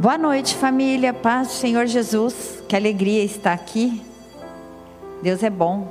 Boa 0.00 0.16
noite, 0.16 0.54
família. 0.54 1.12
Paz 1.12 1.48
do 1.48 1.54
Senhor 1.54 1.84
Jesus. 1.86 2.62
Que 2.68 2.76
alegria 2.76 3.24
estar 3.24 3.52
aqui. 3.52 4.00
Deus 5.24 5.42
é 5.42 5.50
bom. 5.50 5.88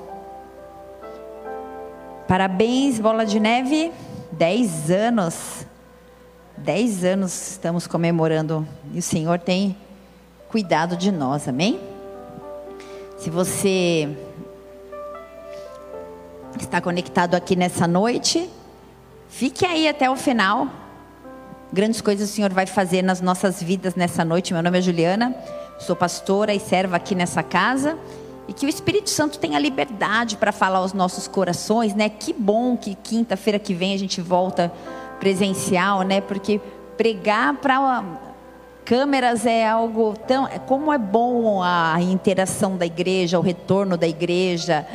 Parabéns, 2.25 3.01
Bola 3.01 3.25
de 3.25 3.37
Neve. 3.37 3.91
Dez 4.31 4.89
anos. 4.89 5.67
Dez 6.55 7.03
anos 7.03 7.51
estamos 7.51 7.85
comemorando. 7.85 8.65
E 8.93 8.99
o 8.99 9.01
Senhor 9.01 9.39
tem 9.39 9.75
cuidado 10.47 10.95
de 10.95 11.11
nós, 11.11 11.45
amém? 11.45 11.77
Se 13.17 13.29
você 13.29 14.07
está 16.57 16.79
conectado 16.79 17.35
aqui 17.35 17.57
nessa 17.57 17.85
noite, 17.85 18.49
fique 19.27 19.65
aí 19.65 19.85
até 19.85 20.09
o 20.09 20.15
final. 20.15 20.86
Grandes 21.71 21.99
coisas 21.99 22.29
o 22.29 22.33
Senhor 22.33 22.53
vai 22.53 22.65
fazer 22.65 23.01
nas 23.01 23.19
nossas 23.19 23.61
vidas 23.61 23.93
nessa 23.95 24.23
noite. 24.23 24.53
Meu 24.53 24.63
nome 24.63 24.77
é 24.77 24.81
Juliana, 24.81 25.35
sou 25.79 25.95
pastora 25.95 26.53
e 26.53 26.59
serva 26.59 26.95
aqui 26.95 27.13
nessa 27.13 27.43
casa. 27.43 27.97
E 28.47 28.53
que 28.53 28.65
o 28.65 28.69
Espírito 28.69 29.09
Santo 29.09 29.37
tenha 29.37 29.59
liberdade 29.59 30.37
para 30.37 30.53
falar 30.53 30.79
aos 30.79 30.93
nossos 30.93 31.27
corações, 31.27 31.93
né? 31.93 32.07
Que 32.07 32.31
bom 32.31 32.77
que 32.77 32.95
quinta-feira 32.95 33.59
que 33.59 33.73
vem 33.73 33.93
a 33.93 33.99
gente 33.99 34.21
volta 34.21 34.71
presencial, 35.19 36.03
né? 36.03 36.21
Porque 36.21 36.61
pregar 36.95 37.55
para 37.55 38.01
câmeras 38.85 39.45
é 39.45 39.67
algo 39.67 40.13
tão. 40.25 40.47
Como 40.65 40.93
é 40.93 40.97
bom 40.97 41.61
a 41.61 41.97
interação 41.99 42.77
da 42.77 42.85
igreja, 42.85 43.37
o 43.37 43.41
retorno 43.41 43.97
da 43.97 44.07
igreja, 44.07 44.87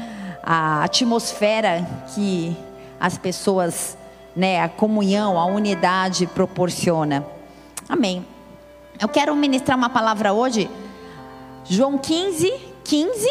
a 0.43 0.83
atmosfera 0.84 1.87
que 2.15 2.57
as 2.98 3.19
pessoas 3.19 3.98
né, 4.35 4.63
a 4.63 4.69
comunhão, 4.69 5.39
a 5.39 5.47
unidade 5.47 6.27
proporciona. 6.27 7.25
Amém. 7.89 8.25
Eu 9.01 9.09
quero 9.09 9.34
ministrar 9.34 9.77
uma 9.77 9.91
palavra 9.91 10.33
hoje, 10.33 10.70
João 11.65 11.98
15, 11.98 12.53
15. 12.84 13.29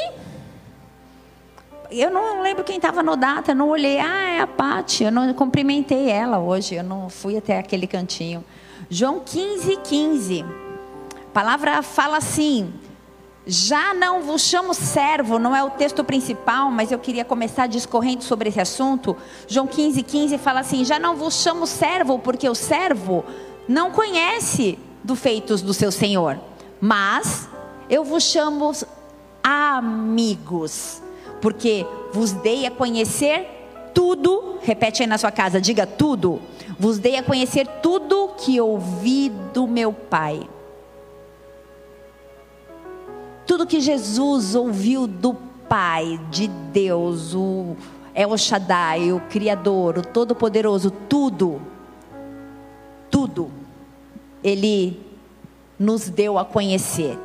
Eu 1.90 2.09
não 2.09 2.42
lembro 2.42 2.64
quem 2.64 2.78
estava 2.78 3.03
no 3.03 3.16
data, 3.16 3.53
não 3.53 3.70
olhei. 3.70 4.00
Ah, 4.00 4.30
é 4.30 4.40
a 4.40 4.48
Pati. 4.48 5.03
Eu 5.03 5.12
não 5.12 5.34
cumprimentei 5.34 6.09
ela 6.09 6.40
hoje, 6.40 6.75
eu 6.75 6.84
não 6.84 7.09
fui 7.09 7.38
até 7.38 7.59
aquele 7.59 7.86
cantinho. 7.86 8.44
João 8.90 9.20
15, 9.20 9.78
15. 9.78 10.44
A 10.44 11.34
palavra 11.34 11.81
fala 11.81 12.18
assim: 12.18 12.73
já 13.45 13.94
não 13.94 14.22
vos 14.22 14.44
chamo 14.44 14.73
servo, 14.73 15.39
não 15.39 15.56
é 15.56 15.64
o 15.64 15.72
texto 15.72 16.03
principal, 16.03 16.70
mas 16.70 16.92
eu 16.92 17.00
queria 17.00 17.25
começar 17.25 17.67
discorrendo 17.67 18.23
sobre 18.23 18.50
esse 18.50 18.61
assunto. 18.61 19.17
João 19.47 19.66
15, 19.66 20.03
15 20.03 20.38
fala 20.38 20.59
assim: 20.59 20.86
Já 20.86 21.00
não 21.00 21.16
vos 21.16 21.42
chamo 21.42 21.66
servo, 21.66 22.19
porque 22.19 22.47
o 22.47 22.53
servo 22.53 23.25
não 23.67 23.92
conhece 23.92 24.78
dos 25.03 25.19
feitos 25.19 25.62
do 25.62 25.73
seu 25.73 25.92
senhor, 25.92 26.39
mas 26.80 27.50
eu 27.89 28.03
vos 28.03 28.23
chamo 28.23 28.72
amigos, 29.44 31.02
porque 31.42 31.86
vos 32.14 32.31
dei 32.31 32.67
a 32.67 32.72
conhecer 32.72 33.47
tudo. 33.94 34.59
Repete 34.62 35.02
aí 35.02 35.08
na 35.08 35.17
sua 35.17 35.31
casa, 35.31 35.59
diga 35.59 35.88
tudo. 35.88 36.39
Vos 36.78 37.00
dei 37.00 37.17
a 37.17 37.23
conhecer 37.23 37.66
tudo 37.81 38.36
que 38.38 38.62
ouvi 38.62 39.30
do 39.52 39.67
meu 39.67 39.92
Pai. 39.92 40.47
Tudo 43.52 43.67
que 43.67 43.81
Jesus 43.81 44.55
ouviu 44.55 45.05
do 45.05 45.33
Pai, 45.67 46.17
de 46.30 46.47
Deus, 46.47 47.35
o 47.35 47.75
El 48.16 48.38
Shaddai, 48.38 49.11
o 49.11 49.19
Criador, 49.30 49.97
o 49.97 50.02
Todo-Poderoso, 50.02 50.89
tudo, 50.89 51.61
tudo, 53.09 53.52
Ele 54.41 54.97
nos 55.77 56.07
deu 56.07 56.39
a 56.39 56.45
conhecer. 56.45 57.19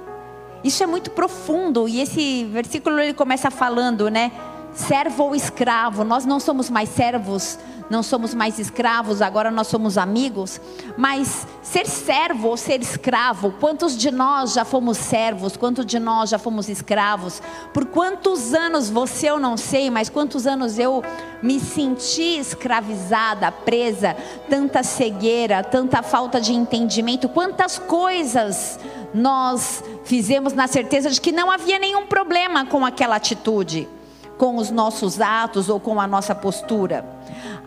Isso 0.64 0.82
é 0.82 0.86
muito 0.88 1.12
profundo 1.12 1.88
e 1.88 2.00
esse 2.00 2.44
versículo 2.46 2.98
ele 2.98 3.14
começa 3.14 3.48
falando, 3.48 4.10
né? 4.10 4.32
Servo 4.74 5.26
ou 5.26 5.34
escravo, 5.36 6.02
nós 6.02 6.26
não 6.26 6.40
somos 6.40 6.68
mais 6.68 6.88
servos, 6.88 7.56
não 7.88 8.02
somos 8.02 8.34
mais 8.34 8.58
escravos, 8.58 9.22
agora 9.22 9.50
nós 9.50 9.66
somos 9.66 9.96
amigos. 9.96 10.60
Mas 10.96 11.46
ser 11.62 11.86
servo 11.86 12.48
ou 12.48 12.56
ser 12.56 12.80
escravo, 12.80 13.52
quantos 13.60 13.96
de 13.96 14.10
nós 14.10 14.54
já 14.54 14.64
fomos 14.64 14.98
servos, 14.98 15.56
quantos 15.56 15.86
de 15.86 15.98
nós 15.98 16.30
já 16.30 16.38
fomos 16.38 16.68
escravos? 16.68 17.40
Por 17.72 17.86
quantos 17.86 18.54
anos 18.54 18.90
você 18.90 19.30
eu 19.30 19.38
não 19.38 19.56
sei, 19.56 19.90
mas 19.90 20.08
quantos 20.08 20.46
anos 20.46 20.78
eu 20.78 21.02
me 21.42 21.60
senti 21.60 22.38
escravizada, 22.38 23.50
presa, 23.52 24.16
tanta 24.48 24.82
cegueira, 24.82 25.62
tanta 25.62 26.02
falta 26.02 26.40
de 26.40 26.52
entendimento, 26.52 27.28
quantas 27.28 27.78
coisas 27.78 28.78
nós 29.14 29.82
fizemos 30.04 30.52
na 30.52 30.66
certeza 30.66 31.10
de 31.10 31.20
que 31.20 31.32
não 31.32 31.50
havia 31.50 31.78
nenhum 31.78 32.06
problema 32.06 32.66
com 32.66 32.84
aquela 32.84 33.16
atitude 33.16 33.88
com 34.36 34.56
os 34.56 34.70
nossos 34.70 35.20
atos 35.20 35.68
ou 35.68 35.80
com 35.80 36.00
a 36.00 36.06
nossa 36.06 36.34
postura. 36.34 37.15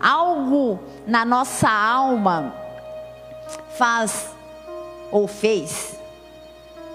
Algo 0.00 0.80
na 1.06 1.24
nossa 1.24 1.68
alma 1.68 2.54
faz 3.76 4.30
ou 5.10 5.26
fez 5.26 5.98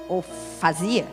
ou 0.08 0.24
fazia 0.60 1.06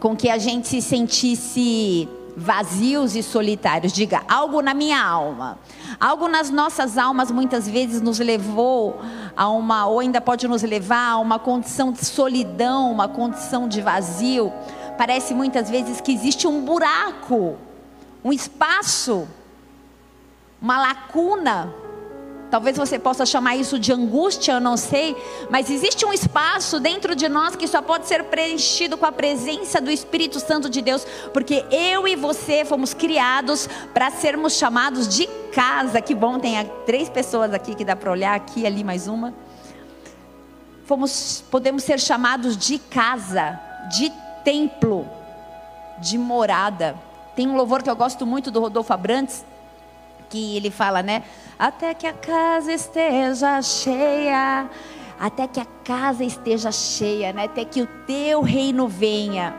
com 0.00 0.16
que 0.16 0.28
a 0.28 0.38
gente 0.38 0.68
se 0.68 0.80
sentisse 0.80 2.08
vazios 2.36 3.16
e 3.16 3.22
solitários. 3.22 3.92
Diga, 3.92 4.22
algo 4.28 4.62
na 4.62 4.72
minha 4.72 5.02
alma. 5.02 5.58
Algo 5.98 6.28
nas 6.28 6.50
nossas 6.50 6.96
almas 6.96 7.30
muitas 7.30 7.68
vezes 7.68 8.00
nos 8.00 8.18
levou 8.20 9.00
a 9.36 9.48
uma, 9.48 9.86
ou 9.86 9.98
ainda 9.98 10.20
pode 10.20 10.46
nos 10.46 10.62
levar 10.62 11.12
a 11.12 11.18
uma 11.18 11.38
condição 11.38 11.90
de 11.90 12.04
solidão, 12.04 12.92
uma 12.92 13.08
condição 13.08 13.66
de 13.66 13.80
vazio. 13.80 14.52
Parece 14.96 15.34
muitas 15.34 15.68
vezes 15.68 16.00
que 16.00 16.12
existe 16.12 16.46
um 16.46 16.64
buraco 16.64 17.56
um 18.24 18.32
espaço, 18.32 19.28
uma 20.60 20.78
lacuna. 20.78 21.72
Talvez 22.50 22.78
você 22.78 22.98
possa 22.98 23.26
chamar 23.26 23.56
isso 23.56 23.78
de 23.78 23.92
angústia, 23.92 24.52
eu 24.52 24.60
não 24.60 24.74
sei, 24.74 25.14
mas 25.50 25.68
existe 25.68 26.06
um 26.06 26.12
espaço 26.14 26.80
dentro 26.80 27.14
de 27.14 27.28
nós 27.28 27.54
que 27.54 27.68
só 27.68 27.82
pode 27.82 28.06
ser 28.06 28.24
preenchido 28.24 28.96
com 28.96 29.04
a 29.04 29.12
presença 29.12 29.82
do 29.82 29.90
Espírito 29.90 30.40
Santo 30.40 30.70
de 30.70 30.80
Deus, 30.80 31.06
porque 31.34 31.62
eu 31.70 32.08
e 32.08 32.16
você 32.16 32.64
fomos 32.64 32.94
criados 32.94 33.68
para 33.92 34.10
sermos 34.10 34.54
chamados 34.54 35.06
de 35.06 35.26
casa. 35.52 36.00
Que 36.00 36.14
bom, 36.14 36.38
tem 36.38 36.54
três 36.86 37.10
pessoas 37.10 37.52
aqui 37.52 37.74
que 37.74 37.84
dá 37.84 37.94
para 37.94 38.10
olhar, 38.10 38.34
aqui, 38.34 38.66
ali 38.66 38.82
mais 38.82 39.06
uma. 39.06 39.34
Fomos, 40.86 41.44
podemos 41.50 41.84
ser 41.84 42.00
chamados 42.00 42.56
de 42.56 42.78
casa, 42.78 43.60
de 43.90 44.10
templo, 44.42 45.06
de 45.98 46.16
morada. 46.16 46.96
Tem 47.36 47.46
um 47.46 47.56
louvor 47.56 47.82
que 47.82 47.90
eu 47.90 47.96
gosto 47.96 48.24
muito 48.24 48.50
do 48.50 48.58
Rodolfo 48.58 48.90
Abrantes, 48.90 49.44
que 50.28 50.56
ele 50.56 50.70
fala, 50.70 51.02
né? 51.02 51.24
Até 51.58 51.94
que 51.94 52.06
a 52.06 52.12
casa 52.12 52.72
esteja 52.72 53.60
cheia, 53.62 54.68
até 55.18 55.46
que 55.46 55.60
a 55.60 55.66
casa 55.84 56.24
esteja 56.24 56.70
cheia, 56.70 57.32
né? 57.32 57.44
Até 57.44 57.64
que 57.64 57.82
o 57.82 57.86
teu 58.06 58.40
reino 58.42 58.86
venha. 58.86 59.54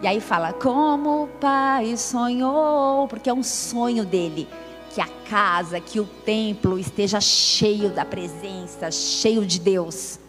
E 0.00 0.06
aí 0.06 0.20
fala, 0.20 0.52
como 0.52 1.24
o 1.24 1.26
pai 1.26 1.96
sonhou, 1.96 3.08
porque 3.08 3.28
é 3.28 3.34
um 3.34 3.42
sonho 3.42 4.04
dele, 4.04 4.48
que 4.94 5.00
a 5.00 5.08
casa, 5.28 5.80
que 5.80 5.98
o 5.98 6.04
templo 6.04 6.78
esteja 6.78 7.20
cheio 7.20 7.90
da 7.90 8.04
presença, 8.04 8.90
cheio 8.90 9.44
de 9.44 9.58
Deus. 9.58 10.20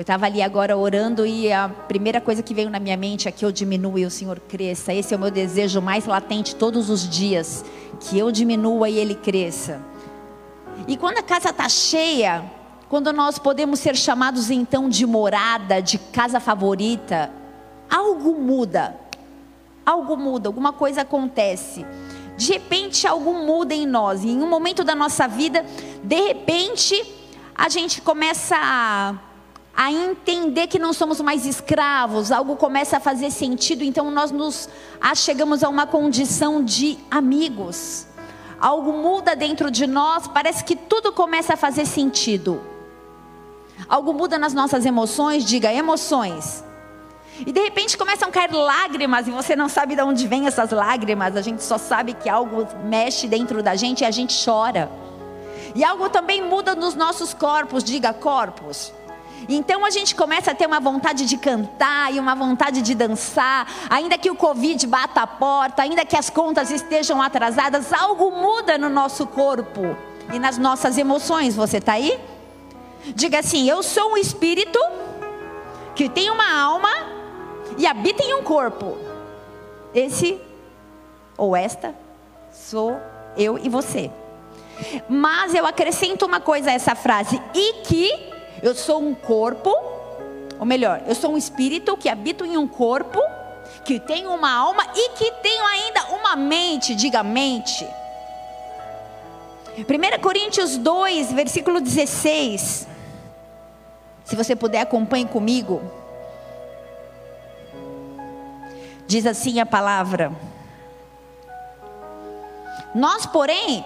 Eu 0.00 0.02
estava 0.02 0.24
ali 0.24 0.40
agora 0.40 0.78
orando 0.78 1.26
e 1.26 1.52
a 1.52 1.68
primeira 1.68 2.22
coisa 2.22 2.42
que 2.42 2.54
veio 2.54 2.70
na 2.70 2.80
minha 2.80 2.96
mente 2.96 3.28
é 3.28 3.30
que 3.30 3.44
eu 3.44 3.52
diminua 3.52 4.00
e 4.00 4.06
o 4.06 4.10
Senhor 4.10 4.40
cresça. 4.40 4.94
Esse 4.94 5.12
é 5.12 5.16
o 5.18 5.20
meu 5.20 5.30
desejo 5.30 5.82
mais 5.82 6.06
latente 6.06 6.56
todos 6.56 6.88
os 6.88 7.06
dias, 7.06 7.62
que 8.00 8.18
eu 8.18 8.32
diminua 8.32 8.88
e 8.88 8.96
Ele 8.96 9.14
cresça. 9.14 9.78
E 10.88 10.96
quando 10.96 11.18
a 11.18 11.22
casa 11.22 11.50
está 11.50 11.68
cheia, 11.68 12.42
quando 12.88 13.12
nós 13.12 13.38
podemos 13.38 13.78
ser 13.78 13.94
chamados 13.94 14.50
então 14.50 14.88
de 14.88 15.04
morada, 15.04 15.82
de 15.82 15.98
casa 15.98 16.40
favorita, 16.40 17.30
algo 17.90 18.40
muda. 18.40 18.98
Algo 19.84 20.16
muda, 20.16 20.48
alguma 20.48 20.72
coisa 20.72 21.02
acontece. 21.02 21.84
De 22.38 22.50
repente 22.54 23.06
algo 23.06 23.34
muda 23.34 23.74
em 23.74 23.84
nós. 23.84 24.24
E 24.24 24.30
em 24.30 24.42
um 24.42 24.48
momento 24.48 24.82
da 24.82 24.94
nossa 24.94 25.28
vida, 25.28 25.62
de 26.02 26.20
repente, 26.22 27.04
a 27.54 27.68
gente 27.68 28.00
começa 28.00 28.56
a 28.58 29.28
a 29.80 29.90
entender 29.90 30.66
que 30.66 30.78
não 30.78 30.92
somos 30.92 31.22
mais 31.22 31.46
escravos, 31.46 32.30
algo 32.30 32.54
começa 32.54 32.98
a 32.98 33.00
fazer 33.00 33.30
sentido, 33.30 33.82
então 33.82 34.10
nós 34.10 34.30
nos 34.30 34.68
chegamos 35.16 35.64
a 35.64 35.70
uma 35.70 35.86
condição 35.86 36.62
de 36.62 36.98
amigos. 37.10 38.06
Algo 38.60 38.92
muda 38.92 39.34
dentro 39.34 39.70
de 39.70 39.86
nós, 39.86 40.28
parece 40.28 40.64
que 40.64 40.76
tudo 40.76 41.14
começa 41.14 41.54
a 41.54 41.56
fazer 41.56 41.86
sentido. 41.86 42.60
Algo 43.88 44.12
muda 44.12 44.38
nas 44.38 44.52
nossas 44.52 44.84
emoções, 44.84 45.46
diga 45.46 45.72
emoções. 45.72 46.62
E 47.38 47.50
de 47.50 47.62
repente 47.62 47.96
começam 47.96 48.28
a 48.28 48.30
cair 48.30 48.52
lágrimas 48.52 49.26
e 49.28 49.30
você 49.30 49.56
não 49.56 49.66
sabe 49.66 49.96
de 49.96 50.02
onde 50.02 50.28
vêm 50.28 50.46
essas 50.46 50.72
lágrimas, 50.72 51.34
a 51.36 51.40
gente 51.40 51.62
só 51.62 51.78
sabe 51.78 52.12
que 52.12 52.28
algo 52.28 52.68
mexe 52.84 53.26
dentro 53.26 53.62
da 53.62 53.74
gente 53.74 54.02
e 54.02 54.04
a 54.04 54.10
gente 54.10 54.44
chora. 54.44 54.90
E 55.74 55.82
algo 55.82 56.10
também 56.10 56.42
muda 56.42 56.74
nos 56.74 56.94
nossos 56.94 57.32
corpos, 57.32 57.82
diga 57.82 58.12
corpos. 58.12 58.92
Então 59.48 59.84
a 59.84 59.90
gente 59.90 60.14
começa 60.14 60.50
a 60.50 60.54
ter 60.54 60.66
uma 60.66 60.80
vontade 60.80 61.24
de 61.24 61.36
cantar 61.36 62.12
e 62.12 62.18
uma 62.18 62.34
vontade 62.34 62.82
de 62.82 62.94
dançar, 62.94 63.66
ainda 63.88 64.18
que 64.18 64.30
o 64.30 64.36
Covid 64.36 64.86
bata 64.86 65.22
a 65.22 65.26
porta, 65.26 65.82
ainda 65.82 66.04
que 66.04 66.16
as 66.16 66.30
contas 66.30 66.70
estejam 66.70 67.20
atrasadas, 67.20 67.92
algo 67.92 68.30
muda 68.30 68.76
no 68.76 68.88
nosso 68.88 69.26
corpo 69.26 69.96
e 70.32 70.38
nas 70.38 70.58
nossas 70.58 70.98
emoções. 70.98 71.56
Você 71.56 71.78
está 71.78 71.94
aí? 71.94 72.18
Diga 73.14 73.38
assim: 73.38 73.68
Eu 73.68 73.82
sou 73.82 74.12
um 74.12 74.16
espírito 74.16 74.78
que 75.94 76.08
tem 76.08 76.30
uma 76.30 76.58
alma 76.60 76.90
e 77.78 77.86
habita 77.86 78.22
em 78.22 78.34
um 78.34 78.42
corpo. 78.42 78.96
Esse 79.94 80.40
ou 81.36 81.56
esta 81.56 81.94
sou 82.52 83.00
eu 83.36 83.58
e 83.58 83.68
você. 83.68 84.10
Mas 85.08 85.54
eu 85.54 85.66
acrescento 85.66 86.24
uma 86.24 86.40
coisa 86.40 86.70
a 86.70 86.74
essa 86.74 86.94
frase: 86.94 87.40
e 87.54 87.82
que 87.84 88.29
eu 88.62 88.74
sou 88.74 89.00
um 89.00 89.14
corpo, 89.14 89.74
ou 90.58 90.66
melhor, 90.66 91.02
eu 91.06 91.14
sou 91.14 91.32
um 91.32 91.38
espírito 91.38 91.96
que 91.96 92.08
habito 92.08 92.44
em 92.44 92.56
um 92.56 92.68
corpo, 92.68 93.20
que 93.84 93.98
tem 93.98 94.26
uma 94.26 94.52
alma 94.52 94.86
e 94.94 95.10
que 95.10 95.30
tenho 95.42 95.64
ainda 95.64 96.04
uma 96.12 96.36
mente, 96.36 96.94
diga 96.94 97.22
mente. 97.22 97.86
1 99.78 100.20
Coríntios 100.20 100.76
2, 100.76 101.32
versículo 101.32 101.80
16. 101.80 102.86
Se 104.24 104.36
você 104.36 104.54
puder, 104.54 104.82
acompanhe 104.82 105.26
comigo. 105.26 105.80
Diz 109.06 109.26
assim 109.26 109.58
a 109.58 109.66
palavra: 109.66 110.32
Nós, 112.94 113.24
porém, 113.26 113.84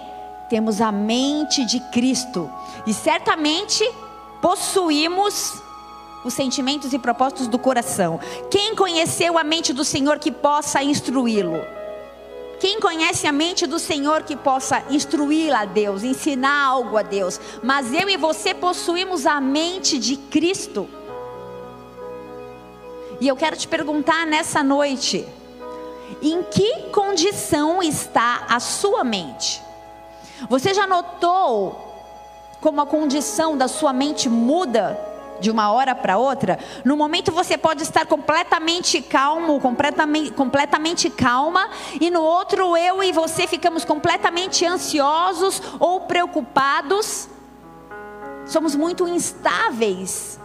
temos 0.49 0.81
a 0.81 0.91
mente 0.91 1.65
de 1.65 1.79
Cristo, 1.79 2.51
e 2.85 2.93
certamente 2.93 3.83
possuímos 4.45 5.55
os 6.23 6.31
sentimentos 6.31 6.93
e 6.93 6.99
propósitos 6.99 7.47
do 7.47 7.57
coração. 7.57 8.19
Quem 8.51 8.75
conheceu 8.75 9.39
a 9.39 9.43
mente 9.43 9.73
do 9.73 9.83
Senhor 9.83 10.19
que 10.19 10.31
possa 10.31 10.83
instruí-lo? 10.83 11.65
Quem 12.59 12.79
conhece 12.79 13.25
a 13.25 13.31
mente 13.31 13.65
do 13.65 13.79
Senhor 13.79 14.21
que 14.21 14.35
possa 14.35 14.83
instruí-la 14.91 15.61
a 15.61 15.65
Deus, 15.65 16.03
ensinar 16.03 16.63
algo 16.63 16.95
a 16.95 17.01
Deus? 17.01 17.41
Mas 17.63 17.91
eu 17.91 18.07
e 18.07 18.17
você 18.17 18.53
possuímos 18.53 19.25
a 19.25 19.41
mente 19.41 19.97
de 19.97 20.15
Cristo. 20.15 20.87
E 23.19 23.27
eu 23.27 23.35
quero 23.35 23.57
te 23.57 23.67
perguntar 23.67 24.27
nessa 24.27 24.63
noite: 24.63 25.27
em 26.21 26.43
que 26.43 26.83
condição 26.91 27.81
está 27.81 28.45
a 28.47 28.59
sua 28.59 29.03
mente? 29.03 29.59
Você 30.47 30.71
já 30.71 30.85
notou 30.85 31.84
como 32.65 32.81
a 32.81 32.85
condição 32.87 33.55
da 33.55 33.67
sua 33.67 33.93
mente 33.93 34.27
muda 34.27 34.99
de 35.39 35.51
uma 35.51 35.71
hora 35.71 35.93
para 35.93 36.17
outra, 36.17 36.57
no 36.83 36.97
momento 36.97 37.31
você 37.31 37.55
pode 37.55 37.83
estar 37.83 38.07
completamente 38.07 39.03
calmo, 39.03 39.61
completamente, 39.61 40.31
completamente 40.31 41.07
calma, 41.11 41.69
e 42.01 42.09
no 42.09 42.23
outro 42.23 42.75
eu 42.75 43.03
e 43.03 43.11
você 43.11 43.45
ficamos 43.45 43.85
completamente 43.85 44.65
ansiosos 44.65 45.61
ou 45.79 46.01
preocupados. 46.01 47.29
Somos 48.47 48.75
muito 48.75 49.07
instáveis. 49.07 50.39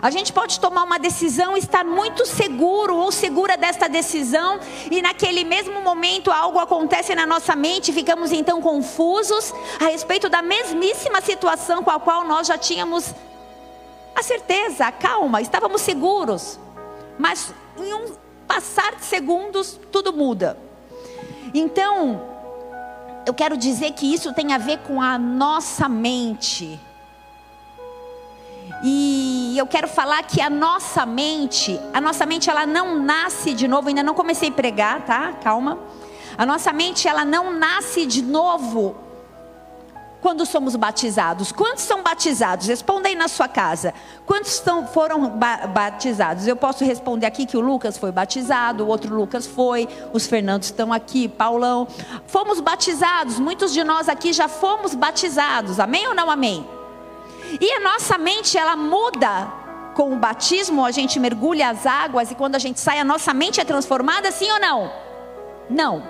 A 0.00 0.10
gente 0.10 0.32
pode 0.32 0.60
tomar 0.60 0.84
uma 0.84 0.98
decisão, 0.98 1.56
estar 1.56 1.84
muito 1.84 2.24
seguro 2.24 2.96
ou 2.96 3.10
segura 3.10 3.56
desta 3.56 3.88
decisão, 3.88 4.60
e 4.90 5.02
naquele 5.02 5.44
mesmo 5.44 5.80
momento 5.82 6.30
algo 6.30 6.58
acontece 6.58 7.14
na 7.14 7.26
nossa 7.26 7.56
mente, 7.56 7.92
ficamos 7.92 8.30
então 8.32 8.60
confusos 8.62 9.52
a 9.80 9.86
respeito 9.86 10.28
da 10.28 10.42
mesmíssima 10.42 11.20
situação 11.20 11.82
com 11.82 11.90
a 11.90 11.98
qual 11.98 12.24
nós 12.24 12.46
já 12.46 12.56
tínhamos 12.56 13.12
a 14.14 14.22
certeza, 14.22 14.86
a 14.86 14.92
calma, 14.92 15.40
estávamos 15.40 15.80
seguros. 15.82 16.58
Mas 17.18 17.52
em 17.78 17.92
um 17.92 18.12
passar 18.46 18.94
de 18.96 19.04
segundos, 19.04 19.78
tudo 19.92 20.12
muda. 20.12 20.58
Então, 21.52 22.22
eu 23.26 23.34
quero 23.34 23.56
dizer 23.56 23.92
que 23.92 24.12
isso 24.12 24.32
tem 24.32 24.52
a 24.52 24.58
ver 24.58 24.78
com 24.78 25.00
a 25.00 25.18
nossa 25.18 25.88
mente 25.88 26.78
e 28.82 29.54
eu 29.56 29.66
quero 29.66 29.88
falar 29.88 30.22
que 30.22 30.40
a 30.40 30.50
nossa 30.50 31.04
mente, 31.04 31.78
a 31.92 32.00
nossa 32.00 32.24
mente 32.24 32.48
ela 32.48 32.66
não 32.66 32.98
nasce 32.98 33.52
de 33.52 33.66
novo, 33.66 33.88
ainda 33.88 34.02
não 34.02 34.14
comecei 34.14 34.48
a 34.48 34.52
pregar, 34.52 35.04
tá? 35.04 35.32
Calma. 35.42 35.78
A 36.36 36.46
nossa 36.46 36.72
mente 36.72 37.06
ela 37.06 37.24
não 37.24 37.52
nasce 37.52 38.06
de 38.06 38.22
novo 38.22 38.96
quando 40.20 40.44
somos 40.46 40.76
batizados. 40.76 41.50
Quantos 41.52 41.84
são 41.84 42.02
batizados? 42.02 42.66
Responda 42.66 43.08
aí 43.08 43.14
na 43.14 43.28
sua 43.28 43.48
casa. 43.48 43.92
Quantos 44.26 44.62
foram 44.92 45.28
ba 45.30 45.66
batizados? 45.66 46.46
Eu 46.46 46.56
posso 46.56 46.84
responder 46.84 47.26
aqui 47.26 47.46
que 47.46 47.56
o 47.56 47.60
Lucas 47.60 47.98
foi 47.98 48.12
batizado, 48.12 48.84
o 48.84 48.88
outro 48.88 49.14
Lucas 49.14 49.46
foi, 49.46 49.88
os 50.12 50.26
Fernandos 50.26 50.68
estão 50.68 50.92
aqui, 50.92 51.28
Paulão. 51.28 51.86
Fomos 52.26 52.60
batizados, 52.60 53.38
muitos 53.38 53.72
de 53.72 53.82
nós 53.82 54.08
aqui 54.08 54.32
já 54.32 54.48
fomos 54.48 54.94
batizados. 54.94 55.80
Amém 55.80 56.06
ou 56.06 56.14
não 56.14 56.30
amém? 56.30 56.79
E 57.58 57.72
a 57.72 57.80
nossa 57.80 58.18
mente, 58.18 58.58
ela 58.58 58.76
muda 58.76 59.52
com 59.94 60.12
o 60.12 60.16
batismo, 60.16 60.84
a 60.84 60.90
gente 60.90 61.18
mergulha 61.18 61.68
as 61.70 61.86
águas 61.86 62.30
e 62.30 62.34
quando 62.34 62.54
a 62.54 62.58
gente 62.58 62.78
sai, 62.78 62.98
a 62.98 63.04
nossa 63.04 63.34
mente 63.34 63.60
é 63.60 63.64
transformada, 63.64 64.30
sim 64.30 64.50
ou 64.50 64.60
não? 64.60 64.92
Não. 65.68 66.02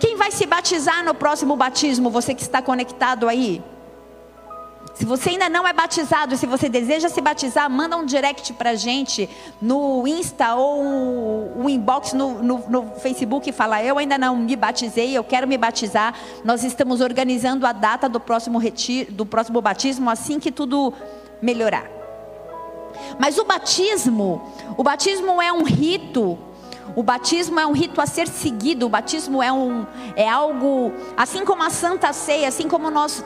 Quem 0.00 0.16
vai 0.16 0.30
se 0.30 0.46
batizar 0.46 1.04
no 1.04 1.14
próximo 1.14 1.56
batismo? 1.56 2.10
Você 2.10 2.34
que 2.34 2.42
está 2.42 2.62
conectado 2.62 3.28
aí? 3.28 3.62
Se 4.98 5.04
você 5.04 5.30
ainda 5.30 5.48
não 5.48 5.64
é 5.64 5.72
batizado, 5.72 6.36
se 6.36 6.44
você 6.44 6.68
deseja 6.68 7.08
se 7.08 7.20
batizar, 7.20 7.70
manda 7.70 7.96
um 7.96 8.04
direct 8.04 8.52
pra 8.54 8.74
gente 8.74 9.30
no 9.62 10.04
Insta 10.08 10.56
ou 10.56 10.82
um 11.56 11.68
inbox 11.68 12.14
no, 12.14 12.42
no, 12.42 12.58
no, 12.68 12.90
Facebook 12.96 13.48
e 13.48 13.52
fala: 13.52 13.80
Eu 13.80 13.96
ainda 13.96 14.18
não 14.18 14.34
me 14.34 14.56
batizei, 14.56 15.16
eu 15.16 15.22
quero 15.22 15.46
me 15.46 15.56
batizar. 15.56 16.14
Nós 16.44 16.64
estamos 16.64 17.00
organizando 17.00 17.64
a 17.64 17.70
data 17.70 18.08
do 18.08 18.18
próximo 18.18 18.58
retiro, 18.58 19.12
do 19.12 19.24
próximo 19.24 19.60
batismo 19.60 20.10
assim 20.10 20.40
que 20.40 20.50
tudo 20.50 20.92
melhorar. 21.40 21.88
Mas 23.20 23.38
o 23.38 23.44
batismo, 23.44 24.52
o 24.76 24.82
batismo 24.82 25.40
é 25.40 25.52
um 25.52 25.62
rito 25.62 26.36
o 26.96 27.02
batismo 27.02 27.60
é 27.60 27.66
um 27.66 27.72
rito 27.72 28.00
a 28.00 28.06
ser 28.06 28.26
seguido, 28.26 28.86
o 28.86 28.88
batismo 28.88 29.40
é, 29.40 29.52
um, 29.52 29.86
é 30.16 30.28
algo, 30.28 30.92
assim 31.16 31.44
como 31.44 31.62
a 31.62 31.70
Santa 31.70 32.12
Ceia, 32.12 32.48
assim 32.48 32.66
como 32.66 32.90
nós 32.90 33.22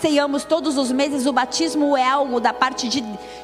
ceiamos 0.00 0.44
todos 0.44 0.76
os 0.76 0.90
meses, 0.90 1.26
o 1.26 1.32
batismo 1.32 1.96
é 1.96 2.08
algo 2.08 2.40
da 2.40 2.52
parte 2.52 2.88
de 2.88 3.02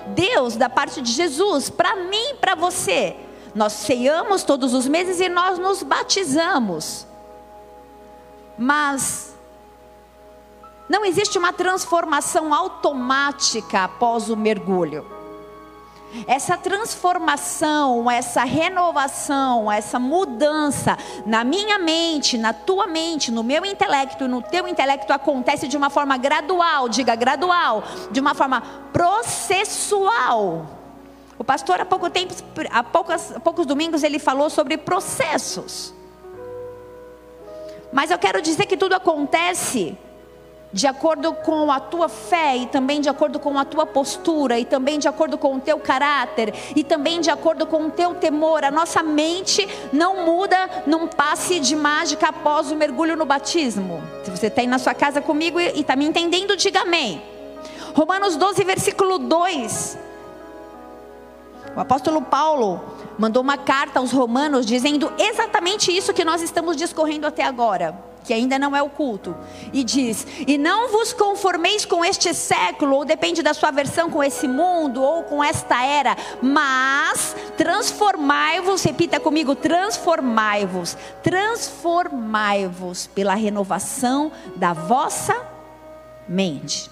Deus, 0.08 0.56
da 0.56 0.68
parte 0.68 1.00
de 1.00 1.12
Jesus, 1.12 1.70
para 1.70 1.96
mim 1.96 2.30
e 2.30 2.34
para 2.34 2.54
você. 2.54 3.16
Nós 3.54 3.72
ceiamos 3.72 4.42
todos 4.42 4.74
os 4.74 4.88
meses 4.88 5.20
e 5.20 5.28
nós 5.28 5.58
nos 5.58 5.82
batizamos. 5.82 7.06
Mas 8.58 9.34
não 10.88 11.04
existe 11.04 11.38
uma 11.38 11.52
transformação 11.52 12.52
automática 12.52 13.84
após 13.84 14.28
o 14.28 14.36
mergulho. 14.36 15.13
Essa 16.26 16.56
transformação, 16.56 18.10
essa 18.10 18.44
renovação, 18.44 19.70
essa 19.70 19.98
mudança 19.98 20.96
na 21.26 21.42
minha 21.42 21.78
mente, 21.78 22.38
na 22.38 22.52
tua 22.52 22.86
mente, 22.86 23.32
no 23.32 23.42
meu 23.42 23.64
intelecto, 23.64 24.28
no 24.28 24.40
teu 24.40 24.68
intelecto 24.68 25.12
acontece 25.12 25.66
de 25.66 25.76
uma 25.76 25.90
forma 25.90 26.16
gradual, 26.16 26.88
diga 26.88 27.14
gradual, 27.16 27.82
de 28.10 28.20
uma 28.20 28.34
forma 28.34 28.60
processual. 28.92 30.66
O 31.36 31.42
pastor 31.42 31.80
há 31.80 31.84
pouco 31.84 32.08
tempo, 32.08 32.32
há 32.70 32.82
poucos, 32.82 33.66
domingos 33.66 34.02
ele 34.04 34.18
falou 34.18 34.48
sobre 34.48 34.76
processos. 34.76 35.92
Mas 37.92 38.10
eu 38.10 38.18
quero 38.18 38.40
dizer 38.40 38.66
que 38.66 38.76
tudo 38.76 38.94
acontece 38.94 39.98
de 40.74 40.88
acordo 40.88 41.32
com 41.32 41.70
a 41.70 41.78
tua 41.78 42.08
fé 42.08 42.56
e 42.56 42.66
também 42.66 43.00
de 43.00 43.08
acordo 43.08 43.38
com 43.38 43.56
a 43.56 43.64
tua 43.64 43.86
postura 43.86 44.58
e 44.58 44.64
também 44.64 44.98
de 44.98 45.06
acordo 45.06 45.38
com 45.38 45.54
o 45.54 45.60
teu 45.60 45.78
caráter 45.78 46.52
e 46.74 46.82
também 46.82 47.20
de 47.20 47.30
acordo 47.30 47.64
com 47.64 47.86
o 47.86 47.90
teu 47.92 48.16
temor. 48.16 48.64
A 48.64 48.72
nossa 48.72 49.00
mente 49.00 49.68
não 49.92 50.24
muda 50.26 50.82
num 50.84 51.06
passe 51.06 51.60
de 51.60 51.76
mágica 51.76 52.28
após 52.30 52.72
o 52.72 52.74
mergulho 52.74 53.16
no 53.16 53.24
batismo. 53.24 54.02
Se 54.24 54.32
você 54.32 54.48
está 54.48 54.62
aí 54.62 54.66
na 54.66 54.80
sua 54.80 54.94
casa 54.94 55.22
comigo 55.22 55.60
e 55.60 55.80
está 55.80 55.94
me 55.94 56.06
entendendo, 56.06 56.56
diga 56.56 56.80
amém. 56.80 57.22
Romanos 57.94 58.34
12, 58.34 58.64
versículo 58.64 59.20
2. 59.20 59.96
O 61.76 61.78
apóstolo 61.78 62.20
Paulo 62.20 62.82
mandou 63.16 63.44
uma 63.44 63.56
carta 63.56 64.00
aos 64.00 64.10
romanos 64.10 64.66
dizendo 64.66 65.12
exatamente 65.18 65.96
isso 65.96 66.12
que 66.12 66.24
nós 66.24 66.42
estamos 66.42 66.76
discorrendo 66.76 67.28
até 67.28 67.44
agora 67.44 68.12
que 68.24 68.32
ainda 68.32 68.58
não 68.58 68.74
é 68.74 68.82
o 68.82 68.88
culto, 68.88 69.36
e 69.72 69.84
diz: 69.84 70.26
E 70.46 70.58
não 70.58 70.90
vos 70.90 71.12
conformeis 71.12 71.84
com 71.84 72.04
este 72.04 72.32
século, 72.34 72.96
ou 72.96 73.04
depende 73.04 73.42
da 73.42 73.54
sua 73.54 73.70
versão, 73.70 74.10
com 74.10 74.24
esse 74.24 74.48
mundo, 74.48 75.02
ou 75.02 75.22
com 75.24 75.44
esta 75.44 75.84
era, 75.84 76.16
mas 76.42 77.36
transformai-vos, 77.56 78.82
repita 78.82 79.20
comigo: 79.20 79.54
transformai-vos, 79.54 80.96
transformai-vos 81.22 83.06
pela 83.08 83.34
renovação 83.34 84.32
da 84.56 84.72
vossa 84.72 85.36
mente. 86.26 86.90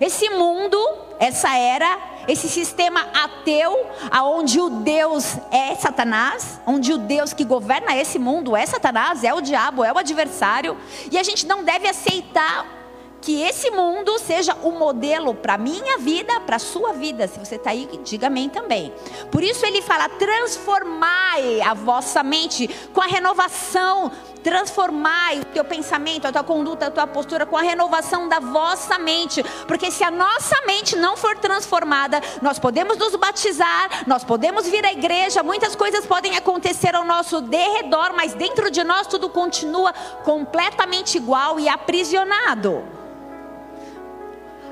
Esse 0.00 0.28
mundo 0.30 1.09
essa 1.20 1.54
era, 1.54 1.98
esse 2.26 2.48
sistema 2.48 3.06
ateu, 3.12 3.86
aonde 4.10 4.58
o 4.58 4.70
Deus 4.70 5.36
é 5.52 5.74
Satanás, 5.74 6.58
onde 6.66 6.94
o 6.94 6.98
Deus 6.98 7.34
que 7.34 7.44
governa 7.44 7.94
esse 7.94 8.18
mundo 8.18 8.56
é 8.56 8.64
Satanás, 8.64 9.22
é 9.22 9.34
o 9.34 9.42
diabo, 9.42 9.84
é 9.84 9.92
o 9.92 9.98
adversário, 9.98 10.78
e 11.12 11.18
a 11.18 11.22
gente 11.22 11.46
não 11.46 11.62
deve 11.62 11.86
aceitar 11.86 12.79
que 13.20 13.42
esse 13.42 13.70
mundo 13.70 14.18
seja 14.18 14.56
o 14.62 14.70
modelo 14.72 15.34
para 15.34 15.58
minha 15.58 15.98
vida, 15.98 16.40
para 16.40 16.58
sua 16.58 16.92
vida. 16.92 17.28
Se 17.28 17.38
você 17.38 17.56
está 17.56 17.70
aí, 17.70 17.88
diga 18.02 18.28
amém 18.28 18.48
também. 18.48 18.92
Por 19.30 19.42
isso 19.42 19.64
ele 19.66 19.82
fala: 19.82 20.08
transformai 20.08 21.60
a 21.60 21.74
vossa 21.74 22.22
mente 22.22 22.68
com 22.92 23.00
a 23.00 23.06
renovação, 23.06 24.10
transformai 24.42 25.40
o 25.40 25.44
teu 25.46 25.64
pensamento, 25.64 26.26
a 26.26 26.32
tua 26.32 26.42
conduta, 26.42 26.86
a 26.86 26.90
tua 26.90 27.06
postura 27.06 27.44
com 27.44 27.56
a 27.56 27.62
renovação 27.62 28.28
da 28.28 28.40
vossa 28.40 28.98
mente. 28.98 29.42
Porque 29.66 29.90
se 29.90 30.02
a 30.02 30.10
nossa 30.10 30.56
mente 30.66 30.96
não 30.96 31.16
for 31.16 31.36
transformada, 31.36 32.20
nós 32.40 32.58
podemos 32.58 32.96
nos 32.96 33.14
batizar, 33.16 34.04
nós 34.06 34.24
podemos 34.24 34.66
vir 34.66 34.84
à 34.84 34.92
igreja, 34.92 35.42
muitas 35.42 35.76
coisas 35.76 36.06
podem 36.06 36.36
acontecer 36.36 36.94
ao 36.94 37.04
nosso 37.04 37.40
derredor, 37.40 38.12
mas 38.14 38.34
dentro 38.34 38.70
de 38.70 38.82
nós 38.82 39.06
tudo 39.06 39.28
continua 39.28 39.92
completamente 40.24 41.16
igual 41.16 41.60
e 41.60 41.68
aprisionado. 41.68 43.00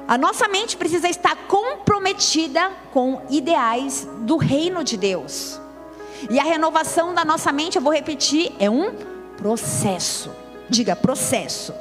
A 0.09 0.17
nossa 0.17 0.49
mente 0.49 0.75
precisa 0.75 1.07
estar 1.07 1.37
comprometida 1.47 2.73
com 2.95 3.21
ideais 3.29 4.09
do 4.21 4.39
reino 4.39 4.83
de 4.83 4.97
Deus. 4.97 5.61
E 6.31 6.41
a 6.41 6.45
renovação 6.45 7.13
da 7.13 7.27
nossa 7.27 7.53
mente, 7.53 7.77
eu 7.77 7.83
vou 7.83 7.93
repetir, 7.93 8.51
é 8.59 8.71
um 8.71 8.95
processo. 9.37 10.35
Diga 10.67 10.97
processo. 10.97 11.75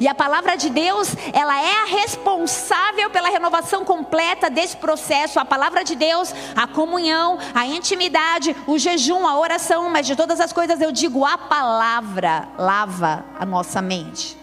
E 0.00 0.08
a 0.08 0.14
palavra 0.14 0.56
de 0.56 0.70
Deus, 0.70 1.14
ela 1.30 1.60
é 1.60 1.82
a 1.82 1.84
responsável 1.84 3.10
pela 3.10 3.28
renovação 3.28 3.84
completa 3.84 4.48
desse 4.48 4.78
processo. 4.78 5.38
A 5.38 5.44
palavra 5.44 5.84
de 5.84 5.94
Deus, 5.94 6.32
a 6.56 6.66
comunhão, 6.66 7.38
a 7.54 7.66
intimidade, 7.66 8.56
o 8.66 8.78
jejum, 8.78 9.26
a 9.26 9.38
oração, 9.38 9.90
mas 9.90 10.06
de 10.06 10.16
todas 10.16 10.40
as 10.40 10.54
coisas 10.54 10.80
eu 10.80 10.90
digo 10.90 11.22
a 11.22 11.36
palavra 11.36 12.48
lava 12.56 13.26
a 13.38 13.44
nossa 13.44 13.82
mente. 13.82 14.37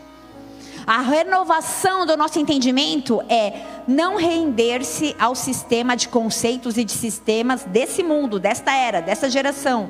A 0.88 1.02
renovação 1.02 2.06
do 2.06 2.16
nosso 2.16 2.40
entendimento 2.40 3.24
é 3.28 3.62
não 3.88 4.18
render-se 4.18 5.16
ao 5.20 5.34
sistema 5.34 5.96
de 5.96 6.08
conceitos 6.08 6.78
e 6.78 6.84
de 6.84 6.92
sistemas 6.92 7.64
desse 7.64 8.04
mundo, 8.04 8.40
desta 8.40 8.72
era, 8.72 9.02
dessa 9.02 9.28
geração. 9.30 9.90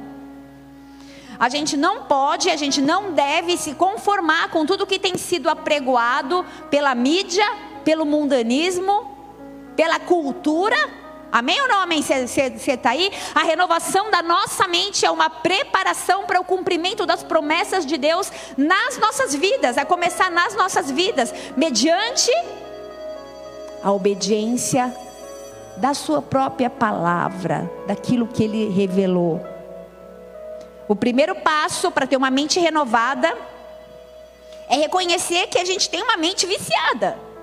A 1.37 1.49
gente 1.49 1.75
não 1.75 2.03
pode, 2.03 2.49
a 2.49 2.55
gente 2.55 2.81
não 2.81 3.11
deve 3.11 3.57
se 3.57 3.73
conformar 3.73 4.49
com 4.51 4.65
tudo 4.65 4.87
que 4.87 4.97
tem 4.97 5.17
sido 5.17 5.49
apregoado 5.49 6.45
pela 6.69 6.95
mídia, 6.95 7.45
pelo 7.83 8.05
mundanismo, 8.05 9.11
pela 9.75 9.99
cultura 9.99 10.77
Amém 11.35 11.61
ou 11.63 11.67
não 11.67 11.81
amém? 11.81 12.01
Você 12.01 12.71
está 12.71 12.91
aí? 12.91 13.11
A 13.35 13.43
renovação 13.43 14.09
da 14.09 14.23
nossa 14.23 14.69
mente 14.69 15.05
é 15.05 15.11
uma 15.11 15.29
preparação 15.29 16.23
para 16.23 16.39
o 16.39 16.45
cumprimento 16.45 17.05
das 17.05 17.23
promessas 17.23 17.85
de 17.85 17.97
Deus 17.97 18.31
nas 18.55 18.97
nossas 18.99 19.35
vidas, 19.35 19.77
a 19.77 19.83
começar 19.83 20.31
nas 20.31 20.55
nossas 20.55 20.89
vidas, 20.89 21.33
mediante 21.57 22.31
a 23.83 23.91
obediência 23.91 24.95
da 25.75 25.93
Sua 25.93 26.21
própria 26.21 26.69
palavra, 26.69 27.69
daquilo 27.85 28.27
que 28.27 28.41
Ele 28.41 28.69
revelou. 28.69 29.45
O 30.87 30.95
primeiro 30.95 31.35
passo 31.35 31.91
para 31.91 32.07
ter 32.07 32.15
uma 32.15 32.31
mente 32.31 32.61
renovada 32.61 33.37
é 34.69 34.77
reconhecer 34.77 35.47
que 35.47 35.59
a 35.59 35.65
gente 35.65 35.89
tem 35.89 36.01
uma 36.01 36.15
mente 36.15 36.47
viciada 36.47 37.34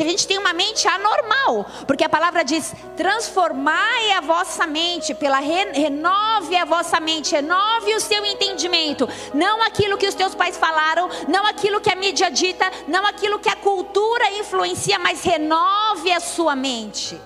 que 0.00 0.04
a 0.04 0.08
gente 0.08 0.26
tem 0.26 0.38
uma 0.38 0.54
mente 0.54 0.88
anormal, 0.88 1.66
porque 1.86 2.02
a 2.02 2.08
palavra 2.08 2.42
diz: 2.42 2.74
transformai 2.96 4.12
a 4.12 4.22
vossa 4.22 4.66
mente, 4.66 5.12
pela 5.12 5.40
re, 5.40 5.72
renove 5.72 6.56
a 6.56 6.64
vossa 6.64 6.98
mente, 6.98 7.34
renove 7.34 7.94
o 7.94 8.00
seu 8.00 8.24
entendimento, 8.24 9.06
não 9.34 9.62
aquilo 9.62 9.98
que 9.98 10.06
os 10.06 10.14
teus 10.14 10.34
pais 10.34 10.56
falaram, 10.56 11.06
não 11.28 11.44
aquilo 11.46 11.82
que 11.82 11.92
a 11.92 11.96
mídia 11.96 12.30
dita, 12.30 12.64
não 12.88 13.04
aquilo 13.04 13.38
que 13.38 13.50
a 13.50 13.56
cultura 13.56 14.30
influencia, 14.38 14.98
mas 14.98 15.22
renove 15.22 16.10
a 16.10 16.18
sua 16.18 16.56
mente. 16.56 17.20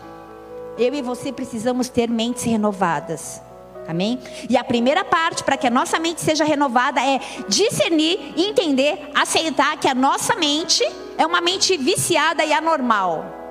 Eu 0.76 0.92
e 0.92 1.00
você 1.00 1.30
precisamos 1.30 1.88
ter 1.88 2.10
mentes 2.10 2.42
renovadas. 2.42 3.40
Amém? 3.86 4.18
E 4.48 4.56
a 4.56 4.64
primeira 4.64 5.04
parte 5.04 5.44
para 5.44 5.56
que 5.56 5.66
a 5.66 5.70
nossa 5.70 5.98
mente 5.98 6.20
seja 6.20 6.44
renovada 6.44 7.00
é 7.00 7.20
discernir, 7.48 8.32
entender, 8.36 9.10
aceitar 9.14 9.76
que 9.78 9.88
a 9.88 9.94
nossa 9.94 10.34
mente 10.36 10.84
é 11.18 11.26
uma 11.26 11.40
mente 11.40 11.76
viciada 11.76 12.44
e 12.44 12.52
anormal. 12.52 13.42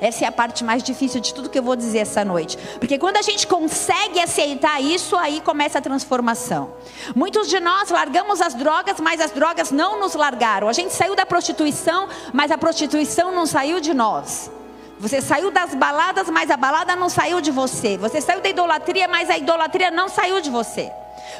Essa 0.00 0.26
é 0.26 0.28
a 0.28 0.32
parte 0.32 0.62
mais 0.62 0.82
difícil 0.82 1.20
de 1.20 1.32
tudo 1.32 1.48
que 1.48 1.58
eu 1.58 1.62
vou 1.62 1.74
dizer 1.74 2.00
essa 2.00 2.22
noite. 2.22 2.58
Porque 2.78 2.98
quando 2.98 3.16
a 3.16 3.22
gente 3.22 3.46
consegue 3.46 4.20
aceitar 4.20 4.80
isso, 4.80 5.16
aí 5.16 5.40
começa 5.40 5.78
a 5.78 5.82
transformação. 5.82 6.74
Muitos 7.14 7.48
de 7.48 7.58
nós 7.58 7.88
largamos 7.88 8.42
as 8.42 8.54
drogas, 8.54 9.00
mas 9.00 9.20
as 9.20 9.30
drogas 9.30 9.70
não 9.70 9.98
nos 9.98 10.14
largaram. 10.14 10.68
A 10.68 10.72
gente 10.74 10.92
saiu 10.92 11.16
da 11.16 11.24
prostituição, 11.24 12.08
mas 12.32 12.50
a 12.50 12.58
prostituição 12.58 13.32
não 13.32 13.46
saiu 13.46 13.80
de 13.80 13.94
nós. 13.94 14.50
Você 14.98 15.20
saiu 15.20 15.50
das 15.50 15.74
baladas, 15.74 16.28
mas 16.30 16.50
a 16.50 16.56
balada 16.56 16.96
não 16.96 17.08
saiu 17.08 17.40
de 17.40 17.50
você. 17.50 17.98
Você 17.98 18.20
saiu 18.20 18.40
da 18.40 18.48
idolatria, 18.48 19.06
mas 19.06 19.28
a 19.28 19.36
idolatria 19.36 19.90
não 19.90 20.08
saiu 20.08 20.40
de 20.40 20.50
você. 20.50 20.90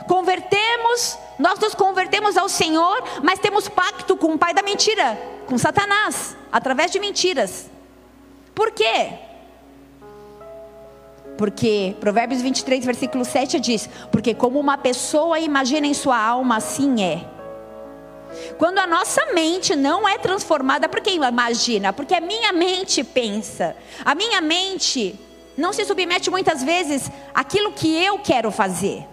Convertemos, 0.06 1.18
nós 1.38 1.58
nos 1.58 1.75
convertemos 1.75 2.36
ao 2.36 2.48
Senhor, 2.48 3.02
mas 3.22 3.38
temos 3.38 3.68
pacto 3.68 4.16
com 4.16 4.34
o 4.34 4.38
pai 4.38 4.52
da 4.52 4.62
mentira, 4.62 5.18
com 5.46 5.56
Satanás, 5.56 6.36
através 6.52 6.90
de 6.90 7.00
mentiras. 7.00 7.70
Por 8.54 8.70
quê? 8.72 9.12
Porque 11.38 11.94
Provérbios 12.00 12.42
23, 12.42 12.84
versículo 12.84 13.25
7 13.25 13.60
diz: 13.60 13.88
Porque 14.10 14.34
como 14.34 14.58
uma 14.58 14.78
pessoa 14.78 15.38
imagina 15.38 15.86
em 15.86 15.94
sua 15.94 16.18
alma, 16.18 16.56
assim 16.56 17.02
é. 17.02 17.36
Quando 18.59 18.78
a 18.78 18.87
nossa 18.87 19.33
mente 19.33 19.75
não 19.75 20.09
é 20.09 20.19
transformada, 20.19 20.88
por 20.88 21.00
quem 21.00 21.16
imagina? 21.16 21.93
Porque 21.93 22.14
a 22.14 22.21
minha 22.21 22.52
mente 22.52 23.02
pensa. 23.05 23.76
A 24.05 24.14
minha 24.14 24.40
mente 24.40 25.19
não 25.57 25.73
se 25.73 25.85
submete 25.85 26.31
muitas 26.31 26.62
vezes 26.62 27.11
àquilo 27.35 27.73
que 27.73 27.95
eu 27.97 28.19
quero 28.19 28.50
fazer. 28.50 29.07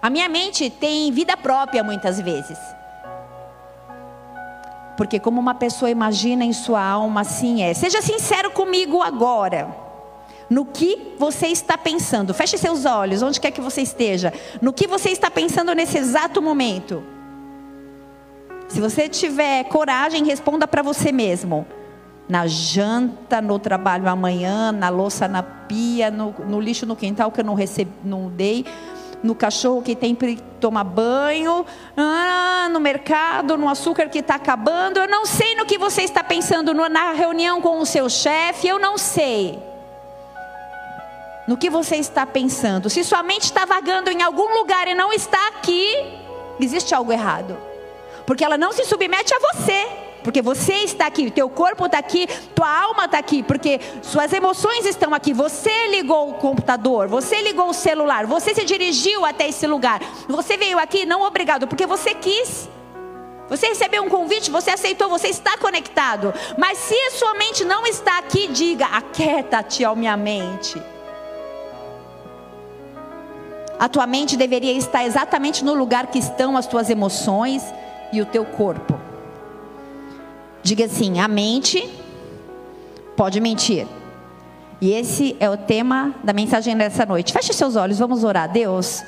A 0.00 0.10
minha 0.10 0.28
mente 0.28 0.68
tem 0.70 1.10
vida 1.10 1.36
própria 1.36 1.82
muitas 1.82 2.20
vezes. 2.20 2.58
Porque 4.96 5.18
como 5.18 5.40
uma 5.40 5.54
pessoa 5.54 5.90
imagina 5.90 6.44
em 6.44 6.52
sua 6.52 6.82
alma, 6.82 7.22
assim 7.22 7.62
é. 7.62 7.74
Seja 7.74 8.00
sincero 8.00 8.50
comigo 8.50 9.02
agora. 9.02 9.74
No 10.48 10.66
que 10.66 11.14
você 11.18 11.48
está 11.48 11.76
pensando? 11.76 12.34
Feche 12.34 12.58
seus 12.58 12.84
olhos, 12.84 13.22
onde 13.22 13.40
quer 13.40 13.50
que 13.50 13.60
você 13.60 13.80
esteja. 13.80 14.32
No 14.60 14.72
que 14.72 14.86
você 14.86 15.10
está 15.10 15.30
pensando 15.30 15.74
nesse 15.74 15.98
exato 15.98 16.40
momento? 16.40 17.02
Se 18.74 18.80
você 18.80 19.08
tiver 19.08 19.62
coragem, 19.66 20.24
responda 20.24 20.66
para 20.66 20.82
você 20.82 21.12
mesmo. 21.12 21.64
Na 22.28 22.48
janta, 22.48 23.40
no 23.40 23.56
trabalho 23.56 24.08
amanhã, 24.08 24.72
na 24.72 24.88
louça 24.88 25.28
na 25.28 25.44
pia, 25.44 26.10
no, 26.10 26.34
no 26.44 26.60
lixo 26.60 26.84
no 26.84 26.96
quintal 26.96 27.30
que 27.30 27.40
eu 27.40 27.44
não, 27.44 27.54
recebi, 27.54 27.92
não 28.02 28.28
dei, 28.28 28.66
no 29.22 29.32
cachorro 29.32 29.80
que 29.80 29.94
tem 29.94 30.12
que 30.12 30.42
tomar 30.58 30.82
banho, 30.82 31.64
ah, 31.96 32.68
no 32.72 32.80
mercado, 32.80 33.56
no 33.56 33.68
açúcar 33.68 34.08
que 34.08 34.18
está 34.18 34.34
acabando. 34.34 34.98
Eu 34.98 35.06
não 35.06 35.24
sei 35.24 35.54
no 35.54 35.66
que 35.66 35.78
você 35.78 36.02
está 36.02 36.24
pensando 36.24 36.74
no, 36.74 36.88
na 36.88 37.12
reunião 37.12 37.60
com 37.60 37.78
o 37.78 37.86
seu 37.86 38.10
chefe, 38.10 38.66
eu 38.66 38.80
não 38.80 38.98
sei. 38.98 39.56
No 41.46 41.56
que 41.56 41.70
você 41.70 41.94
está 41.94 42.26
pensando. 42.26 42.90
Se 42.90 43.04
sua 43.04 43.22
mente 43.22 43.44
está 43.44 43.64
vagando 43.64 44.10
em 44.10 44.20
algum 44.20 44.52
lugar 44.58 44.88
e 44.88 44.96
não 44.96 45.12
está 45.12 45.46
aqui, 45.46 45.94
existe 46.58 46.92
algo 46.92 47.12
errado. 47.12 47.56
Porque 48.26 48.44
ela 48.44 48.56
não 48.56 48.72
se 48.72 48.84
submete 48.84 49.32
a 49.34 49.38
você. 49.38 49.86
Porque 50.24 50.40
você 50.40 50.72
está 50.76 51.06
aqui, 51.06 51.30
teu 51.30 51.50
corpo 51.50 51.84
está 51.84 51.98
aqui, 51.98 52.26
tua 52.54 52.82
alma 52.84 53.04
está 53.04 53.18
aqui, 53.18 53.42
porque 53.42 53.78
suas 54.00 54.32
emoções 54.32 54.86
estão 54.86 55.12
aqui. 55.12 55.34
Você 55.34 55.88
ligou 55.88 56.30
o 56.30 56.34
computador, 56.34 57.06
você 57.08 57.42
ligou 57.42 57.68
o 57.68 57.74
celular, 57.74 58.24
você 58.24 58.54
se 58.54 58.64
dirigiu 58.64 59.26
até 59.26 59.46
esse 59.46 59.66
lugar. 59.66 60.00
Você 60.26 60.56
veio 60.56 60.78
aqui, 60.78 61.04
não 61.04 61.20
obrigado, 61.20 61.68
porque 61.68 61.86
você 61.86 62.14
quis. 62.14 62.70
Você 63.50 63.66
recebeu 63.66 64.02
um 64.02 64.08
convite, 64.08 64.50
você 64.50 64.70
aceitou, 64.70 65.10
você 65.10 65.28
está 65.28 65.58
conectado. 65.58 66.32
Mas 66.56 66.78
se 66.78 66.94
a 66.94 67.10
sua 67.10 67.34
mente 67.34 67.62
não 67.62 67.86
está 67.86 68.16
aqui, 68.16 68.48
diga: 68.48 68.86
aquieta-te, 68.86 69.84
ó 69.84 69.94
minha 69.94 70.16
mente. 70.16 70.82
A 73.78 73.90
tua 73.90 74.06
mente 74.06 74.38
deveria 74.38 74.72
estar 74.72 75.04
exatamente 75.04 75.62
no 75.62 75.74
lugar 75.74 76.06
que 76.06 76.18
estão 76.18 76.56
as 76.56 76.66
tuas 76.66 76.88
emoções 76.88 77.62
e 78.14 78.22
o 78.22 78.26
teu 78.26 78.44
corpo. 78.44 78.98
Diga 80.62 80.84
assim: 80.84 81.20
a 81.20 81.28
mente 81.28 81.88
pode 83.16 83.40
mentir. 83.40 83.86
E 84.80 84.92
esse 84.92 85.36
é 85.40 85.48
o 85.48 85.56
tema 85.56 86.14
da 86.22 86.32
mensagem 86.32 86.76
dessa 86.76 87.06
noite. 87.06 87.32
Feche 87.32 87.52
seus 87.52 87.76
olhos, 87.76 87.98
vamos 87.98 88.24
orar. 88.24 88.50
Deus, 88.50 89.02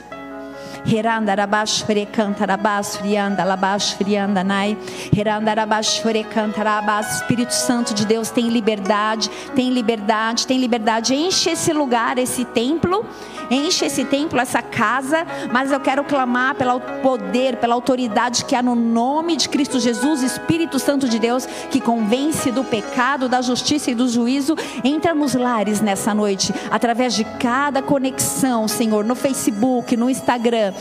Espírito 7.16 7.52
Santo 7.52 7.92
de 7.92 8.06
Deus 8.06 8.30
tem 8.30 8.48
liberdade, 8.48 9.28
tem 9.56 9.70
liberdade, 9.70 10.46
tem 10.46 10.58
liberdade. 10.58 11.12
Enche 11.12 11.50
esse 11.50 11.72
lugar, 11.72 12.18
esse 12.18 12.44
templo, 12.44 13.04
enche 13.50 13.84
esse 13.84 14.04
templo, 14.04 14.38
essa 14.38 14.62
casa. 14.62 15.26
Mas 15.52 15.72
eu 15.72 15.80
quero 15.80 16.04
clamar 16.04 16.54
pelo 16.54 16.78
poder, 17.02 17.56
pela 17.56 17.74
autoridade 17.74 18.44
que 18.44 18.54
há 18.54 18.62
no 18.62 18.76
nome 18.76 19.34
de 19.34 19.48
Cristo 19.48 19.80
Jesus, 19.80 20.22
Espírito 20.22 20.78
Santo 20.78 21.08
de 21.08 21.18
Deus, 21.18 21.46
que 21.68 21.80
convence 21.80 22.52
do 22.52 22.62
pecado, 22.62 23.28
da 23.28 23.42
justiça 23.42 23.90
e 23.90 23.94
do 23.94 24.08
juízo. 24.08 24.54
Entra 24.84 25.12
nos 25.16 25.34
lares 25.34 25.80
nessa 25.80 26.14
noite, 26.14 26.54
através 26.70 27.12
de 27.12 27.24
cada 27.24 27.82
conexão, 27.82 28.68
Senhor, 28.68 29.04
no 29.04 29.16
Facebook, 29.16 29.96
no 29.96 30.08
Instagram. 30.08 30.75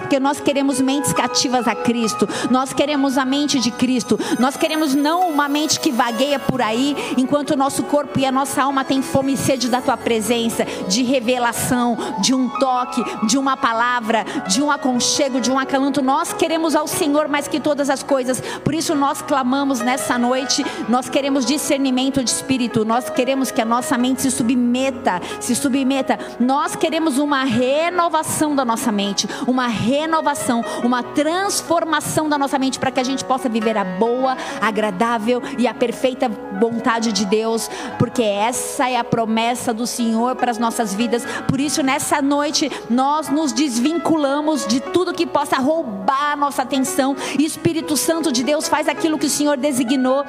Porque 0.00 0.20
nós 0.20 0.40
queremos 0.40 0.80
mentes 0.80 1.12
cativas 1.12 1.66
a 1.66 1.74
Cristo. 1.74 2.28
Nós 2.50 2.72
queremos 2.72 3.16
a 3.18 3.24
mente 3.24 3.60
de 3.60 3.70
Cristo. 3.70 4.18
Nós 4.38 4.56
queremos 4.56 4.94
não 4.94 5.30
uma 5.30 5.48
mente 5.48 5.80
que 5.80 5.90
vagueia 5.90 6.38
por 6.38 6.60
aí, 6.60 6.96
enquanto 7.16 7.50
o 7.50 7.56
nosso 7.56 7.82
corpo 7.84 8.18
e 8.18 8.26
a 8.26 8.32
nossa 8.32 8.62
alma 8.62 8.84
têm 8.84 9.02
fome 9.02 9.34
e 9.34 9.36
sede 9.36 9.68
da 9.68 9.80
tua 9.80 9.96
presença, 9.96 10.64
de 10.88 11.02
revelação, 11.02 11.96
de 12.20 12.34
um 12.34 12.48
toque, 12.48 13.02
de 13.26 13.38
uma 13.38 13.56
palavra, 13.56 14.24
de 14.48 14.62
um 14.62 14.70
aconchego, 14.70 15.40
de 15.40 15.50
um 15.50 15.58
acalanto. 15.58 16.02
Nós 16.02 16.32
queremos 16.32 16.74
ao 16.74 16.86
Senhor 16.86 17.28
mais 17.28 17.48
que 17.48 17.60
todas 17.60 17.90
as 17.90 18.02
coisas. 18.02 18.40
Por 18.64 18.74
isso 18.74 18.94
nós 18.94 19.22
clamamos 19.22 19.80
nessa 19.80 20.18
noite. 20.18 20.64
Nós 20.88 21.08
queremos 21.08 21.44
discernimento 21.44 22.22
de 22.22 22.30
espírito. 22.30 22.84
Nós 22.84 23.08
queremos 23.10 23.50
que 23.50 23.60
a 23.60 23.64
nossa 23.64 23.96
mente 23.96 24.22
se 24.22 24.30
submeta, 24.30 25.20
se 25.40 25.54
submeta. 25.54 26.18
Nós 26.38 26.74
queremos 26.76 27.18
uma 27.18 27.44
renovação 27.80 28.54
da 28.54 28.64
nossa 28.64 28.92
mente, 28.92 29.26
uma 29.46 29.66
renovação, 29.66 30.62
uma 30.84 31.02
transformação 31.02 32.28
da 32.28 32.36
nossa 32.36 32.58
mente 32.58 32.78
para 32.78 32.90
que 32.90 33.00
a 33.00 33.04
gente 33.04 33.24
possa 33.24 33.48
viver 33.48 33.76
a 33.76 33.84
boa, 33.84 34.36
agradável 34.60 35.42
e 35.58 35.66
a 35.66 35.72
perfeita 35.72 36.30
vontade 36.60 37.10
de 37.12 37.24
Deus, 37.24 37.70
porque 37.98 38.22
essa 38.22 38.88
é 38.88 38.96
a 38.96 39.04
promessa 39.04 39.72
do 39.72 39.86
Senhor 39.86 40.36
para 40.36 40.50
as 40.50 40.58
nossas 40.58 40.94
vidas. 40.94 41.24
Por 41.48 41.58
isso, 41.58 41.82
nessa 41.82 42.20
noite, 42.20 42.70
nós 42.90 43.28
nos 43.30 43.52
desvinculamos 43.52 44.66
de 44.66 44.80
tudo 44.80 45.14
que 45.14 45.26
possa 45.26 45.56
roubar 45.56 46.32
a 46.32 46.36
nossa 46.36 46.62
atenção. 46.62 47.16
E 47.38 47.44
Espírito 47.44 47.96
Santo 47.96 48.30
de 48.30 48.44
Deus 48.44 48.68
faz 48.68 48.88
aquilo 48.88 49.18
que 49.18 49.26
o 49.26 49.30
Senhor 49.30 49.56
designou. 49.56 50.24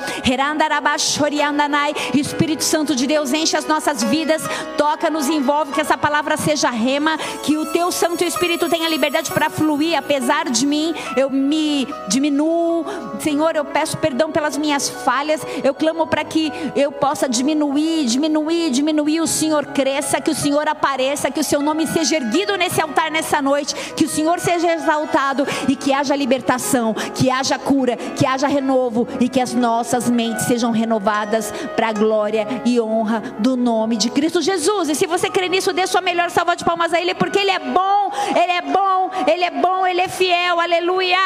Espírito 2.14 2.64
Santo 2.64 2.96
de 2.96 3.06
Deus 3.06 3.34
enche 3.34 3.58
as 3.58 3.66
nossas 3.66 4.04
vidas, 4.04 4.42
toca, 4.78 5.10
nos 5.10 5.28
envolve, 5.28 5.74
que 5.74 5.82
essa 5.82 5.98
palavra 5.98 6.38
seja 6.38 6.70
rema, 6.70 7.18
que 7.44 7.58
o 7.58 7.66
teu 7.68 7.92
Santo 7.92 8.24
Espírito 8.24 8.70
tenha 8.70 8.88
liberdade 8.90 9.32
para 9.32 9.50
fluir, 9.50 9.98
apesar 9.98 10.50
de 10.50 10.66
mim, 10.66 10.94
eu 11.16 11.30
me 11.30 11.88
diminuo. 12.08 12.86
Senhor, 13.20 13.56
eu 13.56 13.66
peço 13.66 13.98
perdão 13.98 14.32
pelas 14.32 14.58
minhas 14.58 14.90
falhas, 14.90 15.42
eu 15.64 15.74
clamo 15.74 16.08
para 16.08 16.24
que 16.24 16.52
eu 16.76 16.92
possa 16.92 17.28
diminuir, 17.28 18.06
diminuir, 18.06 18.72
diminuir, 18.72 19.22
o 19.22 19.28
Senhor 19.28 19.66
cresça, 19.68 20.22
que 20.22 20.32
o 20.32 20.36
Senhor 20.36 20.68
apareça, 20.68 21.32
que 21.32 21.40
o 21.40 21.44
seu 21.44 21.62
nome 21.62 21.88
seja 21.88 22.16
erguido 22.16 22.56
nesse 22.58 22.82
altar 22.82 23.12
nessa 23.12 23.42
noite, 23.42 23.76
que 23.96 24.06
o 24.06 24.10
Senhor 24.10 24.40
seja 24.40 24.74
exaltado 24.74 25.46
e 25.68 25.76
que 25.76 25.94
haja 25.94 26.16
libertação, 26.16 26.94
que 26.94 27.30
haja 27.30 27.58
cura, 27.58 27.96
que 27.96 28.26
haja 28.26 28.48
renovo 28.48 29.08
e 29.20 29.30
que 29.30 29.40
as 29.40 29.54
nossas 29.54 30.10
mentes 30.10 30.46
sejam 30.46 30.72
renovadas 30.72 31.54
para 31.76 31.90
a 31.90 31.94
glória 31.94 32.48
e 32.66 32.80
honra 32.80 33.22
do 33.40 33.56
nome 33.56 33.98
de 33.98 34.10
Cristo 34.10 34.42
Jesus. 34.42 34.90
E 34.90 34.96
se 34.96 35.06
você 35.06 35.30
crê 35.30 35.48
nisso, 35.50 35.74
dê 35.74 35.86
sua 35.88 36.02
melhor 36.02 36.30
salva 36.30 36.56
de 36.56 36.66
palmas 36.66 36.94
a 36.94 37.02
Ele, 37.02 37.14
porque 37.22 37.38
Ele 37.38 37.52
é 37.52 37.60
bom, 37.60 38.12
Ele 38.36 38.52
é 38.52 38.62
bom, 38.64 39.12
Ele 39.28 39.44
é 39.44 39.52
bom, 39.52 39.86
Ele 39.86 40.02
é 40.02 40.08
fiel, 40.08 40.60
aleluia. 40.60 41.20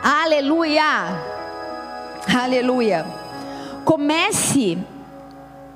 Aleluia. 0.00 0.84
Aleluia. 2.32 3.06
Comece 3.84 4.78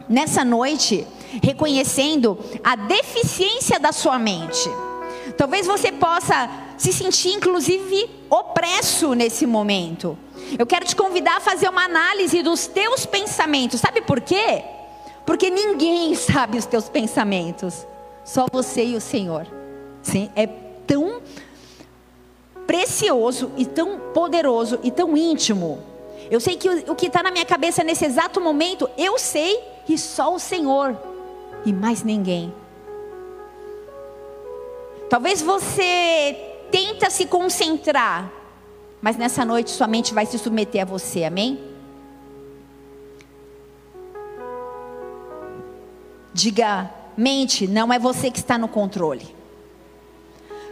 nessa 0.09 0.45
noite 0.45 1.05
reconhecendo 1.43 2.39
a 2.63 2.77
deficiência 2.77 3.81
da 3.81 3.91
sua 3.91 4.17
mente. 4.17 4.71
Talvez 5.37 5.67
você 5.67 5.91
possa 5.91 6.49
se 6.77 6.93
sentir, 6.93 7.31
inclusive, 7.31 8.09
opresso 8.31 9.15
nesse 9.15 9.47
momento. 9.47 10.17
Eu 10.57 10.65
quero 10.65 10.85
te 10.85 10.95
convidar 10.95 11.39
a 11.39 11.41
fazer 11.41 11.69
uma 11.69 11.85
análise 11.85 12.41
dos 12.41 12.69
teus 12.69 13.05
pensamentos. 13.05 13.81
Sabe 13.81 14.01
por 14.01 14.21
quê? 14.21 14.78
Porque 15.29 15.51
ninguém 15.51 16.15
sabe 16.15 16.57
os 16.57 16.65
teus 16.65 16.89
pensamentos, 16.89 17.87
só 18.25 18.47
você 18.51 18.83
e 18.83 18.97
o 18.97 19.01
Senhor. 19.01 19.47
Sim, 20.01 20.31
é 20.35 20.47
tão 20.47 21.21
precioso 22.67 23.53
e 23.55 23.67
tão 23.67 24.01
poderoso 24.15 24.81
e 24.83 24.91
tão 24.91 25.15
íntimo. 25.15 25.83
Eu 26.31 26.41
sei 26.41 26.57
que 26.57 26.67
o, 26.67 26.95
que 26.95 27.09
está 27.09 27.23
na 27.23 27.31
minha 27.31 27.45
cabeça 27.45 27.85
nesse 27.85 28.07
exato 28.07 28.41
momento, 28.41 28.89
eu 28.97 29.19
sei 29.19 29.63
e 29.87 29.99
só 29.99 30.35
o 30.35 30.39
Senhor 30.39 30.99
e 31.63 31.75
mais 31.75 32.03
ninguém. 32.03 32.51
Talvez 35.11 35.43
você 35.43 36.39
tenta 36.71 37.11
se 37.11 37.27
concentrar, 37.27 38.33
mas 39.03 39.19
nessa 39.19 39.45
noite 39.45 39.73
sua 39.73 39.87
mente 39.87 40.15
vai 40.15 40.25
se 40.25 40.39
submeter 40.39 40.81
a 40.81 40.87
você, 40.87 41.25
amém? 41.25 41.78
Diga, 46.39 46.89
mente, 47.17 47.67
não 47.67 47.93
é 47.93 47.99
você 47.99 48.31
que 48.31 48.39
está 48.39 48.57
no 48.57 48.69
controle. 48.69 49.27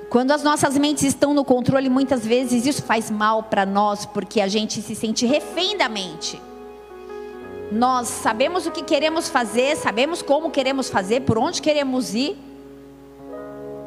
Quando 0.08 0.30
as 0.30 0.40
nossas 0.40 0.78
mentes 0.78 1.02
estão 1.02 1.34
no 1.34 1.44
controle, 1.44 1.90
muitas 1.90 2.24
vezes 2.24 2.64
isso 2.64 2.84
faz 2.84 3.10
mal 3.10 3.42
para 3.42 3.66
nós, 3.66 4.06
porque 4.06 4.40
a 4.40 4.46
gente 4.46 4.80
se 4.80 4.94
sente 4.94 5.26
refém 5.26 5.76
da 5.76 5.88
mente. 5.88 6.40
Nós 7.72 8.06
sabemos 8.06 8.64
o 8.64 8.70
que 8.70 8.84
queremos 8.84 9.28
fazer, 9.28 9.76
sabemos 9.76 10.22
como 10.22 10.52
queremos 10.52 10.88
fazer, 10.88 11.22
por 11.22 11.36
onde 11.36 11.60
queremos 11.60 12.14
ir, 12.14 12.38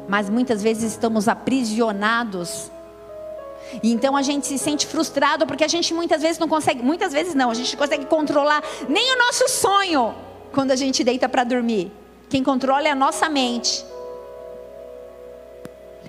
mas 0.10 0.30
muitas 0.30 0.62
vezes 0.62 0.92
estamos 0.92 1.30
aprisionados. 1.30 2.70
E 3.82 3.94
então 3.94 4.18
a 4.18 4.22
gente 4.22 4.46
se 4.48 4.58
sente 4.58 4.86
frustrado 4.86 5.48
porque 5.48 5.64
a 5.64 5.70
gente 5.70 5.94
muitas 5.94 6.22
vezes 6.22 6.40
não 6.40 6.50
consegue, 6.50 6.84
muitas 6.84 7.14
vezes 7.14 7.34
não, 7.34 7.50
a 7.50 7.54
gente 7.54 7.78
consegue 7.78 8.06
controlar 8.06 8.62
nem 8.90 9.16
o 9.16 9.18
nosso 9.18 9.48
sonho 9.48 10.14
quando 10.54 10.72
a 10.72 10.76
gente 10.76 11.04
deita 11.04 11.28
para 11.30 11.44
dormir. 11.44 11.92
Quem 12.30 12.44
controla 12.44 12.88
é 12.88 12.92
a 12.92 12.96
nossa 12.96 13.28
mente. 13.28 13.84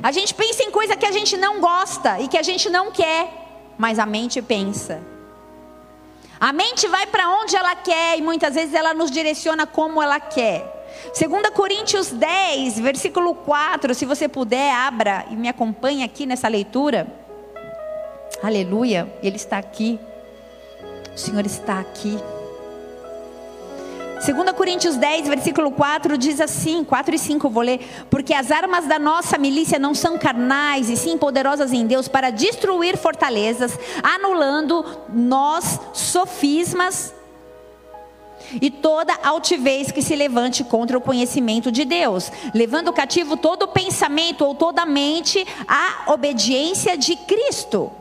A 0.03 0.12
gente 0.12 0.35
pensa 0.35 0.62
em 0.62 0.70
coisa 0.70 0.96
que 0.96 1.07
a 1.07 1.12
gente 1.12 1.37
não 1.37 1.61
gosta 1.61 2.20
e 2.20 2.29
que 2.29 2.38
a 2.38 2.42
gente 2.42 2.70
não 2.70 2.90
quer, 2.90 3.29
mas 3.76 3.98
a 3.98 4.07
mente 4.07 4.40
pensa. 4.40 5.03
A 6.38 6.55
mente 6.55 6.88
vai 6.88 7.07
para 7.07 7.29
onde 7.29 7.55
ela 7.55 7.76
quer 7.76 8.18
e 8.18 8.22
muitas 8.22 8.55
vezes 8.55 8.72
ela 8.72 8.94
nos 8.94 9.11
direciona 9.11 9.66
como 9.66 10.03
ela 10.03 10.18
quer. 10.18 10.79
2 11.18 11.50
Coríntios 11.50 12.09
10, 12.09 12.81
versículo 12.81 13.35
4, 13.35 13.94
se 13.94 14.07
você 14.07 14.26
puder, 14.26 14.74
abra 14.74 15.26
e 15.31 15.37
me 15.37 15.48
acompanhe 15.48 16.03
aqui 16.03 16.24
nessa 16.24 16.48
leitura. 16.48 17.07
Aleluia, 18.42 19.12
Ele 19.22 19.37
está 19.37 19.59
aqui. 19.59 20.00
O 21.14 21.18
Senhor 21.18 21.44
está 21.44 21.79
aqui. 21.79 22.18
2 24.20 24.52
Coríntios 24.52 24.96
10, 24.96 25.28
versículo 25.28 25.70
4 25.70 26.18
diz 26.18 26.40
assim: 26.40 26.85
4 26.85 27.14
e 27.14 27.18
5 27.18 27.48
vou 27.48 27.62
ler. 27.62 27.80
Porque 28.11 28.35
as 28.35 28.50
armas 28.50 28.87
da 28.87 28.98
nossa 28.98 29.38
milícia 29.38 29.78
não 29.78 29.94
são 29.94 30.18
carnais, 30.18 30.90
e 30.90 30.96
sim 30.96 31.16
poderosas 31.16 31.72
em 31.72 31.87
Deus 31.87 32.06
para 32.06 32.30
destruir 32.30 32.98
fortalezas, 32.98 33.78
anulando 34.02 34.85
nós 35.09 35.80
sofismas 35.94 37.14
e 38.61 38.70
toda 38.70 39.16
altivez 39.22 39.90
que 39.90 40.02
se 40.02 40.14
levante 40.14 40.64
contra 40.64 40.98
o 40.98 41.00
conhecimento 41.00 41.70
de 41.72 41.85
Deus, 41.85 42.30
levando 42.52 42.92
cativo 42.92 43.37
todo 43.37 43.68
pensamento 43.68 44.44
ou 44.44 44.54
toda 44.54 44.85
mente 44.85 45.46
à 45.66 46.12
obediência 46.12 46.96
de 46.96 47.16
Cristo 47.16 47.92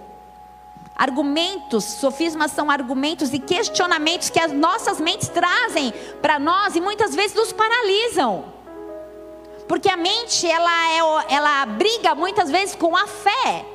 argumentos, 1.00 1.86
sofismas 1.86 2.52
são 2.52 2.70
argumentos 2.70 3.34
e 3.34 3.40
questionamentos 3.40 4.30
que 4.30 4.40
as 4.40 4.52
nossas 4.52 5.00
mentes 5.00 5.30
trazem 5.30 5.94
para 6.22 6.38
nós 6.38 6.76
e 6.76 6.82
muitas 6.82 7.16
vezes 7.16 7.34
nos 7.34 7.54
paralisam. 7.54 8.44
Porque 9.66 9.90
a 9.90 9.96
mente, 9.96 10.46
ela, 10.46 10.90
é, 10.92 11.36
ela 11.36 11.66
briga 11.66 12.14
muitas 12.14 12.52
vezes 12.52 12.76
com 12.76 12.98
a 12.98 13.08
fé. 13.08 13.66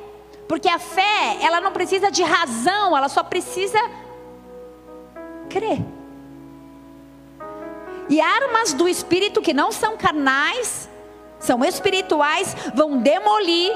Porque 0.47 0.69
a 0.69 0.79
fé, 0.79 1.39
ela 1.41 1.63
não 1.63 1.73
precisa 1.73 2.11
de 2.11 2.23
razão, 2.23 2.95
ela 2.95 3.09
só 3.09 3.23
precisa 3.23 3.79
crer. 5.49 5.83
E 8.11 8.21
armas 8.21 8.75
do 8.75 8.87
espírito 8.87 9.41
que 9.41 9.55
não 9.55 9.73
são 9.73 9.97
carnais, 9.97 10.91
são 11.39 11.65
espirituais, 11.65 12.55
vão 12.75 12.99
demolir 12.99 13.73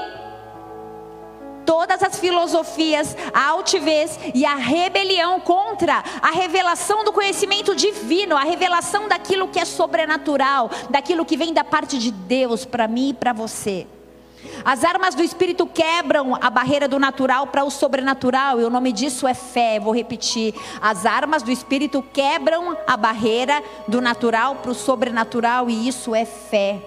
todas 1.69 2.01
as 2.01 2.17
filosofias, 2.17 3.15
a 3.31 3.49
altivez 3.49 4.17
e 4.33 4.43
a 4.43 4.55
rebelião 4.55 5.39
contra 5.39 6.03
a 6.19 6.31
revelação 6.31 7.03
do 7.03 7.13
conhecimento 7.13 7.75
divino, 7.75 8.35
a 8.35 8.41
revelação 8.41 9.07
daquilo 9.07 9.47
que 9.49 9.59
é 9.59 9.65
sobrenatural, 9.65 10.71
daquilo 10.89 11.23
que 11.23 11.37
vem 11.37 11.53
da 11.53 11.63
parte 11.63 11.99
de 11.99 12.09
Deus 12.09 12.65
para 12.65 12.87
mim 12.87 13.09
e 13.09 13.13
para 13.13 13.33
você. 13.33 13.85
As 14.65 14.83
armas 14.83 15.13
do 15.13 15.21
Espírito 15.21 15.67
quebram 15.67 16.35
a 16.41 16.49
barreira 16.49 16.87
do 16.87 16.97
natural 16.97 17.45
para 17.45 17.63
o 17.63 17.69
sobrenatural, 17.69 18.59
e 18.59 18.63
o 18.63 18.69
nome 18.71 18.91
disso 18.91 19.27
é 19.27 19.35
fé. 19.35 19.79
Vou 19.79 19.93
repetir: 19.93 20.55
as 20.81 21.05
armas 21.05 21.43
do 21.43 21.51
Espírito 21.51 22.03
quebram 22.11 22.75
a 22.87 22.97
barreira 22.97 23.61
do 23.87 24.01
natural 24.01 24.55
para 24.55 24.71
o 24.71 24.75
sobrenatural, 24.75 25.69
e 25.69 25.87
isso 25.87 26.15
é 26.15 26.25
fé. 26.25 26.79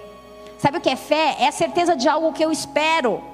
Sabe 0.57 0.79
o 0.79 0.81
que 0.81 0.89
é 0.89 0.97
fé? 0.97 1.37
É 1.39 1.47
a 1.47 1.53
certeza 1.53 1.95
de 1.95 2.09
algo 2.09 2.33
que 2.33 2.43
eu 2.43 2.51
espero. 2.51 3.31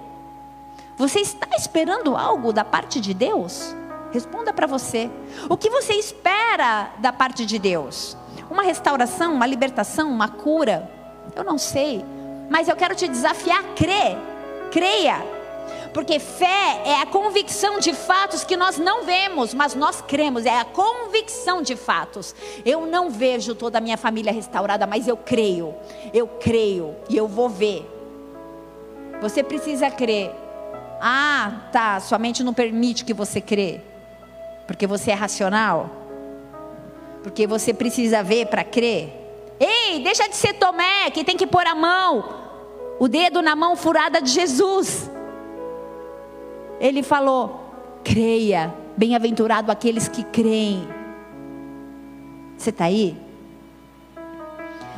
Você 1.00 1.22
está 1.22 1.48
esperando 1.58 2.18
algo 2.18 2.52
da 2.52 2.66
parte 2.66 3.00
de 3.00 3.14
Deus? 3.14 3.74
Responda 4.12 4.52
para 4.52 4.68
você. 4.68 5.10
O 5.50 5.56
que 5.56 5.70
você 5.70 5.94
espera 5.94 6.92
da 6.98 7.14
parte 7.14 7.46
de 7.46 7.58
Deus? 7.58 8.18
Uma 8.52 8.64
restauração, 8.64 9.34
uma 9.34 9.46
libertação, 9.46 10.12
uma 10.12 10.28
cura? 10.28 10.92
Eu 11.34 11.46
não 11.46 11.58
sei. 11.58 12.04
Mas 12.50 12.68
eu 12.68 12.76
quero 12.76 12.96
te 12.96 13.08
desafiar 13.08 13.62
a 13.62 13.74
crer. 13.76 14.18
Creia. 14.74 15.26
Porque 15.94 16.20
fé 16.20 16.82
é 16.84 17.02
a 17.02 17.06
convicção 17.06 17.80
de 17.80 17.94
fatos 17.94 18.44
que 18.44 18.58
nós 18.58 18.78
não 18.78 19.06
vemos, 19.06 19.54
mas 19.54 19.74
nós 19.76 20.02
cremos, 20.02 20.46
é 20.46 20.60
a 20.60 20.66
convicção 20.66 21.62
de 21.62 21.78
fatos. 21.78 22.36
Eu 22.66 22.86
não 22.86 23.10
vejo 23.10 23.56
toda 23.56 23.78
a 23.78 23.82
minha 23.82 23.98
família 23.98 24.34
restaurada, 24.34 24.86
mas 24.86 25.08
eu 25.08 25.16
creio. 25.16 25.74
Eu 26.14 26.28
creio 26.28 26.94
e 27.08 27.16
eu 27.16 27.26
vou 27.26 27.48
ver. 27.48 27.90
Você 29.22 29.42
precisa 29.42 29.90
crer. 29.90 30.49
Ah, 31.02 31.52
tá, 31.72 32.00
sua 32.00 32.20
mente 32.20 32.44
não 32.44 32.54
permite 32.54 33.06
que 33.06 33.14
você 33.14 33.40
crê. 33.40 33.82
Porque 34.68 34.86
você 34.86 35.12
é 35.12 35.14
racional? 35.14 35.90
Porque 37.24 37.48
você 37.48 37.74
precisa 37.74 38.22
ver 38.22 38.48
para 38.48 38.64
crer? 38.64 39.16
Ei, 39.60 40.04
deixa 40.04 40.28
de 40.28 40.36
ser 40.36 40.54
Tomé, 40.54 41.10
que 41.12 41.24
tem 41.24 41.38
que 41.38 41.48
pôr 41.48 41.66
a 41.66 41.76
mão, 41.76 42.24
o 43.00 43.08
dedo 43.08 43.42
na 43.42 43.56
mão 43.56 43.76
furada 43.76 44.22
de 44.22 44.30
Jesus. 44.30 45.10
Ele 46.80 47.02
falou: 47.02 47.74
creia, 48.04 48.74
bem-aventurado 48.96 49.72
aqueles 49.72 50.08
que 50.08 50.24
creem. 50.24 50.88
Você 52.58 52.70
está 52.70 52.86
aí? 52.86 53.18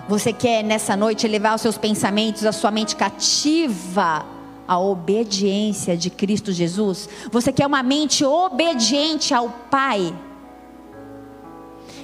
Você 0.08 0.34
quer 0.34 0.64
nessa 0.64 0.96
noite 0.96 1.28
levar 1.28 1.56
os 1.56 1.62
seus 1.62 1.78
pensamentos, 1.78 2.46
a 2.46 2.52
sua 2.52 2.72
mente 2.72 2.96
cativa 2.96 4.41
à 4.68 4.80
obediência 4.80 5.96
de 5.98 6.10
Cristo 6.10 6.52
Jesus? 6.52 7.08
Você 7.32 7.52
quer 7.52 7.68
uma 7.68 7.84
mente 7.84 8.24
obediente 8.24 9.34
ao 9.34 9.50
Pai? 9.70 10.14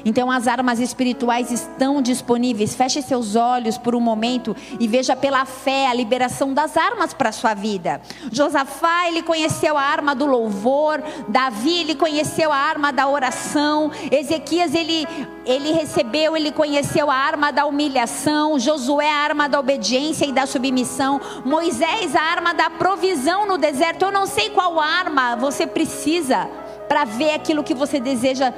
Então 0.05 0.31
as 0.31 0.47
armas 0.47 0.79
espirituais 0.79 1.51
estão 1.51 2.01
disponíveis. 2.01 2.75
Feche 2.75 3.01
seus 3.01 3.35
olhos 3.35 3.77
por 3.77 3.95
um 3.95 3.99
momento 3.99 4.55
e 4.79 4.87
veja 4.87 5.15
pela 5.15 5.45
fé 5.45 5.87
a 5.87 5.93
liberação 5.93 6.53
das 6.53 6.77
armas 6.77 7.13
para 7.13 7.29
a 7.29 7.31
sua 7.33 7.53
vida. 7.53 8.01
Josafá, 8.31 9.07
ele 9.07 9.21
conheceu 9.23 9.77
a 9.77 9.81
arma 9.81 10.13
do 10.15 10.25
louvor, 10.25 11.01
Davi, 11.27 11.81
ele 11.81 11.95
conheceu 11.95 12.51
a 12.51 12.57
arma 12.57 12.91
da 12.91 13.07
oração, 13.07 13.91
Ezequias, 14.11 14.73
ele 14.73 15.07
ele 15.45 15.71
recebeu, 15.71 16.35
ele 16.35 16.51
conheceu 16.51 17.09
a 17.09 17.15
arma 17.15 17.51
da 17.51 17.65
humilhação, 17.65 18.59
Josué 18.59 19.09
a 19.09 19.15
arma 19.15 19.47
da 19.47 19.57
obediência 19.57 20.25
e 20.25 20.33
da 20.33 20.45
submissão, 20.45 21.21
Moisés 21.45 22.15
a 22.17 22.21
arma 22.21 22.53
da 22.53 22.69
provisão 22.69 23.47
no 23.47 23.57
deserto. 23.57 24.03
Eu 24.03 24.11
não 24.11 24.25
sei 24.25 24.49
qual 24.49 24.77
arma 24.77 25.37
você 25.37 25.65
precisa 25.65 26.49
para 26.89 27.05
ver 27.05 27.31
aquilo 27.33 27.63
que 27.63 27.73
você 27.73 27.99
deseja 27.99 28.53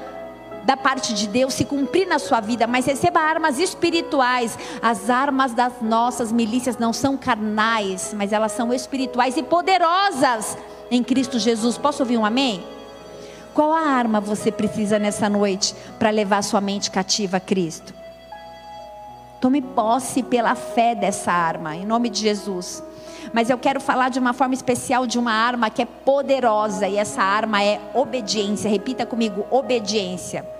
da 0.69 0.77
parte 0.77 1.15
de 1.15 1.27
Deus 1.27 1.55
se 1.55 1.65
cumprir 1.65 2.07
na 2.07 2.19
sua 2.19 2.39
vida, 2.39 2.67
mas 2.67 2.85
receba 2.85 3.19
armas 3.19 3.57
espirituais. 3.57 4.55
As 4.83 5.09
armas 5.09 5.51
das 5.51 5.81
nossas 5.81 6.31
milícias 6.31 6.77
não 6.77 6.93
são 6.93 7.17
carnais, 7.17 8.13
mas 8.15 8.31
elas 8.31 8.51
são 8.51 8.71
espirituais 8.71 9.35
e 9.35 9.41
poderosas 9.41 10.55
em 10.91 11.03
Cristo 11.03 11.39
Jesus. 11.39 11.75
Posso 11.75 12.03
ouvir 12.03 12.19
um 12.19 12.25
amém? 12.25 12.63
Qual 13.51 13.73
a 13.73 13.79
arma 13.79 14.21
você 14.21 14.51
precisa 14.51 14.99
nessa 14.99 15.27
noite 15.27 15.73
para 15.97 16.11
levar 16.11 16.43
sua 16.43 16.61
mente 16.61 16.91
cativa 16.91 17.37
a 17.37 17.39
Cristo? 17.39 17.91
Tome 19.41 19.63
posse 19.63 20.21
pela 20.21 20.53
fé 20.53 20.93
dessa 20.93 21.31
arma, 21.31 21.75
em 21.75 21.83
nome 21.83 22.11
de 22.11 22.19
Jesus. 22.19 22.83
Mas 23.33 23.49
eu 23.49 23.57
quero 23.57 23.81
falar 23.81 24.09
de 24.09 24.19
uma 24.19 24.33
forma 24.33 24.53
especial 24.53 25.07
de 25.07 25.17
uma 25.17 25.31
arma 25.31 25.71
que 25.71 25.81
é 25.81 25.85
poderosa, 25.85 26.87
e 26.87 26.95
essa 26.95 27.23
arma 27.23 27.63
é 27.63 27.81
obediência. 27.95 28.69
Repita 28.69 29.03
comigo: 29.03 29.47
obediência 29.49 30.58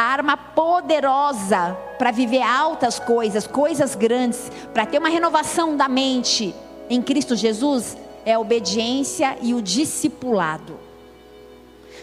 a 0.00 0.02
arma 0.02 0.34
poderosa 0.34 1.76
para 1.98 2.10
viver 2.10 2.40
altas 2.40 2.98
coisas, 2.98 3.46
coisas 3.46 3.94
grandes, 3.94 4.50
para 4.72 4.86
ter 4.86 4.96
uma 4.96 5.10
renovação 5.10 5.76
da 5.76 5.90
mente 5.90 6.54
em 6.88 7.02
Cristo 7.02 7.36
Jesus 7.36 7.98
é 8.24 8.32
a 8.32 8.40
obediência 8.40 9.36
e 9.42 9.52
o 9.52 9.60
discipulado. 9.60 10.80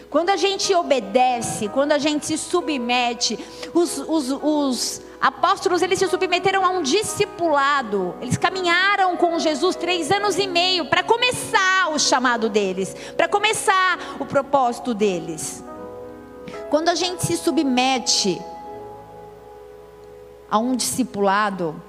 Quando 0.08 0.30
a 0.30 0.36
gente 0.36 0.72
obedece, 0.72 1.68
quando 1.68 1.90
a 1.90 1.98
gente 1.98 2.24
se 2.24 2.38
submete, 2.38 3.36
os, 3.74 3.98
os, 3.98 4.30
os 4.30 5.02
apóstolos 5.20 5.82
eles 5.82 5.98
se 5.98 6.06
submeteram 6.06 6.64
a 6.64 6.68
um 6.68 6.82
discipulado. 6.82 8.14
Eles 8.22 8.36
caminharam 8.36 9.16
com 9.16 9.40
Jesus 9.40 9.74
três 9.74 10.12
anos 10.12 10.38
e 10.38 10.46
meio 10.46 10.84
para 10.84 11.02
começar 11.02 11.90
o 11.92 11.98
chamado 11.98 12.48
deles, 12.48 12.94
para 13.16 13.26
começar 13.26 13.98
o 14.20 14.24
propósito 14.24 14.94
deles. 14.94 15.64
Quando 16.70 16.90
a 16.90 16.94
gente 16.94 17.24
se 17.24 17.36
submete 17.36 18.40
a 20.50 20.58
um 20.58 20.76
discipulado, 20.76 21.80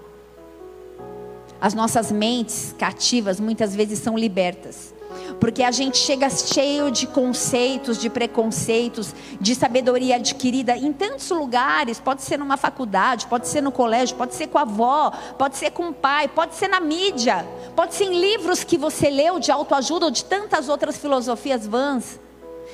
as 1.59 1.73
nossas 1.73 2.11
mentes 2.11 2.73
cativas 2.77 3.39
muitas 3.39 3.75
vezes 3.75 3.99
são 3.99 4.17
libertas. 4.17 4.93
Porque 5.39 5.63
a 5.63 5.71
gente 5.71 5.97
chega 5.97 6.29
cheio 6.29 6.91
de 6.91 7.07
conceitos, 7.07 7.97
de 7.97 8.09
preconceitos, 8.09 9.13
de 9.39 9.53
sabedoria 9.53 10.15
adquirida 10.15 10.77
em 10.77 10.93
tantos 10.93 11.29
lugares. 11.29 11.99
Pode 11.99 12.21
ser 12.21 12.37
numa 12.37 12.55
faculdade, 12.55 13.27
pode 13.27 13.47
ser 13.47 13.61
no 13.61 13.71
colégio, 13.71 14.15
pode 14.15 14.33
ser 14.33 14.47
com 14.47 14.57
a 14.57 14.61
avó, 14.61 15.11
pode 15.37 15.57
ser 15.57 15.71
com 15.71 15.89
o 15.89 15.93
pai, 15.93 16.27
pode 16.29 16.55
ser 16.55 16.69
na 16.69 16.79
mídia, 16.79 17.45
pode 17.75 17.95
ser 17.95 18.05
em 18.05 18.19
livros 18.19 18.63
que 18.63 18.77
você 18.77 19.09
leu 19.09 19.39
de 19.39 19.51
autoajuda 19.51 20.05
ou 20.05 20.11
de 20.11 20.23
tantas 20.23 20.69
outras 20.69 20.97
filosofias 20.97 21.67
vãs. 21.67 22.19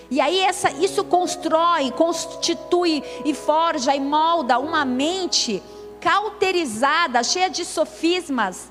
E 0.10 0.22
aí 0.22 0.40
essa, 0.40 0.72
isso 0.72 1.04
constrói, 1.04 1.92
constitui 1.92 3.04
e 3.24 3.34
forja 3.34 3.96
e 3.96 4.00
molda 4.00 4.60
uma 4.60 4.86
mente 4.86 5.62
cauterizada, 6.00 7.24
cheia 7.24 7.50
de 7.50 7.66
sofismas 7.66 8.70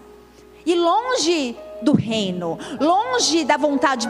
e 0.65 0.75
longe 0.75 1.57
do 1.83 1.93
reino, 1.93 2.59
longe 2.81 3.45
da 3.45 3.57
vontade 3.57 4.09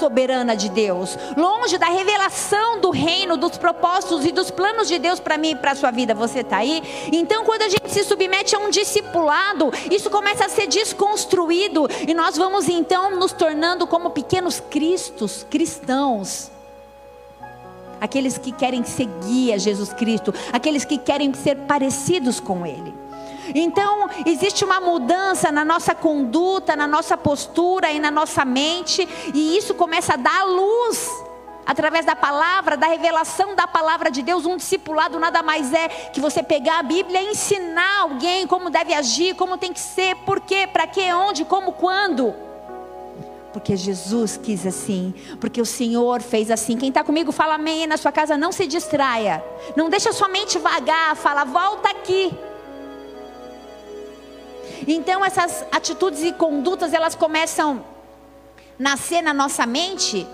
soberana 0.00 0.56
de 0.56 0.68
Deus, 0.68 1.16
longe 1.36 1.78
da 1.78 1.86
revelação 1.86 2.80
do 2.80 2.90
reino, 2.90 3.36
dos 3.36 3.56
propósitos 3.56 4.24
e 4.24 4.32
dos 4.32 4.50
planos 4.50 4.88
de 4.88 4.98
Deus 4.98 5.20
para 5.20 5.38
mim 5.38 5.50
e 5.50 5.56
para 5.56 5.70
a 5.70 5.74
sua 5.76 5.92
vida. 5.92 6.14
Você 6.14 6.40
está 6.40 6.56
aí? 6.56 6.82
Então, 7.12 7.44
quando 7.44 7.62
a 7.62 7.68
gente 7.68 7.88
se 7.88 8.02
submete 8.02 8.56
a 8.56 8.58
um 8.58 8.70
discipulado, 8.70 9.70
isso 9.90 10.10
começa 10.10 10.46
a 10.46 10.48
ser 10.48 10.66
desconstruído 10.66 11.88
e 12.08 12.12
nós 12.12 12.36
vamos 12.36 12.68
então 12.68 13.16
nos 13.16 13.32
tornando 13.32 13.86
como 13.86 14.10
pequenos 14.10 14.58
cristos, 14.58 15.46
cristãos 15.48 16.53
aqueles 18.04 18.36
que 18.36 18.52
querem 18.52 18.84
seguir 18.84 19.54
a 19.54 19.58
Jesus 19.58 19.92
Cristo, 19.92 20.32
aqueles 20.52 20.84
que 20.84 20.98
querem 20.98 21.32
ser 21.32 21.56
parecidos 21.56 22.38
com 22.38 22.66
Ele. 22.66 22.94
Então, 23.54 24.08
existe 24.26 24.64
uma 24.64 24.80
mudança 24.80 25.50
na 25.50 25.64
nossa 25.64 25.94
conduta, 25.94 26.76
na 26.76 26.86
nossa 26.86 27.16
postura 27.16 27.90
e 27.90 27.98
na 27.98 28.10
nossa 28.10 28.44
mente, 28.44 29.08
e 29.34 29.56
isso 29.56 29.74
começa 29.74 30.14
a 30.14 30.16
dar 30.16 30.44
luz 30.44 31.10
através 31.66 32.04
da 32.04 32.14
palavra, 32.14 32.76
da 32.76 32.86
revelação 32.86 33.54
da 33.54 33.66
palavra 33.66 34.10
de 34.10 34.22
Deus. 34.22 34.44
Um 34.44 34.56
discipulado 34.56 35.18
nada 35.18 35.42
mais 35.42 35.72
é 35.72 35.88
que 35.88 36.20
você 36.20 36.42
pegar 36.42 36.80
a 36.80 36.82
Bíblia 36.82 37.22
e 37.22 37.30
ensinar 37.30 38.00
alguém 38.00 38.46
como 38.46 38.68
deve 38.68 38.92
agir, 38.92 39.34
como 39.34 39.56
tem 39.56 39.72
que 39.72 39.80
ser, 39.80 40.14
por 40.26 40.40
quê, 40.40 40.66
para 40.66 40.86
quê, 40.86 41.12
onde, 41.12 41.44
como, 41.44 41.72
quando 41.72 42.34
porque 43.54 43.76
Jesus 43.76 44.36
quis 44.36 44.66
assim, 44.66 45.14
porque 45.40 45.60
o 45.60 45.64
Senhor 45.64 46.20
fez 46.20 46.50
assim. 46.50 46.76
Quem 46.76 46.88
está 46.88 47.04
comigo, 47.04 47.30
fala 47.30 47.54
amém 47.54 47.86
na 47.86 47.96
sua 47.96 48.10
casa, 48.10 48.36
não 48.36 48.50
se 48.50 48.66
distraia, 48.66 49.42
não 49.76 49.88
deixa 49.88 50.12
sua 50.12 50.26
mente 50.26 50.58
vagar, 50.58 51.14
fala, 51.14 51.44
volta 51.44 51.88
aqui. 51.88 52.36
Então 54.88 55.24
essas 55.24 55.64
atitudes 55.70 56.24
e 56.24 56.32
condutas, 56.32 56.92
elas 56.92 57.14
começam 57.14 57.84
a 57.88 58.82
nascer 58.82 59.22
na 59.22 59.32
nossa 59.32 59.64
mente 59.64 60.26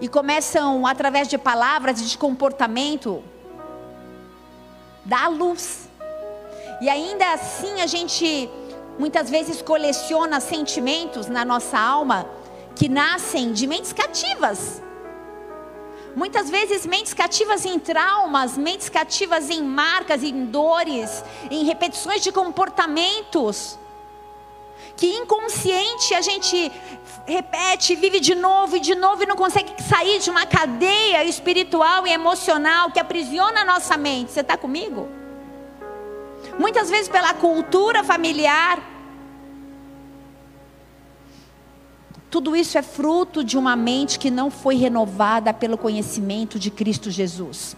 e 0.00 0.06
começam 0.06 0.86
através 0.86 1.26
de 1.26 1.36
palavras 1.36 2.00
e 2.00 2.04
de 2.04 2.16
comportamento 2.16 3.24
dar 5.04 5.26
luz. 5.26 5.88
E 6.80 6.88
ainda 6.88 7.32
assim 7.32 7.80
a 7.80 7.88
gente 7.88 8.48
muitas 8.98 9.30
vezes 9.30 9.62
coleciona 9.62 10.40
sentimentos 10.40 11.26
na 11.26 11.44
nossa 11.44 11.78
alma 11.78 12.26
que 12.74 12.88
nascem 12.88 13.52
de 13.52 13.66
mentes 13.66 13.92
cativas. 13.92 14.82
Muitas 16.14 16.50
vezes 16.50 16.84
mentes 16.84 17.14
cativas 17.14 17.64
em 17.64 17.78
traumas, 17.78 18.56
mentes 18.56 18.88
cativas 18.88 19.48
em 19.48 19.62
marcas, 19.62 20.22
em 20.22 20.46
dores, 20.46 21.22
em 21.50 21.64
repetições 21.64 22.22
de 22.22 22.32
comportamentos. 22.32 23.78
Que 24.96 25.06
inconsciente 25.16 26.14
a 26.14 26.20
gente 26.20 26.70
repete, 27.26 27.94
vive 27.94 28.18
de 28.18 28.34
novo 28.34 28.76
e 28.76 28.80
de 28.80 28.94
novo 28.94 29.22
e 29.22 29.26
não 29.26 29.36
consegue 29.36 29.72
sair 29.82 30.18
de 30.18 30.30
uma 30.30 30.46
cadeia 30.46 31.24
espiritual 31.24 32.06
e 32.06 32.12
emocional 32.12 32.90
que 32.90 32.98
aprisiona 32.98 33.60
a 33.60 33.64
nossa 33.64 33.96
mente. 33.96 34.32
Você 34.32 34.40
está 34.40 34.56
comigo? 34.56 35.19
Muitas 36.60 36.90
vezes 36.90 37.08
pela 37.08 37.32
cultura 37.32 38.04
familiar, 38.04 38.78
Tudo 42.30 42.54
isso 42.54 42.78
é 42.78 42.82
fruto 42.82 43.42
de 43.42 43.58
uma 43.58 43.74
mente 43.74 44.16
que 44.16 44.30
não 44.30 44.52
foi 44.52 44.76
renovada 44.76 45.52
pelo 45.52 45.76
conhecimento 45.76 46.60
de 46.60 46.70
Cristo 46.70 47.10
Jesus. 47.10 47.76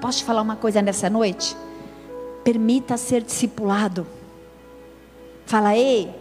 Posso 0.00 0.18
te 0.18 0.24
falar 0.24 0.42
uma 0.42 0.56
coisa 0.56 0.82
nessa 0.82 1.08
noite? 1.08 1.56
Permita 2.42 2.96
ser 2.96 3.22
discipulado. 3.22 4.04
Fala, 5.46 5.76
ei, 5.76 6.12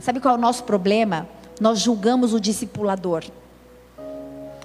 sabe 0.00 0.20
qual 0.20 0.34
é 0.34 0.38
o 0.38 0.40
nosso 0.40 0.64
problema? 0.64 1.26
Nós 1.58 1.80
julgamos 1.80 2.34
o 2.34 2.40
discipulador. 2.40 3.24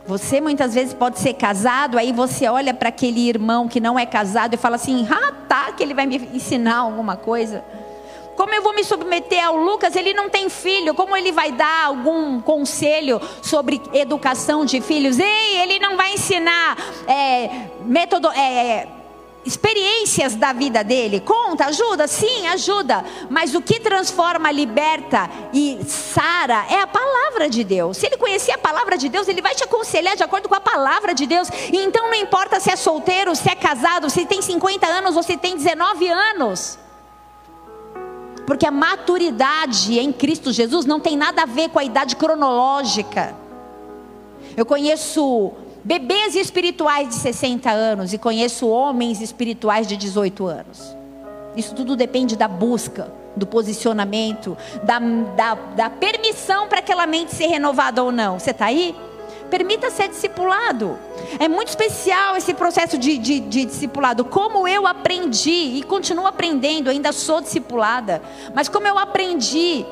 Você 0.08 0.40
muitas 0.40 0.74
vezes 0.74 0.94
pode 0.94 1.20
ser 1.20 1.34
casado, 1.34 1.98
aí 1.98 2.13
você 2.13 2.48
olha 2.48 2.74
para 2.74 2.88
aquele 2.88 3.28
irmão 3.28 3.68
que 3.68 3.82
não 3.82 4.00
é 4.00 4.06
casado 4.06 4.54
e 4.54 4.58
fala 4.58 4.78
assim: 4.78 5.06
ah, 5.10 5.27
que 5.78 5.84
ele 5.84 5.94
vai 5.94 6.06
me 6.06 6.18
ensinar 6.34 6.78
alguma 6.78 7.16
coisa. 7.16 7.63
Como 8.36 8.54
eu 8.54 8.62
vou 8.62 8.74
me 8.74 8.84
submeter 8.84 9.44
ao 9.44 9.56
Lucas? 9.56 9.96
Ele 9.96 10.13
não 10.13 10.30
tem 10.30 10.50
filho. 10.50 10.94
Como 10.94 11.16
ele 11.16 11.32
vai 11.32 11.52
dar 11.52 11.86
algum 11.86 12.42
conselho 12.42 13.20
sobre 13.42 13.82
educação 13.94 14.66
de 14.66 14.82
filhos? 14.82 15.18
Ei, 15.18 15.62
ele 15.62 15.80
não 15.80 15.96
vai 15.96 16.13
ensinar 16.13 16.78
é, 17.08 17.50
método, 17.84 18.28
é, 18.30 18.88
experiências 19.48 20.36
da 20.36 20.52
vida 20.52 20.84
dele. 20.84 21.22
Conta, 21.22 21.68
ajuda? 21.68 22.06
Sim, 22.08 22.48
ajuda. 22.48 23.04
Mas 23.30 23.56
o 23.56 23.62
que 23.62 23.80
transforma, 23.80 24.52
liberta 24.52 25.30
e 25.54 25.80
sara 25.86 26.66
é 26.70 26.82
a 26.82 26.88
palavra 26.88 27.50
de 27.50 27.64
Deus. 27.64 27.98
Se 27.98 28.06
ele 28.06 28.18
conhecer 28.18 28.52
a 28.52 28.58
palavra 28.58 28.98
de 28.98 29.08
Deus, 29.08 29.28
ele 29.28 29.42
vai 29.42 29.56
te 29.56 29.64
aconselhar 29.64 30.18
de 30.18 30.24
acordo 30.24 30.50
com 30.50 30.56
a 30.56 30.60
palavra 30.60 31.14
de 31.14 31.26
Deus. 31.26 31.48
E 31.72 31.78
então 31.78 32.08
não 32.08 32.16
importa 32.16 32.60
se 32.60 32.70
é 32.70 32.76
solteiro, 32.76 33.34
se 33.36 33.50
é 33.50 33.56
casado, 33.56 34.10
se 34.10 34.26
tem 34.26 34.42
50 34.42 34.86
anos 34.86 35.16
ou 35.16 35.24
se 35.24 35.38
tem 35.38 35.56
19 35.56 36.08
anos. 36.10 36.78
Porque 38.46 38.66
a 38.66 38.72
maturidade 38.72 39.98
em 39.98 40.12
Cristo 40.12 40.52
Jesus 40.52 40.86
não 40.86 41.00
tem 41.00 41.16
nada 41.16 41.44
a 41.44 41.46
ver 41.46 41.70
com 41.70 41.80
a 41.80 41.84
idade 41.84 42.18
cronológica. 42.18 43.36
Eu 44.56 44.66
conheço 44.66 45.54
bebês 45.88 46.36
espirituais 46.36 47.08
de 47.08 47.15
60 47.15 47.71
anos 47.71 48.12
e 48.12 48.17
conheço 48.17 48.67
homens 48.67 49.21
espirituais 49.21 49.88
de 49.88 49.95
18 49.95 50.45
anos. 50.45 50.97
Isso 51.56 51.73
tudo 51.73 51.95
depende 51.95 52.36
da 52.36 52.45
busca, 52.45 53.10
do 53.38 53.47
posicionamento, 53.47 54.58
da, 54.84 55.00
da, 55.00 55.54
da 55.56 55.89
permissão 55.89 56.67
para 56.67 56.80
aquela 56.80 57.08
mente 57.08 57.34
ser 57.34 57.47
renovada 57.47 58.04
ou 58.04 58.12
não. 58.12 58.38
Você 58.38 58.52
está 58.52 58.65
aí? 58.65 58.93
Permita 59.50 59.89
ser 59.89 60.10
discipulado. 60.10 61.00
É 61.39 61.47
muito 61.47 61.69
especial 61.69 62.36
esse 62.36 62.54
processo 62.54 62.97
de, 62.97 63.17
de, 63.17 63.39
de, 63.39 63.63
discipulado. 63.63 64.26
Como 64.26 64.67
eu 64.67 64.86
aprendi 64.86 65.78
e 65.78 65.84
continuo 65.84 66.28
aprendendo, 66.28 66.89
ainda 66.89 67.13
sou 67.13 67.39
discipulada, 67.39 68.21
mas 68.54 68.67
como 68.67 68.86
eu 68.86 69.00
aprendi. 69.00 69.86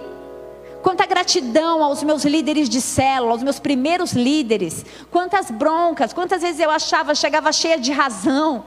Quanta 0.85 1.05
gratidão 1.07 1.83
aos 1.83 2.03
meus 2.03 2.23
líderes 2.23 2.69
de 2.69 2.79
célula, 2.79 3.31
aos 3.31 3.41
meus 3.41 3.59
primeiros 3.59 4.13
líderes. 4.13 4.85
Quantas 5.09 5.49
broncas, 5.49 6.13
quantas 6.13 6.43
vezes 6.43 6.59
eu 6.61 6.69
achava, 6.69 7.15
chegava 7.15 7.51
cheia 7.51 7.79
de 7.79 7.91
razão. 7.91 8.63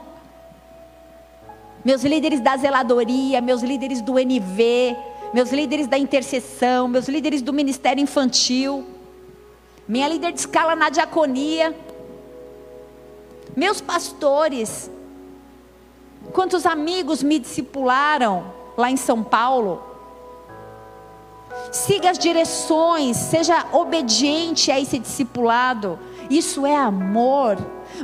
Meus 1.83 2.03
líderes 2.03 2.41
da 2.41 2.57
zeladoria, 2.57 3.39
meus 3.39 3.61
líderes 3.61 4.01
do 4.01 4.15
NV, 4.19 4.97
meus 5.33 5.51
líderes 5.51 5.87
da 5.87 5.97
intercessão, 5.97 6.89
meus 6.89 7.07
líderes 7.07 7.41
do 7.41 7.53
ministério 7.53 8.03
infantil 8.03 8.85
minha 9.89 10.07
líder 10.07 10.31
de 10.31 10.39
escala 10.39 10.75
na 10.75 10.91
diaconia, 10.91 11.75
meus 13.57 13.81
pastores, 13.81 14.87
quantos 16.31 16.63
amigos 16.63 17.23
me 17.23 17.39
discipularam 17.39 18.53
lá 18.77 18.91
em 18.91 18.95
São 18.95 19.23
Paulo. 19.23 19.88
Siga 21.71 22.09
as 22.09 22.17
direções, 22.17 23.17
seja 23.17 23.65
obediente 23.71 24.71
a 24.71 24.79
esse 24.79 24.97
discipulado. 24.97 25.99
Isso 26.29 26.65
é 26.65 26.75
amor. 26.75 27.57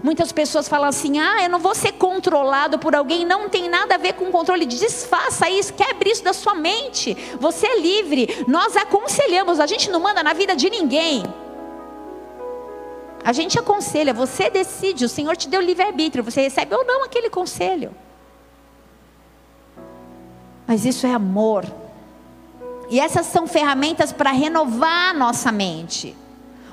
Muitas 0.04 0.32
pessoas 0.32 0.68
falam 0.68 0.90
assim: 0.90 1.20
ah, 1.20 1.44
eu 1.44 1.50
não 1.50 1.60
vou 1.60 1.76
ser 1.76 1.94
controlado 1.94 2.80
por 2.80 2.96
alguém. 2.96 3.26
Não 3.26 3.50
tem 3.50 3.70
nada 3.70 3.96
a 3.96 3.98
ver 3.98 4.14
com 4.14 4.32
controle. 4.32 4.66
Desfaça 4.66 5.50
isso, 5.50 5.74
quebre 5.74 6.10
isso 6.10 6.24
da 6.24 6.34
sua 6.34 6.56
mente. 6.56 7.16
Você 7.40 7.68
é 7.68 7.80
livre. 7.80 8.46
Nós 8.48 8.76
aconselhamos, 8.76 9.60
a 9.60 9.68
gente 9.68 9.90
não 9.90 10.00
manda 10.00 10.24
na 10.24 10.34
vida 10.34 10.56
de 10.56 10.70
ninguém. 10.70 11.24
A 13.24 13.34
gente 13.34 13.58
aconselha, 13.58 14.14
você 14.14 14.52
decide, 14.52 15.04
o 15.04 15.10
Senhor 15.10 15.36
te 15.36 15.50
deu 15.50 15.60
livre-arbítrio, 15.60 16.24
você 16.24 16.42
recebe 16.42 16.76
ou 16.76 16.86
não 16.86 17.04
aquele 17.04 17.28
conselho. 17.28 17.92
Mas 20.68 20.86
isso 20.86 21.08
é 21.08 21.12
amor. 21.12 21.66
E 22.90 23.00
essas 23.00 23.26
são 23.26 23.48
ferramentas 23.48 24.12
para 24.12 24.32
renovar 24.32 25.12
a 25.12 25.14
nossa 25.14 25.52
mente. 25.52 26.16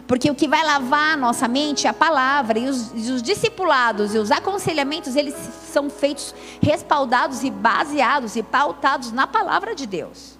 Porque 0.06 0.30
o 0.30 0.34
que 0.34 0.48
vai 0.48 0.62
lavar 0.64 1.14
a 1.14 1.16
nossa 1.16 1.48
mente 1.48 1.86
é 1.86 1.90
a 1.90 1.94
palavra. 1.94 2.58
E 2.58 2.68
os, 2.68 2.92
e 2.94 3.10
os 3.12 3.22
discipulados 3.22 4.14
e 4.14 4.18
os 4.18 4.30
aconselhamentos, 4.30 5.16
eles 5.16 5.34
são 5.72 5.88
feitos 5.88 6.34
respaldados 6.60 7.42
e 7.42 7.50
baseados 7.50 8.36
e 8.36 8.42
pautados 8.42 9.10
na 9.10 9.26
palavra 9.26 9.74
de 9.74 9.86
Deus. 9.86 10.38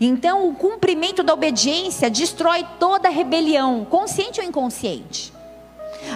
Então, 0.00 0.48
o 0.48 0.54
cumprimento 0.54 1.22
da 1.22 1.34
obediência 1.34 2.10
destrói 2.10 2.66
toda 2.78 3.08
rebelião, 3.08 3.84
consciente 3.84 4.40
ou 4.40 4.46
inconsciente. 4.46 5.32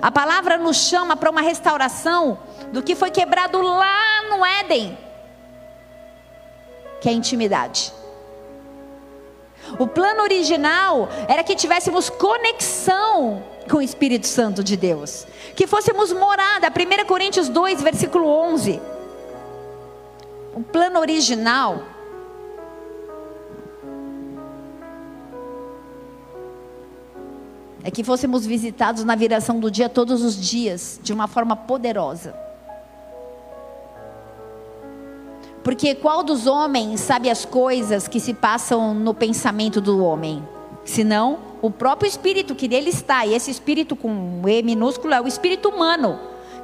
A 0.00 0.10
palavra 0.10 0.58
nos 0.58 0.76
chama 0.76 1.16
para 1.16 1.30
uma 1.30 1.40
restauração 1.40 2.38
do 2.72 2.82
que 2.82 2.94
foi 2.94 3.10
quebrado 3.10 3.60
lá 3.60 4.22
no 4.28 4.44
Éden, 4.44 4.96
que 7.00 7.08
é 7.08 7.12
a 7.12 7.14
intimidade. 7.14 7.92
O 9.78 9.86
plano 9.86 10.22
original 10.22 11.08
era 11.28 11.44
que 11.44 11.54
tivéssemos 11.54 12.10
conexão 12.10 13.42
com 13.70 13.78
o 13.78 13.82
Espírito 13.82 14.26
Santo 14.26 14.64
de 14.64 14.76
Deus, 14.76 15.26
que 15.54 15.66
fôssemos 15.66 16.12
morada, 16.12 16.68
1 16.68 17.06
Coríntios 17.06 17.48
2, 17.48 17.82
versículo 17.82 18.26
11. 18.26 18.80
O 20.54 20.60
plano 20.60 20.98
original 20.98 21.82
é 27.84 27.90
que 27.90 28.02
fôssemos 28.02 28.44
visitados 28.44 29.04
na 29.04 29.14
viração 29.14 29.60
do 29.60 29.70
dia 29.70 29.88
todos 29.88 30.22
os 30.22 30.36
dias, 30.36 30.98
de 31.02 31.12
uma 31.12 31.28
forma 31.28 31.54
poderosa. 31.54 32.49
Porque 35.70 35.94
qual 35.94 36.24
dos 36.24 36.48
homens 36.48 36.98
sabe 36.98 37.30
as 37.30 37.44
coisas 37.44 38.08
que 38.08 38.18
se 38.18 38.34
passam 38.34 38.92
no 38.92 39.14
pensamento 39.14 39.80
do 39.80 40.02
homem? 40.02 40.42
Senão 40.84 41.38
o 41.62 41.70
próprio 41.70 42.08
espírito 42.08 42.56
que 42.56 42.66
nele 42.66 42.90
está, 42.90 43.24
e 43.24 43.34
esse 43.34 43.52
espírito 43.52 43.94
com 43.94 44.42
E 44.48 44.62
minúsculo 44.64 45.14
é 45.14 45.20
o 45.20 45.28
espírito 45.28 45.68
humano. 45.68 46.18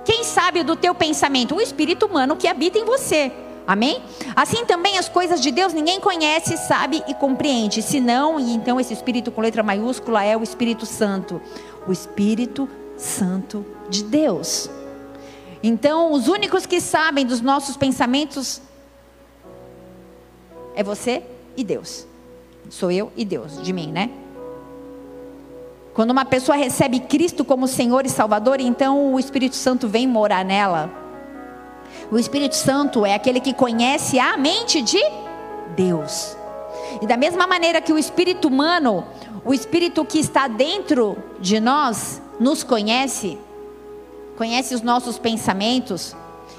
Quem 0.05 0.25
sabe 0.25 0.65
do 0.65 0.75
teu 0.75 0.93
pensamento? 0.93 1.55
O 1.55 1.61
espírito 1.61 2.07
humano 2.07 2.35
que 2.35 2.49
habita 2.49 2.81
em 2.81 2.85
você. 2.85 3.31
Amém? 3.65 4.03
Assim 4.35 4.65
também 4.65 4.99
as 4.99 5.09
coisas 5.09 5.41
de 5.41 5.53
Deus 5.53 5.73
ninguém 5.73 6.01
conhece, 6.01 6.57
sabe 6.57 7.01
e 7.07 7.15
compreende. 7.15 7.83
Senão, 7.83 8.41
e 8.41 8.55
então 8.55 8.81
esse 8.81 8.93
Espírito 8.93 9.31
com 9.31 9.41
letra 9.41 9.63
maiúscula 9.63 10.25
é 10.25 10.37
o 10.37 10.43
Espírito 10.43 10.85
Santo. 10.85 11.41
O 11.87 11.93
Espírito 11.93 12.69
Santo 12.97 13.65
de 13.89 14.03
Deus. 14.03 14.69
Então, 15.63 16.13
os 16.13 16.27
únicos 16.27 16.67
que 16.67 16.81
sabem 16.81 17.25
dos 17.25 17.41
nossos 17.41 17.77
pensamentos 17.77 18.66
é 20.77 20.83
você 20.85 21.23
e 21.57 21.65
Deus. 21.65 22.07
Sou 22.69 22.91
eu 22.91 23.11
e 23.17 23.25
Deus, 23.25 23.61
de 23.63 23.73
mim, 23.73 23.91
né? 23.91 24.11
Quando 25.95 26.11
uma 26.11 26.27
pessoa 26.27 26.57
recebe 26.57 27.01
Cristo 27.01 27.45
como 27.45 27.67
Senhor 27.67 28.05
e 28.05 28.11
Salvador, 28.11 28.61
então 28.61 29.15
o 29.15 29.19
Espírito 29.19 29.57
Santo 29.57 29.89
vem 29.89 30.07
morar 30.07 30.45
nela. 30.45 30.91
O 32.13 32.19
Espírito 32.19 32.55
Santo 32.55 33.07
é 33.07 33.15
aquele 33.15 33.41
que 33.41 33.55
conhece 33.55 34.19
a 34.19 34.37
mente 34.37 34.83
de 34.83 35.01
Deus. 35.75 36.37
E 37.01 37.07
da 37.07 37.17
mesma 37.17 37.47
maneira 37.47 37.81
que 37.81 37.93
o 37.93 37.99
espírito 37.99 38.49
humano, 38.49 39.05
o 39.45 39.55
espírito 39.55 40.05
que 40.05 40.19
está 40.19 40.47
dentro 40.47 41.17
de 41.41 41.59
nós, 41.59 42.21
nos 42.39 42.63
conhece, 42.63 43.39
conhece 44.37 44.75
os 44.75 44.83
nossos 44.83 45.19
pensamentos, 45.19 46.15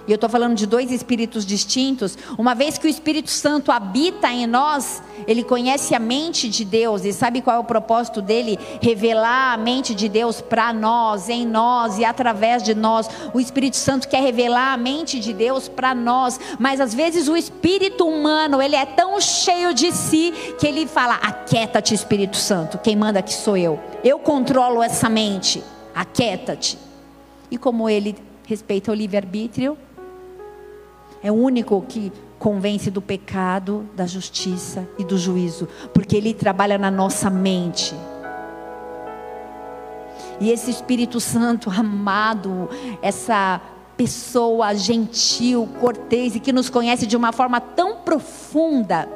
e 0.08 0.12
eu 0.12 0.15
estou 0.15 0.30
falando 0.30 0.56
de 0.56 0.65
dois 0.65 0.89
espíritos 0.89 1.45
distintos, 1.45 2.17
uma 2.38 2.56
vez 2.56 2.78
que 2.78 2.88
o 2.88 2.89
Espírito 2.89 3.30
Santo 3.30 3.73
habita 3.73 4.32
em 4.32 4.47
nós, 4.47 5.04
ele 5.28 5.43
conhece 5.43 5.93
a 5.93 6.00
mente 6.00 6.47
de 6.47 6.63
Deus 6.63 7.04
e 7.04 7.12
sabe 7.12 7.41
qual 7.41 7.58
é 7.58 7.60
o 7.60 7.63
propósito 7.63 8.21
dele? 8.21 8.58
Revelar 8.82 9.54
a 9.54 9.58
mente 9.58 9.93
de 9.93 10.08
Deus 10.08 10.39
para 10.39 10.71
nós, 10.71 11.28
em 11.28 11.45
nós 11.45 11.97
e 11.97 12.06
através 12.06 12.63
de 12.63 12.73
nós. 12.73 13.10
O 13.34 13.39
Espírito 13.39 13.76
Santo 13.76 14.08
quer 14.08 14.21
revelar 14.21 14.73
a 14.73 14.78
mente 14.78 15.19
de 15.19 15.34
Deus 15.34 15.67
para 15.67 15.93
nós, 15.93 16.39
mas 16.58 16.80
às 16.80 16.93
vezes 16.93 17.28
o 17.28 17.36
espírito 17.36 18.08
humano, 18.08 18.62
ele 18.62 18.76
é 18.76 18.86
tão 18.86 19.19
cheio 19.19 19.73
de 19.73 19.91
si 19.91 20.34
que 20.58 20.65
ele 20.65 20.88
fala: 20.88 21.15
"Aquieta-te, 21.15 21.93
Espírito 21.93 22.38
Santo, 22.38 22.78
quem 22.78 22.95
manda 22.95 23.19
aqui 23.19 23.34
sou 23.34 23.58
eu. 23.58 23.78
Eu 24.04 24.19
controlo 24.19 24.82
essa 24.82 25.10
mente. 25.10 25.62
Aquieta-te." 25.93 26.78
E 27.52 27.58
como 27.58 27.89
ele 27.89 28.27
respeita 28.47 28.91
o 28.91 28.95
livre-arbítrio, 28.95 29.77
é 31.21 31.29
o 31.29 31.36
único 31.36 31.81
que 31.81 32.13
convence 32.39 32.89
do 32.89 33.01
pecado, 33.01 33.86
da 33.93 34.05
justiça 34.05 34.88
e 34.97 35.03
do 35.03 35.17
juízo, 35.17 35.67
porque 35.93 36.15
ele 36.15 36.33
trabalha 36.33 36.77
na 36.77 36.89
nossa 36.89 37.29
mente. 37.29 37.93
E 40.39 40.49
esse 40.49 40.71
Espírito 40.71 41.19
Santo 41.19 41.69
amado, 41.69 42.69
essa 43.01 43.60
pessoa 43.97 44.73
gentil, 44.73 45.67
cortês 45.81 46.36
e 46.36 46.39
que 46.39 46.53
nos 46.53 46.69
conhece 46.69 47.05
de 47.05 47.17
uma 47.17 47.33
forma 47.33 47.60
tão 47.60 47.97
profunda, 47.97 49.10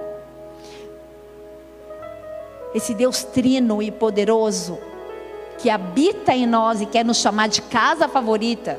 esse 2.75 2.93
Deus 2.93 3.23
trino 3.23 3.81
e 3.81 3.91
poderoso, 3.91 4.77
que 5.57 5.69
habita 5.69 6.33
em 6.33 6.45
nós 6.45 6.81
e 6.81 6.85
quer 6.85 7.05
nos 7.05 7.17
chamar 7.17 7.47
de 7.47 7.61
casa 7.61 8.09
favorita, 8.09 8.77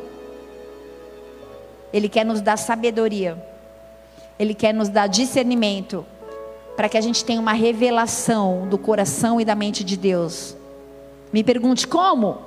ele 1.93 2.09
quer 2.09 2.25
nos 2.25 2.41
dar 2.41 2.57
sabedoria. 2.57 3.43
Ele 4.39 4.55
quer 4.55 4.73
nos 4.73 4.89
dar 4.89 5.07
discernimento 5.07 6.05
para 6.77 6.89
que 6.89 6.97
a 6.97 7.01
gente 7.01 7.25
tenha 7.25 7.41
uma 7.41 7.53
revelação 7.53 8.67
do 8.69 8.79
coração 8.79 9.41
e 9.41 9.45
da 9.45 9.55
mente 9.55 9.85
de 9.85 9.97
Deus. 9.97 10.57
Me 11.33 11.45
pergunte 11.45 11.87
como? 11.87 12.39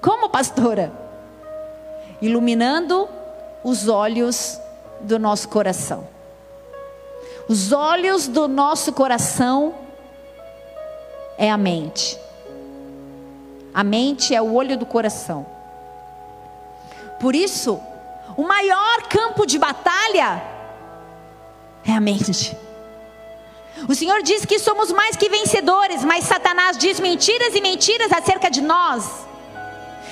Como, 0.00 0.28
pastora? 0.28 0.92
Iluminando 2.20 3.08
os 3.62 3.88
olhos 3.88 4.58
do 5.00 5.18
nosso 5.18 5.48
coração. 5.48 6.08
Os 7.48 7.70
olhos 7.72 8.26
do 8.26 8.48
nosso 8.48 8.92
coração 8.92 9.74
é 11.38 11.50
a 11.50 11.56
mente. 11.56 12.18
A 13.72 13.84
mente 13.84 14.34
é 14.34 14.40
o 14.40 14.54
olho 14.54 14.76
do 14.78 14.86
coração. 14.86 15.46
Por 17.20 17.34
isso, 17.34 17.78
o 18.36 18.42
maior 18.42 19.02
campo 19.08 19.46
de 19.46 19.58
batalha 19.58 20.42
é 21.84 21.92
a 21.92 22.00
mente. 22.00 22.56
O 23.88 23.94
Senhor 23.94 24.22
diz 24.22 24.44
que 24.44 24.58
somos 24.58 24.90
mais 24.90 25.16
que 25.16 25.28
vencedores, 25.28 26.02
mas 26.04 26.24
Satanás 26.24 26.78
diz 26.78 26.98
mentiras 26.98 27.54
e 27.54 27.60
mentiras 27.60 28.12
acerca 28.12 28.50
de 28.50 28.60
nós. 28.60 29.26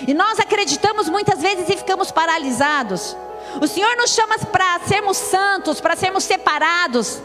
E 0.07 0.13
nós 0.13 0.39
acreditamos 0.39 1.09
muitas 1.09 1.41
vezes 1.41 1.69
e 1.69 1.77
ficamos 1.77 2.11
paralisados. 2.11 3.17
O 3.61 3.67
Senhor 3.67 3.97
nos 3.97 4.11
chama 4.11 4.39
para 4.39 4.81
sermos 4.81 5.17
santos, 5.17 5.81
para 5.81 5.97
sermos 5.97 6.25
separados. 6.25 7.23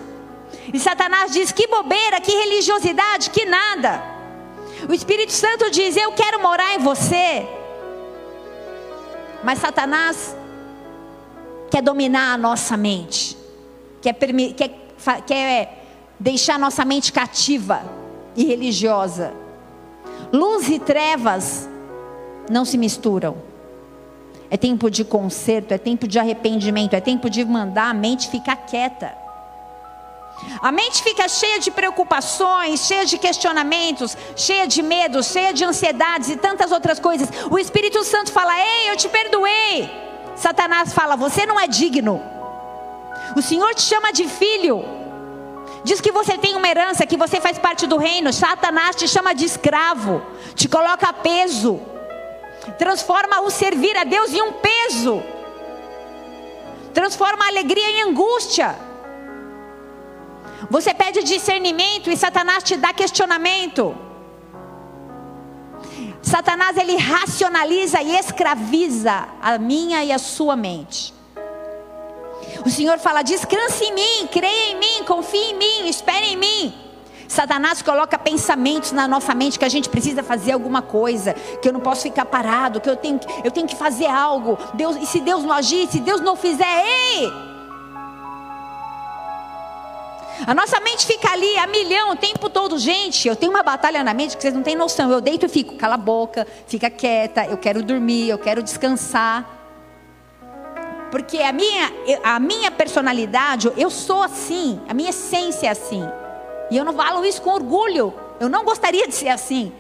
E 0.74 0.80
Satanás 0.80 1.32
diz: 1.32 1.52
que 1.52 1.68
bobeira, 1.68 2.22
que 2.22 2.32
religiosidade, 2.32 3.30
que 3.30 3.46
nada. 3.46 4.02
O 4.88 4.94
Espírito 4.94 5.32
Santo 5.32 5.70
diz: 5.72 5.98
eu 5.98 6.12
quero 6.14 6.42
morar 6.42 6.76
em 6.76 6.80
você. 6.80 7.48
Mas 9.44 9.60
Satanás 9.60 10.36
quer 11.69 11.82
dominar 11.82 12.34
a 12.34 12.38
nossa 12.38 12.75
mente, 12.75 13.38
quer, 14.01 14.13
quer, 14.13 14.71
quer 15.25 15.86
deixar 16.19 16.55
a 16.55 16.60
nossa 16.60 16.84
mente 16.84 17.13
cativa 17.13 17.84
e 18.36 18.45
religiosa. 18.45 19.34
Luz 20.32 20.69
e 20.69 20.79
trevas 20.79 21.69
não 22.49 22.65
se 22.65 22.77
misturam. 22.77 23.38
É 24.51 24.58
tempo 24.58 24.89
de 24.89 25.05
conserto, 25.05 25.71
é 25.71 25.77
tempo 25.77 26.08
de 26.08 26.17
arrependimento, 26.17 26.95
é 26.95 27.01
tempo 27.01 27.29
de 27.29 27.45
mandar 27.45 27.91
a 27.91 27.93
mente 27.93 28.29
ficar 28.29 28.55
quieta. 28.55 29.13
A 30.62 30.71
mente 30.71 31.03
fica 31.03 31.27
cheia 31.27 31.60
de 31.60 31.69
preocupações, 31.69 32.88
cheia 32.88 33.05
de 33.05 33.17
questionamentos, 33.17 34.17
cheia 34.36 34.65
de 34.65 34.82
medos, 34.82 35.27
cheia 35.27 35.53
de 35.53 35.63
ansiedades 35.63 36.29
e 36.29 36.38
tantas 36.38 36.71
outras 36.71 36.99
coisas. 36.99 37.29
O 37.51 37.60
Espírito 37.60 38.03
Santo 38.03 38.32
fala: 38.32 38.58
Ei, 38.58 38.89
eu 38.89 38.95
te 38.97 39.10
perdoei. 39.10 40.09
Satanás 40.39 40.93
fala: 40.93 41.15
Você 41.15 41.45
não 41.45 41.60
é 41.60 41.67
digno. 41.67 42.21
O 43.36 43.41
Senhor 43.41 43.75
te 43.75 43.82
chama 43.82 44.12
de 44.12 44.28
filho. 44.28 44.84
Diz 45.84 46.02
que 46.02 46.12
você 46.12 46.38
tem 46.38 46.56
uma 46.56 46.67
herança, 46.67 47.06
que 47.06 47.17
você 47.17 47.39
faz 47.39 47.58
parte 47.58 47.86
do 47.86 47.97
reino. 47.97 48.32
Satanás 48.34 48.95
te 48.95 49.08
chama 49.08 49.34
de 49.34 49.45
escravo, 49.45 50.21
te 50.56 50.67
coloca 50.67 51.12
peso, 51.13 51.80
transforma 52.78 53.41
o 53.41 53.49
servir 53.49 53.95
a 53.97 54.04
Deus 54.04 54.34
em 54.34 54.41
um 54.41 54.54
peso, 54.54 55.21
transforma 56.93 57.45
a 57.45 57.47
alegria 57.47 57.89
em 57.91 58.02
angústia. 58.04 58.75
Você 60.69 60.93
pede 60.93 61.23
discernimento 61.23 62.10
e 62.10 62.17
Satanás 62.17 62.63
te 62.63 62.75
dá 62.75 62.93
questionamento. 62.93 64.09
Satanás 66.21 66.77
ele 66.77 66.97
racionaliza 66.97 68.01
e 68.01 68.15
escraviza 68.15 69.27
a 69.41 69.58
minha 69.58 70.03
e 70.03 70.12
a 70.12 70.19
sua 70.19 70.55
mente. 70.55 71.13
O 72.65 72.69
Senhor 72.69 72.99
fala: 72.99 73.21
descanse 73.21 73.86
em 73.86 73.93
mim, 73.93 74.27
creia 74.32 74.71
em 74.71 74.79
mim, 74.79 75.03
confie 75.05 75.51
em 75.51 75.58
mim, 75.58 75.89
espere 75.89 76.27
em 76.27 76.38
mim. 76.38 76.73
Satanás 77.27 77.82
coloca 77.84 78.17
pensamentos 78.17 78.91
na 78.91 79.08
nossa 79.08 79.36
mente 79.36 79.60
que 79.60 79.63
a 79.63 79.69
gente 79.69 79.88
precisa 79.88 80.23
fazer 80.23 80.51
alguma 80.51 80.82
coisa, 80.82 81.34
que 81.62 81.69
eu 81.69 81.73
não 81.73 81.79
posso 81.79 82.01
ficar 82.01 82.25
parado, 82.25 82.82
que 82.82 82.89
eu 82.89 82.95
tenho, 82.95 83.19
eu 83.43 83.51
tenho 83.51 83.67
que 83.67 83.75
fazer 83.75 84.08
algo. 84.08 84.58
Deus, 84.73 84.95
e 84.95 85.05
se 85.05 85.19
Deus 85.19 85.43
não 85.43 85.53
agir, 85.53 85.88
se 85.89 85.99
Deus 85.99 86.21
não 86.21 86.36
fizer, 86.36 86.65
ei! 86.65 87.49
A 90.45 90.54
nossa 90.54 90.80
mente 90.80 91.06
fica 91.06 91.32
ali 91.32 91.58
a 91.58 91.67
milhão 91.67 92.12
o 92.12 92.15
tempo 92.15 92.49
todo. 92.49 92.78
Gente, 92.78 93.28
eu 93.28 93.36
tenho 93.36 93.52
uma 93.52 93.63
batalha 93.63 94.04
na 94.04 94.13
mente 94.13 94.38
que 94.38 94.41
vocês 94.41 94.54
não 94.54 94.63
têm 94.63 94.75
noção. 94.75 95.12
Eu 95.12 95.19
deito 95.19 95.45
e 95.45 95.49
fico, 95.49 95.75
cala 95.75 95.95
a 95.95 95.97
boca, 95.97 96.47
fica 96.67 96.89
quieta, 96.89 97.45
eu 97.45 97.58
quero 97.58 97.84
dormir, 97.84 98.30
eu 98.30 98.38
quero 98.38 98.63
descansar. 98.63 99.58
Porque 101.12 101.39
a 101.39 101.52
minha, 101.52 101.91
a 102.23 102.39
minha 102.39 102.71
personalidade, 102.71 103.71
eu 103.75 103.89
sou 103.89 104.21
assim, 104.21 104.80
a 104.88 104.93
minha 104.93 105.10
essência 105.10 105.67
é 105.67 105.71
assim. 105.71 106.08
E 106.71 106.78
eu 106.78 106.86
não 106.86 106.93
falo 106.93 107.25
isso 107.25 107.41
com 107.41 107.49
orgulho. 107.49 108.13
Eu 108.39 108.47
não 108.47 108.63
gostaria 108.63 109.08
de 109.08 109.15
ser 109.15 109.30
assim. 109.30 109.71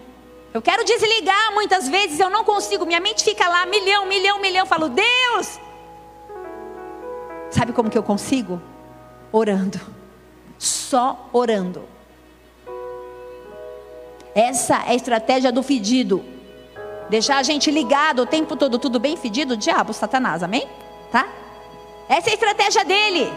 Eu 0.53 0.61
quero 0.61 0.83
desligar 0.83 1.53
muitas 1.53 1.87
vezes, 1.87 2.19
eu 2.19 2.29
não 2.29 2.43
consigo. 2.43 2.85
Minha 2.85 2.99
mente 2.99 3.23
fica 3.23 3.47
lá, 3.47 3.65
milhão, 3.65 4.07
milhão, 4.07 4.41
milhão. 4.41 4.63
Eu 4.63 4.65
falo, 4.65 4.89
Deus! 4.89 5.59
Sabe 7.51 7.71
como 7.71 7.89
que 7.89 7.97
eu 7.97 8.03
consigo? 8.03 8.61
Orando 9.31 9.98
só 10.59 11.29
orando. 11.31 11.83
Essa 14.35 14.75
é 14.75 14.91
a 14.91 14.95
estratégia 14.95 15.51
do 15.51 15.63
fedido. 15.63 16.23
Deixar 17.09 17.37
a 17.37 17.43
gente 17.43 17.71
ligado 17.71 18.21
o 18.21 18.25
tempo 18.25 18.55
todo, 18.55 18.77
tudo 18.77 18.99
bem 18.99 19.17
fedido? 19.17 19.57
Diabo, 19.57 19.93
Satanás, 19.93 20.43
amém? 20.43 20.69
Tá? 21.11 21.27
Essa 22.07 22.29
é 22.29 22.31
a 22.31 22.35
estratégia 22.35 22.85
dele. 22.85 23.31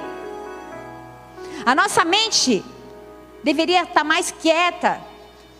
A 1.65 1.75
nossa 1.75 2.05
mente 2.05 2.63
deveria 3.43 3.85
estar 3.85 4.05
mais 4.05 4.31
quieta, 4.31 5.01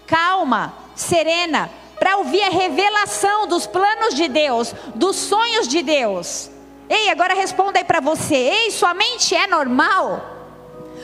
calma, 0.07 0.75
serena, 0.95 1.71
para 1.99 2.17
ouvir 2.19 2.43
a 2.43 2.51
revelação 2.51 3.47
dos 3.47 3.67
planos 3.67 4.15
de 4.15 4.29
Deus, 4.29 4.75
dos 4.95 5.17
sonhos 5.17 5.69
de 5.69 5.83
Deus. 5.83 6.51
Ei, 6.89 7.09
agora 7.09 7.33
responda 7.33 7.79
aí 7.79 7.85
para 7.85 8.01
você. 8.01 8.35
Ei, 8.35 8.71
sua 8.73 8.93
mente 8.93 9.35
é 9.35 9.47
normal? 9.47 10.32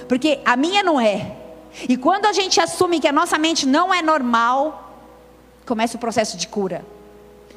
Porque 0.08 0.40
a 0.44 0.56
minha 0.56 0.82
não 0.82 1.00
é. 1.00 1.36
E 1.88 1.96
quando 1.96 2.26
a 2.26 2.32
gente 2.32 2.60
assume 2.60 2.98
que 2.98 3.06
a 3.06 3.12
nossa 3.12 3.38
mente 3.38 3.66
não 3.66 3.92
é 3.92 4.02
normal, 4.02 4.92
começa 5.66 5.96
o 5.96 6.00
processo 6.00 6.36
de 6.36 6.48
cura. 6.48 6.84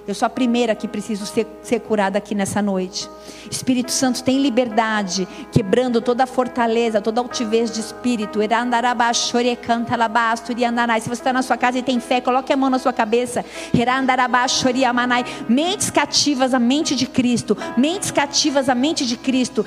Eu 0.07 0.15
sou 0.15 0.25
a 0.25 0.29
primeira 0.29 0.73
que 0.73 0.87
preciso 0.87 1.25
ser, 1.25 1.45
ser 1.61 1.79
curada 1.81 2.17
aqui 2.17 2.33
nessa 2.33 2.61
noite. 2.61 3.07
Espírito 3.49 3.91
Santo 3.91 4.23
tem 4.23 4.41
liberdade, 4.41 5.27
quebrando 5.51 6.01
toda 6.01 6.23
a 6.23 6.27
fortaleza, 6.27 6.99
toda 6.99 7.21
a 7.21 7.23
altivez 7.23 7.71
de 7.71 7.79
espírito. 7.79 8.39
Se 8.41 8.47
você 11.09 11.13
está 11.13 11.31
na 11.31 11.41
sua 11.41 11.57
casa 11.57 11.77
e 11.77 11.83
tem 11.83 11.99
fé, 11.99 12.19
coloque 12.19 12.51
a 12.51 12.57
mão 12.57 12.69
na 12.69 12.79
sua 12.79 12.91
cabeça. 12.91 13.45
Mentes 15.47 15.89
cativas 15.91 16.53
à 16.53 16.59
mente 16.59 16.95
de 16.95 17.05
Cristo. 17.05 17.55
Mentes 17.77 18.09
cativas 18.09 18.69
à 18.69 18.75
mente 18.75 19.05
de 19.05 19.15
Cristo. 19.17 19.63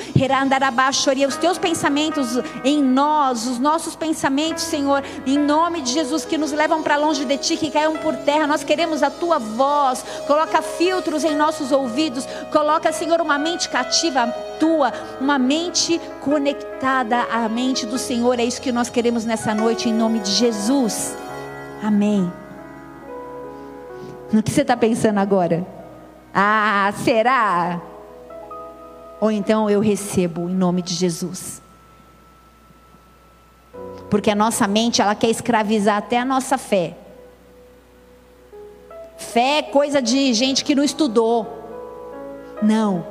Os 1.28 1.36
teus 1.36 1.58
pensamentos 1.58 2.38
em 2.64 2.82
nós, 2.82 3.46
os 3.46 3.58
nossos 3.58 3.94
pensamentos, 3.94 4.64
Senhor, 4.64 5.02
em 5.26 5.38
nome 5.38 5.80
de 5.80 5.92
Jesus, 5.92 6.24
que 6.24 6.36
nos 6.36 6.52
levam 6.52 6.82
para 6.82 6.96
longe 6.96 7.24
de 7.24 7.36
Ti, 7.38 7.56
que 7.56 7.70
caiam 7.70 7.96
por 7.98 8.16
terra. 8.16 8.46
Nós 8.46 8.64
queremos 8.64 9.02
a 9.02 9.10
Tua 9.10 9.38
voz 9.38 10.04
coloca 10.34 10.60
filtros 10.60 11.22
em 11.22 11.36
nossos 11.36 11.70
ouvidos, 11.70 12.26
coloca, 12.50 12.92
Senhor, 12.92 13.20
uma 13.20 13.38
mente 13.38 13.68
cativa 13.68 14.26
tua, 14.58 14.92
uma 15.20 15.38
mente 15.38 16.00
conectada 16.20 17.22
à 17.32 17.48
mente 17.48 17.86
do 17.86 17.96
Senhor. 17.96 18.40
É 18.40 18.44
isso 18.44 18.60
que 18.60 18.72
nós 18.72 18.90
queremos 18.90 19.24
nessa 19.24 19.54
noite, 19.54 19.88
em 19.88 19.92
nome 19.92 20.18
de 20.18 20.32
Jesus. 20.32 21.16
Amém. 21.80 22.32
No 24.32 24.42
que 24.42 24.50
você 24.50 24.62
está 24.62 24.76
pensando 24.76 25.18
agora? 25.18 25.64
Ah, 26.34 26.92
será? 27.04 27.80
Ou 29.20 29.30
então 29.30 29.70
eu 29.70 29.78
recebo 29.78 30.50
em 30.50 30.54
nome 30.54 30.82
de 30.82 30.94
Jesus. 30.94 31.62
Porque 34.10 34.32
a 34.32 34.34
nossa 34.34 34.66
mente, 34.66 35.00
ela 35.00 35.14
quer 35.14 35.30
escravizar 35.30 35.96
até 35.96 36.18
a 36.18 36.24
nossa 36.24 36.58
fé. 36.58 37.03
Fé 39.32 39.58
é 39.58 39.62
coisa 39.62 40.00
de 40.00 40.32
gente 40.32 40.64
que 40.64 40.74
não 40.74 40.84
estudou. 40.84 41.46
Não. 42.62 43.04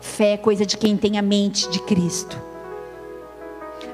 Fé 0.00 0.32
é 0.32 0.36
coisa 0.36 0.64
de 0.64 0.76
quem 0.76 0.96
tem 0.96 1.18
a 1.18 1.22
mente 1.22 1.68
de 1.68 1.80
Cristo. 1.80 2.40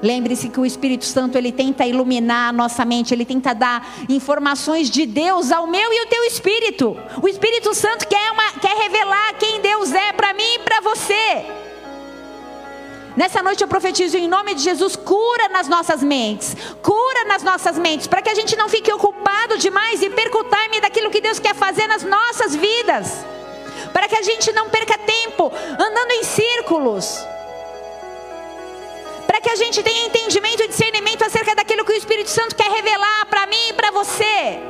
Lembre-se 0.03 0.49
que 0.49 0.61
o 0.61 0.67
Espírito 0.67 1.05
Santo 1.05 1.39
ele 1.39 1.51
tenta 1.51 1.87
iluminar 1.87 2.51
a 2.51 2.53
nossa 2.53 2.85
mente, 2.85 3.15
ele 3.15 3.25
tenta 3.25 3.55
dar 3.55 3.87
informações 4.09 4.91
de 4.91 5.07
Deus 5.07 5.51
ao 5.51 5.67
meu 5.67 5.93
e 5.93 5.99
ao 6.01 6.07
teu 6.07 6.23
espírito. 6.25 6.97
O 7.23 7.27
Espírito 7.27 7.75
Santo 7.75 8.07
quer, 8.07 8.31
uma, 8.31 8.53
quer 8.61 8.77
revelar 8.77 9.35
quem 9.39 9.61
Deus 9.61 9.93
é 9.93 10.13
para 10.13 10.35
mim 10.35 10.55
e 10.55 10.59
para 10.61 10.81
você. 10.81 11.66
Nessa 13.17 13.43
noite 13.43 13.63
eu 13.63 13.69
profetizo 13.69 14.19
em 14.19 14.29
nome 14.29 14.55
de 14.55 14.63
Jesus, 14.63 14.95
cura 14.95 15.49
nas 15.49 15.69
nossas 15.69 16.03
mentes, 16.03 16.55
cura 16.83 17.25
nas 17.25 17.43
nossas 17.43 17.79
mentes, 17.79 18.07
para 18.07 18.21
que 18.21 18.29
a 18.29 18.35
gente 18.35 18.55
não 18.57 18.69
fique 18.69 18.93
ocupado 18.93 19.57
demais 19.57 20.03
e 20.03 20.11
perca 20.11 20.39
o 20.39 20.45
time 20.45 20.81
daquilo 20.83 21.11
que 21.11 21.23
Deus 21.23 21.39
quer 21.39 21.55
fazer 21.55 21.87
nas 21.87 22.03
nossas 22.03 22.55
vidas, 22.55 23.25
para 23.91 24.07
que 24.07 24.17
a 24.17 24.23
gente 24.23 24.53
não 24.53 24.69
perca 24.69 24.99
tempo 24.99 25.51
andando 25.79 26.11
em 26.13 26.25
círculos 26.25 27.27
para 29.27 29.41
que 29.41 29.51
a 29.51 29.57
gente 29.57 29.83
tenha 29.83 30.07
entendimento 30.07 30.63
e 30.63 30.69
discernimento 30.69 31.23
acerca 31.23 31.55
daquilo 31.55 31.85
que 31.85 31.93
o 31.93 31.97
Espírito 31.97 32.31
Santo 32.31 32.55
quer 32.55 32.71
revelar 32.71 33.27
para 33.27 33.47
mim 33.47 33.69
e 33.69 33.73
para 33.73 33.91
você. 33.91 34.63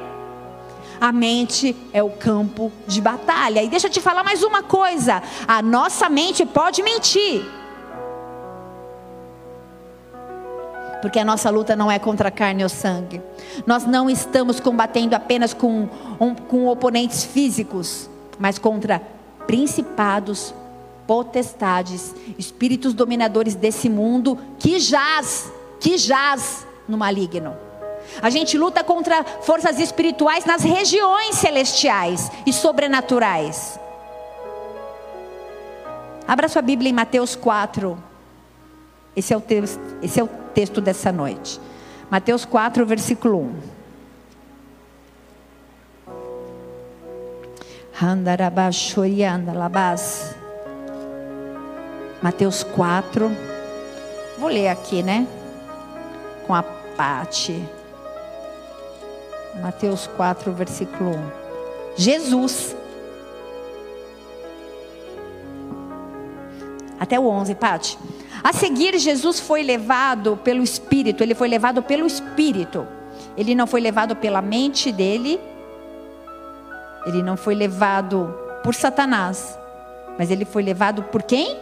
A 1.01 1.13
mente 1.13 1.77
é 1.93 2.03
o 2.03 2.11
campo 2.11 2.73
de 2.87 3.01
batalha. 3.01 3.63
E 3.63 3.69
deixa 3.69 3.87
eu 3.87 3.91
te 3.91 4.01
falar 4.01 4.25
mais 4.25 4.43
uma 4.43 4.63
coisa: 4.63 5.23
a 5.47 5.61
nossa 5.63 6.09
mente 6.09 6.45
pode 6.47 6.83
mentir. 6.83 7.45
Porque 11.01 11.19
a 11.19 11.25
nossa 11.25 11.51
luta 11.51 11.77
não 11.77 11.91
é 11.91 11.99
contra 11.99 12.31
carne 12.31 12.63
ou 12.63 12.69
sangue. 12.69 13.21
Nós 13.67 13.85
não 13.85 14.09
estamos 14.09 14.61
combatendo 14.61 15.15
apenas 15.15 15.53
com, 15.53 15.89
um, 16.21 16.35
com 16.35 16.67
oponentes 16.67 17.25
físicos, 17.25 18.09
mas 18.39 18.59
contra 18.59 19.01
principados, 19.47 20.55
potestades, 21.07 22.15
espíritos 22.39 22.93
dominadores 22.93 23.55
desse 23.55 23.89
mundo 23.89 24.39
que 24.59 24.81
jaz, 24.81 25.53
que 25.81 25.97
jaz 25.97 26.67
no 26.89 26.97
maligno. 26.97 27.57
A 28.21 28.31
gente 28.31 28.57
luta 28.57 28.83
contra 28.83 29.25
forças 29.25 29.79
espirituais 29.79 30.45
nas 30.45 30.63
regiões 30.63 31.37
celestiais 31.37 32.31
e 32.47 32.53
sobrenaturais. 32.53 33.79
Abra 36.27 36.49
sua 36.49 36.63
Bíblia 36.63 36.91
em 36.91 36.95
Mateus 36.95 37.37
4. 37.37 37.97
Esse 39.15 39.33
é 39.33 39.37
o 39.37 39.41
texto, 39.41 39.81
esse 40.03 40.21
é 40.21 40.25
o 40.25 40.29
texto 40.57 40.81
dessa 40.81 41.13
noite. 41.13 41.61
Mateus 42.11 42.47
4, 42.47 42.87
versículo 42.87 43.41
1. 43.43 43.55
Handarabashorianda 48.01 49.53
labas. 49.53 50.35
Mateus 52.23 52.63
4. 52.63 53.31
Vou 54.39 54.49
ler 54.49 54.69
aqui, 54.69 55.03
né? 55.03 55.27
Com 56.47 56.55
a 56.55 56.63
Pati. 56.63 57.63
Mateus 59.61 60.07
4, 60.07 60.53
versículo 60.55 61.11
1. 61.11 61.31
Jesus. 61.99 62.75
Até 66.99 67.21
o 67.21 67.27
11, 67.27 67.55
Pati. 67.57 67.99
A 68.47 68.53
seguir, 68.53 68.97
Jesus 68.97 69.41
foi 69.41 69.65
levado 69.65 70.37
pelo 70.37 70.63
Espírito. 70.63 71.21
Ele 71.21 71.35
foi 71.35 71.49
levado 71.49 71.83
pelo 71.83 72.07
Espírito. 72.07 72.87
Ele 73.37 73.57
não 73.57 73.67
foi 73.67 73.81
levado 73.81 74.15
pela 74.15 74.41
mente 74.41 74.93
dele. 74.93 75.41
Ele 77.05 77.25
não 77.25 77.37
foi 77.37 77.57
levado 77.57 78.33
por 78.63 78.73
Satanás. 78.73 79.59
Mas 80.17 80.31
ele 80.31 80.45
foi 80.45 80.63
levado 80.63 81.03
por 81.03 81.25
quem? 81.25 81.59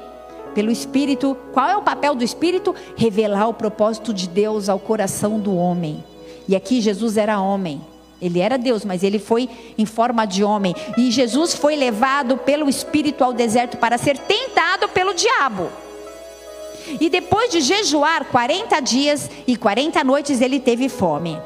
pelo 0.54 0.70
Espírito. 0.70 1.34
Qual 1.54 1.66
é 1.66 1.74
o 1.74 1.80
papel 1.80 2.14
do 2.14 2.22
Espírito? 2.22 2.74
Revelar 2.94 3.48
o 3.48 3.54
propósito 3.54 4.12
de 4.12 4.28
Deus 4.28 4.68
ao 4.68 4.78
coração 4.78 5.40
do 5.40 5.56
homem. 5.56 6.04
E 6.46 6.54
aqui 6.54 6.82
Jesus 6.82 7.16
era 7.16 7.40
homem. 7.40 7.80
Ele 8.20 8.40
era 8.40 8.58
Deus, 8.58 8.84
mas 8.84 9.02
ele 9.02 9.18
foi 9.18 9.48
em 9.78 9.86
forma 9.86 10.26
de 10.26 10.44
homem. 10.44 10.76
E 10.98 11.10
Jesus 11.10 11.54
foi 11.54 11.76
levado 11.76 12.36
pelo 12.36 12.68
Espírito 12.68 13.24
ao 13.24 13.32
deserto 13.32 13.78
para 13.78 13.96
ser 13.96 14.18
tentado 14.18 14.86
pelo 14.90 15.14
diabo. 15.14 15.70
E 17.00 17.08
depois 17.08 17.50
de 17.50 17.60
jejuar 17.60 18.26
40 18.26 18.80
dias 18.80 19.30
e 19.46 19.56
40 19.56 20.04
noites, 20.04 20.40
ele 20.40 20.60
teve 20.60 20.88
fome. 20.88 21.38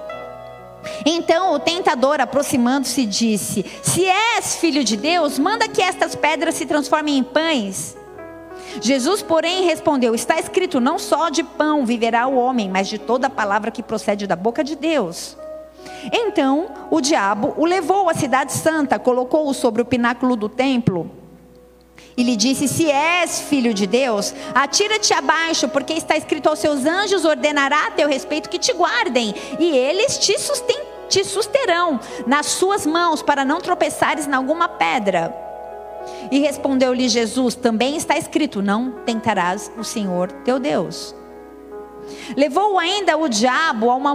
Então 1.05 1.55
o 1.55 1.59
tentador, 1.59 2.21
aproximando-se, 2.21 3.05
disse: 3.05 3.65
Se 3.83 4.05
és 4.05 4.57
filho 4.57 4.83
de 4.83 4.97
Deus, 4.97 5.39
manda 5.39 5.69
que 5.69 5.83
estas 5.83 6.15
pedras 6.15 6.55
se 6.55 6.67
transformem 6.67 7.19
em 7.19 7.23
pães. 7.23 7.97
Jesus, 8.81 9.23
porém, 9.23 9.65
respondeu: 9.65 10.15
Está 10.15 10.39
escrito: 10.39 10.81
Não 10.81 10.99
só 10.99 11.29
de 11.29 11.43
pão 11.43 11.85
viverá 11.85 12.27
o 12.27 12.37
homem, 12.37 12.69
mas 12.69 12.89
de 12.89 12.99
toda 12.99 13.31
palavra 13.31 13.71
que 13.71 13.83
procede 13.83 14.27
da 14.27 14.37
boca 14.37 14.65
de 14.65 14.77
Deus. 14.77 15.37
Então 16.13 16.69
o 16.91 17.01
diabo 17.01 17.55
o 17.57 17.65
levou 17.65 18.09
à 18.09 18.15
cidade 18.15 18.53
santa, 18.53 18.99
colocou-o 18.99 19.55
sobre 19.55 19.83
o 19.83 19.85
pináculo 19.85 20.37
do 20.37 20.49
templo 20.49 21.18
e 22.19 22.25
lhe 22.25 22.35
disse: 22.35 22.67
Se 22.67 22.91
és 22.91 23.41
filho 23.43 23.73
de 23.73 23.87
Deus, 23.87 24.35
atira-te 24.53 25.15
abaixo, 25.15 25.69
porque 25.69 25.93
está 25.93 26.17
escrito 26.17 26.49
aos 26.49 26.59
seus 26.59 26.85
anjos: 26.85 27.25
ordenará 27.25 27.87
a 27.87 27.91
teu 27.93 28.09
respeito 28.09 28.51
que 28.51 28.59
te 28.59 28.73
guardem, 28.73 29.33
e 29.59 29.71
eles 29.71 30.19
te, 30.19 30.37
susten 30.37 30.77
te 31.09 31.25
susterão 31.25 32.01
nas 32.27 32.47
suas 32.47 32.85
mãos, 32.85 33.23
para 33.23 33.45
não 33.45 33.61
tropeçares 33.61 34.27
em 34.27 34.35
alguma 34.35 34.69
pedra. 34.69 35.33
E 36.33 36.41
respondeu-lhe 36.41 37.09
Jesus: 37.09 37.55
Também 37.55 37.97
está 37.97 38.19
escrito: 38.19 38.61
Não 38.61 38.91
tentarás 39.07 39.71
o 39.79 39.85
Senhor 39.85 40.33
teu 40.45 40.59
Deus. 40.59 41.15
Levou 42.37 42.79
ainda 42.79 43.17
o 43.17 43.29
diabo 43.29 43.91
a, 43.91 43.95
uma, 43.95 44.11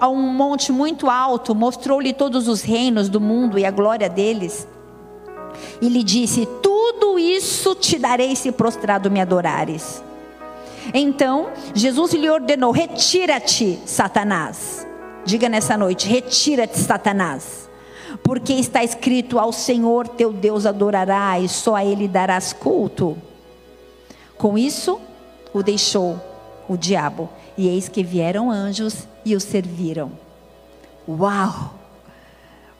a 0.00 0.08
um 0.08 0.20
monte 0.20 0.72
muito 0.72 1.08
alto, 1.08 1.54
mostrou-lhe 1.54 2.12
todos 2.12 2.48
os 2.48 2.60
reinos 2.60 3.08
do 3.08 3.20
mundo 3.20 3.58
e 3.58 3.64
a 3.64 3.70
glória 3.70 4.10
deles. 4.10 4.66
E 5.80 5.88
lhe 5.88 6.02
disse: 6.02 6.46
Tudo 6.62 7.18
isso 7.18 7.74
te 7.74 7.98
darei 7.98 8.34
se 8.36 8.52
prostrado 8.52 9.10
me 9.10 9.20
adorares. 9.20 10.02
Então 10.94 11.48
Jesus 11.74 12.12
lhe 12.12 12.28
ordenou: 12.28 12.70
Retira-te, 12.70 13.78
Satanás. 13.84 14.86
Diga 15.24 15.48
nessa 15.48 15.76
noite: 15.76 16.08
Retira-te, 16.08 16.78
Satanás 16.78 17.66
porque 18.22 18.52
está 18.54 18.82
escrito: 18.82 19.38
Ao 19.38 19.52
Senhor 19.52 20.08
teu 20.08 20.32
Deus 20.32 20.66
adorarás, 20.66 21.50
só 21.52 21.74
a 21.74 21.84
Ele 21.84 22.08
darás 22.08 22.52
culto. 22.52 23.16
Com 24.36 24.58
isso, 24.58 25.00
o 25.52 25.62
deixou 25.62 26.20
o 26.68 26.76
diabo, 26.76 27.28
e 27.56 27.68
eis 27.68 27.88
que 27.88 28.02
vieram 28.02 28.50
anjos 28.50 29.06
e 29.24 29.34
o 29.34 29.40
serviram. 29.40 30.12
Uau! 31.08 31.74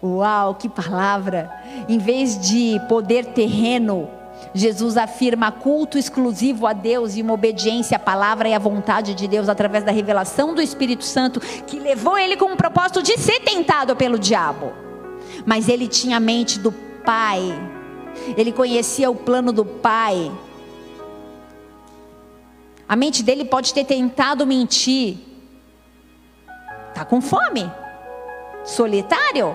Uau, 0.03 0.55
que 0.55 0.68
palavra! 0.68 1.51
Em 1.88 1.99
vez 1.99 2.38
de 2.38 2.80
poder 2.88 3.26
terreno, 3.26 4.09
Jesus 4.55 4.97
afirma 4.97 5.51
culto 5.51 5.99
exclusivo 5.99 6.66
a 6.66 6.72
Deus 6.72 7.16
e 7.16 7.22
uma 7.22 7.32
obediência 7.32 7.97
à 7.97 8.01
palavra 8.01 8.49
e 8.49 8.55
à 8.55 8.59
vontade 8.59 9.14
de 9.14 9.26
Deus 9.26 9.49
através 9.49 9.84
da 9.84 9.92
revelação 9.92 10.55
do 10.55 10.62
Espírito 10.62 11.05
Santo, 11.05 11.40
que 11.40 11.78
levou 11.78 12.18
ele 12.18 12.36
com 12.36 12.53
o 12.53 12.57
propósito 12.57 13.03
de 13.03 13.18
ser 13.18 13.40
tentado 13.40 13.97
pelo 13.97 14.18
diabo 14.18 14.86
mas 15.44 15.68
ele 15.68 15.88
tinha 15.88 16.16
a 16.16 16.20
mente 16.20 16.59
do 16.59 16.72
Pai, 16.72 17.40
ele 18.36 18.51
conhecia 18.51 19.11
o 19.11 19.14
plano 19.14 19.53
do 19.53 19.64
Pai. 19.64 20.32
A 22.88 22.97
mente 22.97 23.22
dele 23.22 23.44
pode 23.44 23.72
ter 23.74 23.84
tentado 23.84 24.47
mentir. 24.47 25.18
Tá 26.94 27.05
com 27.05 27.20
fome? 27.20 27.70
Solitário? 28.64 29.55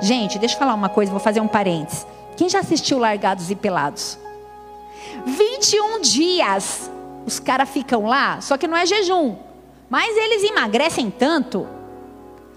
Gente, 0.00 0.38
deixa 0.38 0.54
eu 0.54 0.58
falar 0.58 0.74
uma 0.74 0.88
coisa, 0.88 1.10
vou 1.10 1.20
fazer 1.20 1.40
um 1.40 1.48
parênteses. 1.48 2.06
Quem 2.36 2.48
já 2.48 2.60
assistiu 2.60 2.98
Largados 2.98 3.50
e 3.50 3.54
Pelados? 3.54 4.18
21 5.26 6.00
dias 6.00 6.90
os 7.26 7.38
caras 7.38 7.68
ficam 7.68 8.06
lá, 8.06 8.40
só 8.40 8.56
que 8.56 8.66
não 8.66 8.76
é 8.76 8.86
jejum. 8.86 9.36
Mas 9.88 10.16
eles 10.16 10.44
emagrecem 10.44 11.10
tanto 11.10 11.66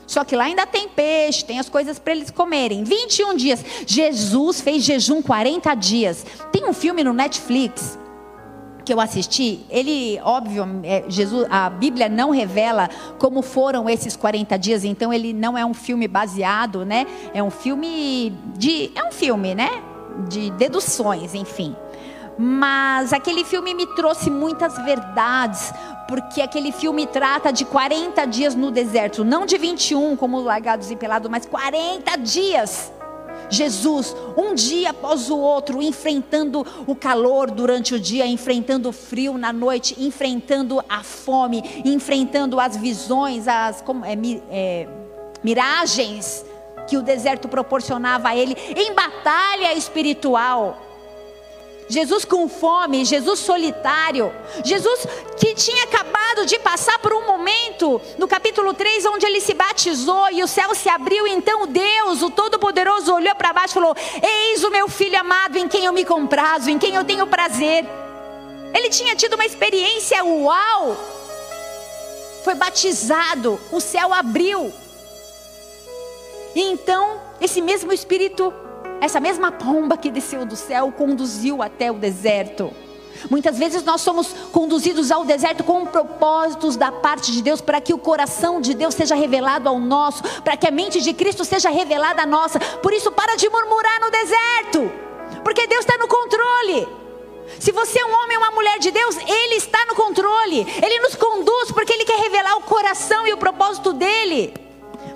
Só 0.05 0.23
que 0.23 0.35
lá 0.35 0.43
ainda 0.43 0.67
tem 0.67 0.87
peixe, 0.87 1.43
tem 1.43 1.59
as 1.59 1.69
coisas 1.69 1.97
para 1.97 2.13
eles 2.13 2.29
comerem. 2.29 2.83
21 2.83 3.35
dias. 3.35 3.63
Jesus 3.87 4.61
fez 4.61 4.83
jejum 4.83 5.21
40 5.21 5.73
dias. 5.75 6.25
Tem 6.51 6.67
um 6.67 6.73
filme 6.73 7.03
no 7.03 7.13
Netflix 7.13 7.97
que 8.83 8.93
eu 8.93 8.99
assisti, 8.99 9.65
ele, 9.69 10.19
óbvio, 10.23 10.65
é, 10.83 11.03
Jesus, 11.07 11.47
a 11.49 11.69
Bíblia 11.69 12.09
não 12.09 12.31
revela 12.31 12.89
como 13.17 13.41
foram 13.41 13.89
esses 13.89 14.15
40 14.15 14.57
dias, 14.57 14.83
então 14.83 15.13
ele 15.13 15.33
não 15.33 15.57
é 15.57 15.65
um 15.65 15.73
filme 15.73 16.07
baseado, 16.07 16.85
né? 16.85 17.07
É 17.33 17.41
um 17.41 17.49
filme 17.51 18.33
de, 18.55 18.91
é 18.95 19.03
um 19.03 19.11
filme, 19.11 19.55
né? 19.55 19.69
De 20.27 20.51
deduções, 20.51 21.33
enfim. 21.33 21.75
Mas 22.37 23.13
aquele 23.13 23.43
filme 23.43 23.73
me 23.73 23.85
trouxe 23.85 24.29
muitas 24.29 24.75
verdades, 24.79 25.71
porque 26.07 26.41
aquele 26.41 26.71
filme 26.71 27.05
trata 27.05 27.53
de 27.53 27.63
40 27.63 28.25
dias 28.25 28.55
no 28.55 28.71
deserto, 28.71 29.23
não 29.23 29.45
de 29.45 29.57
21 29.57 30.15
como 30.15 30.41
largados 30.41 30.89
e 30.91 30.95
pelados, 30.95 31.29
mas 31.29 31.45
40 31.45 32.17
dias. 32.17 32.91
Jesus, 33.49 34.15
um 34.37 34.53
dia 34.53 34.91
após 34.91 35.29
o 35.29 35.37
outro, 35.37 35.81
enfrentando 35.81 36.65
o 36.87 36.95
calor 36.95 37.51
durante 37.51 37.93
o 37.93 37.99
dia, 37.99 38.25
enfrentando 38.25 38.89
o 38.89 38.91
frio 38.91 39.37
na 39.37 39.53
noite, 39.53 39.95
enfrentando 39.99 40.83
a 40.89 41.03
fome, 41.03 41.81
enfrentando 41.85 42.59
as 42.59 42.75
visões, 42.75 43.47
as 43.47 43.81
como, 43.81 44.05
é, 44.05 44.17
é, 44.49 44.87
miragens 45.43 46.45
que 46.87 46.97
o 46.97 47.01
deserto 47.01 47.47
proporcionava 47.47 48.29
a 48.29 48.35
ele, 48.35 48.55
em 48.75 48.93
batalha 48.93 49.73
espiritual. 49.73 50.82
Jesus 51.87 52.25
com 52.25 52.47
fome, 52.47 53.05
Jesus 53.05 53.39
solitário, 53.39 54.33
Jesus 54.63 55.07
que 55.37 55.53
tinha 55.53 55.83
acabado 55.83 56.45
de 56.45 56.57
passar 56.59 56.97
por 56.99 57.13
um 57.13 57.25
momento, 57.25 58.01
no 58.17 58.27
capítulo 58.27 58.73
3, 58.73 59.05
onde 59.05 59.25
ele 59.25 59.41
se 59.41 59.53
batizou 59.53 60.29
e 60.31 60.43
o 60.43 60.47
céu 60.47 60.73
se 60.73 60.89
abriu, 60.89 61.27
então 61.27 61.67
Deus, 61.67 62.21
o 62.21 62.29
Todo-Poderoso, 62.29 63.13
olhou 63.13 63.35
para 63.35 63.53
baixo 63.53 63.73
e 63.73 63.79
falou: 63.81 63.95
Eis 64.21 64.63
o 64.63 64.71
meu 64.71 64.87
filho 64.87 65.19
amado 65.19 65.57
em 65.57 65.67
quem 65.67 65.85
eu 65.85 65.93
me 65.93 66.05
comprazo, 66.05 66.69
em 66.69 66.79
quem 66.79 66.95
eu 66.95 67.03
tenho 67.03 67.27
prazer. 67.27 67.85
Ele 68.73 68.89
tinha 68.89 69.15
tido 69.15 69.35
uma 69.35 69.45
experiência 69.45 70.23
uau, 70.23 70.97
foi 72.43 72.55
batizado, 72.55 73.59
o 73.71 73.79
céu 73.79 74.13
abriu. 74.13 74.73
E 76.55 76.61
então, 76.61 77.19
esse 77.41 77.61
mesmo 77.61 77.91
Espírito 77.91 78.53
essa 79.03 79.19
mesma 79.19 79.51
pomba 79.51 79.97
que 79.97 80.09
desceu 80.09 80.45
do 80.45 80.55
céu 80.55 80.91
conduziu 80.91 81.61
até 81.61 81.91
o 81.91 81.95
deserto. 81.95 82.71
Muitas 83.29 83.57
vezes 83.57 83.83
nós 83.83 84.01
somos 84.01 84.33
conduzidos 84.51 85.11
ao 85.11 85.25
deserto 85.25 85.63
com 85.63 85.85
propósitos 85.85 86.75
da 86.75 86.91
parte 86.91 87.31
de 87.31 87.41
Deus, 87.41 87.61
para 87.61 87.79
que 87.79 87.93
o 87.93 87.97
coração 87.97 88.59
de 88.59 88.73
Deus 88.73 88.93
seja 88.93 89.15
revelado 89.15 89.69
ao 89.69 89.79
nosso, 89.79 90.23
para 90.41 90.57
que 90.57 90.67
a 90.67 90.71
mente 90.71 91.01
de 91.01 91.13
Cristo 91.13 91.45
seja 91.45 91.69
revelada 91.69 92.23
à 92.23 92.25
nossa. 92.25 92.59
Por 92.59 92.93
isso, 92.93 93.11
para 93.11 93.35
de 93.35 93.49
murmurar 93.49 93.99
no 94.01 94.11
deserto, 94.11 94.91
porque 95.43 95.67
Deus 95.67 95.85
está 95.85 95.97
no 95.97 96.07
controle. 96.07 96.87
Se 97.59 97.71
você 97.71 97.99
é 97.99 98.05
um 98.05 98.13
homem 98.23 98.37
ou 98.37 98.43
uma 98.43 98.51
mulher 98.51 98.79
de 98.79 98.89
Deus, 98.91 99.17
Ele 99.17 99.55
está 99.55 99.85
no 99.85 99.95
controle. 99.95 100.65
Ele 100.81 100.99
nos 100.99 101.15
conduz 101.15 101.71
porque 101.71 101.93
Ele 101.93 102.05
quer 102.05 102.19
revelar 102.19 102.57
o 102.57 102.61
coração 102.61 103.27
e 103.27 103.33
o 103.33 103.37
propósito 103.37 103.93
dele 103.93 104.53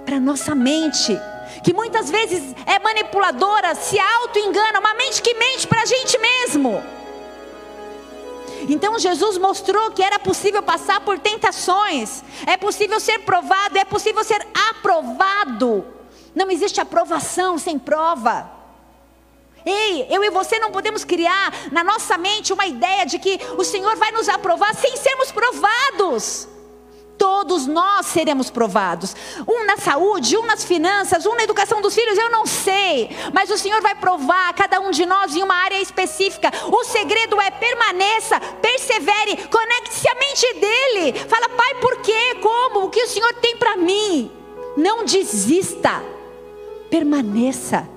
para 0.05 0.19
nossa 0.21 0.55
mente 0.55 1.19
que 1.67 1.73
muitas 1.73 2.09
vezes 2.09 2.55
é 2.65 2.79
manipuladora, 2.79 3.75
se 3.75 3.99
auto-engana, 3.99 4.79
uma 4.79 4.93
mente 4.93 5.21
que 5.21 5.33
mente 5.33 5.67
para 5.67 5.81
a 5.81 5.85
gente 5.85 6.17
mesmo. 6.17 6.81
Então 8.69 8.97
Jesus 8.97 9.37
mostrou 9.37 9.91
que 9.91 10.01
era 10.01 10.17
possível 10.17 10.63
passar 10.63 11.01
por 11.01 11.19
tentações, 11.19 12.23
é 12.45 12.55
possível 12.55 13.01
ser 13.01 13.19
provado, 13.19 13.77
é 13.77 13.83
possível 13.83 14.23
ser 14.23 14.47
aprovado. 14.69 15.85
Não 16.33 16.49
existe 16.49 16.79
aprovação 16.79 17.57
sem 17.57 17.77
prova. 17.77 18.49
Ei, 19.65 20.07
eu 20.09 20.23
e 20.23 20.29
você 20.29 20.59
não 20.59 20.71
podemos 20.71 21.03
criar 21.03 21.53
na 21.69 21.83
nossa 21.83 22.17
mente 22.17 22.53
uma 22.53 22.65
ideia 22.65 23.05
de 23.05 23.19
que 23.19 23.41
o 23.57 23.65
Senhor 23.65 23.97
vai 23.97 24.13
nos 24.13 24.29
aprovar 24.29 24.73
sem 24.73 24.95
sermos 24.95 25.33
provados. 25.33 26.47
Todos 27.17 27.65
nós 27.65 28.05
seremos 28.05 28.49
provados. 28.49 29.15
Um 29.47 29.65
na 29.65 29.77
saúde, 29.77 30.37
um 30.37 30.45
nas 30.45 30.63
finanças, 30.63 31.25
um 31.25 31.35
na 31.35 31.43
educação 31.43 31.81
dos 31.81 31.95
filhos, 31.95 32.17
eu 32.17 32.29
não 32.29 32.45
sei. 32.45 33.09
Mas 33.33 33.49
o 33.49 33.57
Senhor 33.57 33.81
vai 33.81 33.95
provar 33.95 34.53
cada 34.53 34.79
um 34.79 34.91
de 34.91 35.05
nós 35.05 35.35
em 35.35 35.41
uma 35.41 35.55
área 35.55 35.81
específica. 35.81 36.51
O 36.67 36.83
segredo 36.83 37.39
é 37.41 37.49
permaneça, 37.49 38.39
persevere, 38.61 39.47
conecte-se 39.47 40.07
à 40.07 40.15
mente 40.15 40.53
dele. 40.53 41.19
Fala, 41.27 41.49
Pai, 41.49 41.75
por 41.75 42.01
quê? 42.01 42.35
Como? 42.41 42.85
O 42.85 42.89
que 42.89 43.03
o 43.03 43.07
Senhor 43.07 43.33
tem 43.35 43.57
para 43.57 43.75
mim? 43.77 44.31
Não 44.75 45.03
desista. 45.03 46.03
Permaneça. 46.89 47.87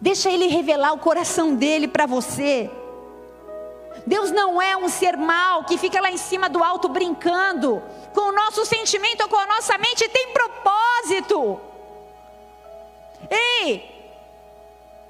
Deixa 0.00 0.30
ele 0.30 0.46
revelar 0.46 0.92
o 0.92 0.98
coração 0.98 1.54
dele 1.54 1.88
para 1.88 2.06
você. 2.06 2.70
Deus 4.06 4.30
não 4.30 4.60
é 4.60 4.76
um 4.76 4.88
ser 4.88 5.16
mau 5.16 5.64
que 5.64 5.78
fica 5.78 6.00
lá 6.00 6.10
em 6.10 6.16
cima 6.16 6.48
do 6.48 6.62
alto 6.62 6.88
brincando 6.88 7.82
com 8.14 8.28
o 8.28 8.32
nosso 8.32 8.64
sentimento 8.64 9.22
ou 9.22 9.28
com 9.28 9.36
a 9.36 9.46
nossa 9.46 9.76
mente, 9.78 10.08
tem 10.08 10.32
propósito. 10.32 11.60
Ei! 13.30 13.98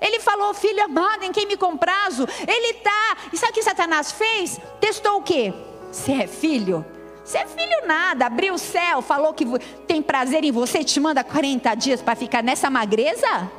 Ele 0.01 0.21
falou, 0.21 0.55
filho 0.55 0.85
amado, 0.85 1.25
em 1.25 1.33
quem 1.33 1.47
me 1.47 1.57
comprazo. 1.57 2.27
Ele 2.47 2.77
está. 2.77 3.17
E 3.33 3.37
sabe 3.37 3.53
o 3.53 3.55
que 3.55 3.63
Satanás 3.63 4.13
fez? 4.13 4.61
Testou 4.81 5.19
o 5.19 5.23
quê? 5.23 5.53
Você 5.91 6.13
é 6.13 6.27
filho? 6.27 6.85
Você 7.25 7.39
é 7.39 7.47
filho 7.47 7.87
nada. 7.87 8.27
Abriu 8.27 8.55
o 8.55 8.59
céu, 8.59 9.03
falou 9.03 9.35
que 9.35 9.45
tem 9.87 10.01
prazer 10.01 10.45
em 10.45 10.53
você, 10.53 10.85
te 10.85 11.01
manda 11.01 11.25
40 11.25 11.75
dias 11.75 12.03
para 12.03 12.15
ficar 12.15 12.43
nessa 12.43 12.71
magreza? 12.71 13.51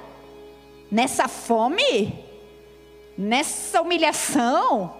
Nessa 0.92 1.28
fome? 1.28 2.26
Nessa 3.18 3.82
humilhação? 3.82 4.99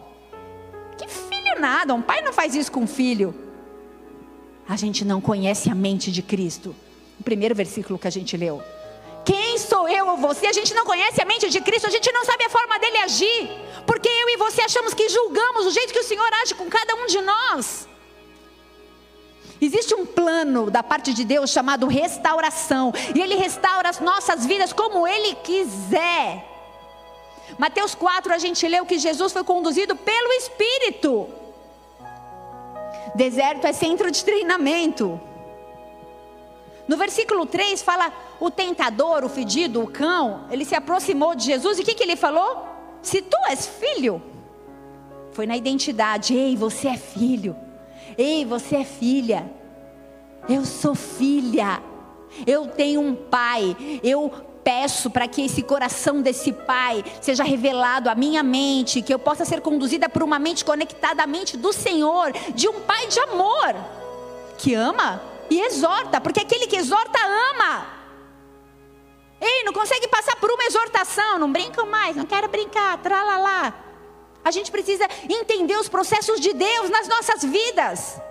Que 1.00 1.08
filho 1.08 1.62
nada, 1.62 1.94
um 1.94 2.02
pai 2.02 2.22
não 2.22 2.34
faz 2.34 2.54
isso 2.54 2.70
com 2.70 2.82
um 2.82 2.88
filho. 2.88 3.34
A 4.68 4.76
gente 4.76 5.06
não 5.06 5.22
conhece 5.22 5.70
a 5.70 5.74
mente 5.74 6.12
de 6.12 6.22
Cristo. 6.22 6.76
O 7.18 7.24
primeiro 7.24 7.56
versículo 7.56 7.98
que 7.98 8.08
a 8.08 8.12
gente 8.12 8.36
leu. 8.36 8.62
Quem 9.24 9.58
sou 9.58 9.88
eu 9.88 10.08
ou 10.08 10.18
você? 10.18 10.48
A 10.48 10.52
gente 10.52 10.74
não 10.74 10.86
conhece 10.86 11.22
a 11.22 11.26
mente 11.26 11.50
de 11.50 11.62
Cristo, 11.62 11.88
a 11.88 11.90
gente 11.90 12.12
não 12.12 12.26
sabe 12.26 12.44
a 12.44 12.50
forma 12.50 12.78
dele 12.80 12.98
agir. 12.98 13.50
Porque 13.88 14.10
eu 14.10 14.30
e 14.30 14.38
você 14.38 14.62
achamos 14.62 14.94
que 14.94 15.08
julgamos 15.08 15.66
o 15.68 15.72
jeito 15.72 15.94
que 15.94 16.00
o 16.00 16.04
Senhor 16.04 16.30
age 16.42 16.54
com 16.54 16.70
cada 16.70 16.96
um 16.96 17.06
de 17.06 17.22
nós. 17.22 17.88
Existe 19.62 19.96
um 19.96 20.06
plano 20.06 20.70
da 20.70 20.84
parte 20.84 21.14
de 21.14 21.24
Deus 21.24 21.50
chamado 21.50 21.88
restauração, 21.88 22.94
e 23.16 23.22
Ele 23.22 23.36
restaura 23.36 23.90
as 23.90 24.00
nossas 24.00 24.46
vidas 24.46 24.74
como 24.74 25.08
Ele 25.08 25.36
quiser. 25.36 26.59
Mateus 27.58 27.96
4 27.96 28.34
a 28.34 28.38
gente 28.38 28.68
leu 28.68 28.86
que 28.86 28.98
Jesus 28.98 29.34
foi 29.34 29.44
conduzido 29.44 29.96
pelo 29.96 30.32
Espírito. 30.34 31.28
Deserto 33.16 33.66
é 33.66 33.74
centro 33.74 34.12
de 34.12 34.24
treinamento. 34.24 35.20
No 36.88 36.98
versículo 36.98 37.46
3 37.46 37.82
fala: 37.82 38.12
o 38.40 38.50
tentador, 38.50 39.24
o 39.24 39.30
fedido, 39.30 39.82
o 39.82 39.88
cão, 39.88 40.46
ele 40.50 40.66
se 40.66 40.76
aproximou 40.76 41.36
de 41.36 41.46
Jesus 41.46 41.78
e 41.78 41.82
o 41.82 41.86
que, 41.86 41.94
que 41.94 42.04
ele 42.04 42.16
falou? 42.16 42.68
Se 43.02 43.22
tu 43.22 43.38
és 43.50 43.68
filho, 43.68 44.22
foi 45.32 45.46
na 45.46 45.56
identidade: 45.56 46.36
ei, 46.36 46.56
você 46.56 46.90
é 46.90 46.98
filho, 46.98 47.56
ei, 48.18 48.46
você 48.46 48.78
é 48.78 48.84
filha, 48.84 49.52
eu 50.48 50.66
sou 50.66 50.96
filha, 50.96 51.82
eu 52.48 52.68
tenho 52.68 53.02
um 53.02 53.16
pai, 53.16 53.76
eu 54.04 54.32
peço 54.64 55.10
para 55.10 55.28
que 55.28 55.46
esse 55.46 55.64
coração 55.64 56.22
desse 56.22 56.52
pai 56.52 57.04
seja 57.22 57.44
revelado 57.44 58.10
à 58.10 58.16
minha 58.16 58.44
mente, 58.44 59.02
que 59.02 59.14
eu 59.14 59.20
possa 59.20 59.46
ser 59.46 59.62
conduzida 59.62 60.10
por 60.10 60.24
uma 60.24 60.40
mente 60.40 60.64
conectada 60.64 61.24
à 61.24 61.28
mente 61.28 61.58
do 61.58 61.74
Senhor, 61.74 62.32
de 62.54 62.68
um 62.68 62.82
pai 62.82 63.08
de 63.08 63.20
amor, 63.20 63.76
que 64.58 64.74
ama 64.74 65.22
e 65.50 65.60
exorta, 65.62 66.22
porque 66.22 66.42
aquele 66.42 66.68
que 66.68 66.76
exorta 66.76 67.20
ama. 67.52 67.88
Ei, 69.42 69.64
não 69.64 69.72
consegue 69.74 70.08
passar 70.08 70.36
por 70.36 70.52
uma 70.52 70.66
exortação, 70.66 71.40
não 71.40 71.52
brinca 71.52 71.86
mais, 71.86 72.16
não 72.16 72.26
quero 72.26 72.48
brincar, 72.50 72.98
tralalá. 72.98 73.74
A 74.44 74.52
gente 74.52 74.72
precisa 74.72 75.08
entender 75.30 75.78
os 75.78 75.90
processos 75.90 76.40
de 76.40 76.54
Deus 76.54 76.90
nas 76.90 77.08
nossas 77.08 77.44
vidas. 77.44 78.22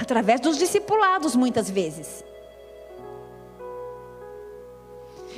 Através 0.00 0.40
dos 0.40 0.58
discipulados, 0.58 1.36
muitas 1.36 1.70
vezes. 1.70 2.24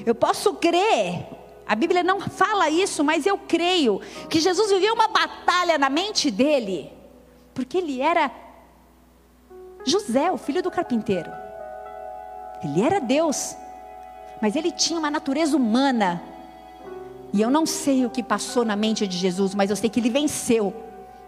Eu 0.05 0.15
posso 0.15 0.55
crer, 0.55 1.27
a 1.67 1.75
Bíblia 1.75 2.03
não 2.03 2.21
fala 2.21 2.69
isso, 2.69 3.03
mas 3.03 3.25
eu 3.25 3.39
creio 3.39 4.01
que 4.29 4.41
Jesus 4.41 4.71
viveu 4.71 4.95
uma 4.95 5.09
batalha 5.09 5.79
na 5.79 5.89
mente 5.89 6.31
dele, 6.31 6.93
porque 7.55 7.79
ele 7.79 8.01
era 8.01 8.31
José, 9.85 10.31
o 10.31 10.39
filho 10.39 10.63
do 10.63 10.71
carpinteiro. 10.71 11.31
Ele 12.63 12.83
era 12.83 12.99
Deus, 13.01 13.57
mas 14.41 14.57
ele 14.57 14.71
tinha 14.71 14.99
uma 14.99 15.11
natureza 15.11 15.57
humana. 15.57 16.23
E 17.33 17.41
eu 17.41 17.51
não 17.51 17.67
sei 17.67 18.07
o 18.07 18.11
que 18.11 18.23
passou 18.23 18.65
na 18.65 18.77
mente 18.77 19.07
de 19.07 19.19
Jesus, 19.19 19.55
mas 19.55 19.71
eu 19.71 19.77
sei 19.77 19.91
que 19.91 20.01
ele 20.01 20.11
venceu 20.11 20.73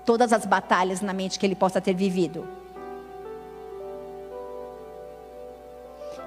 todas 0.04 0.32
as 0.32 0.46
batalhas 0.46 1.00
na 1.00 1.12
mente 1.12 1.38
que 1.38 1.44
ele 1.44 1.56
possa 1.56 1.80
ter 1.80 1.94
vivido. 1.94 2.46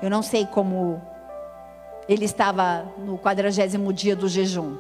Eu 0.02 0.10
não 0.10 0.22
sei 0.22 0.46
como 0.46 1.02
ele 2.10 2.26
estava 2.26 2.92
no 2.98 3.20
quadragésimo 3.20 3.94
dia 3.94 4.16
do 4.16 4.28
jejum, 4.28 4.76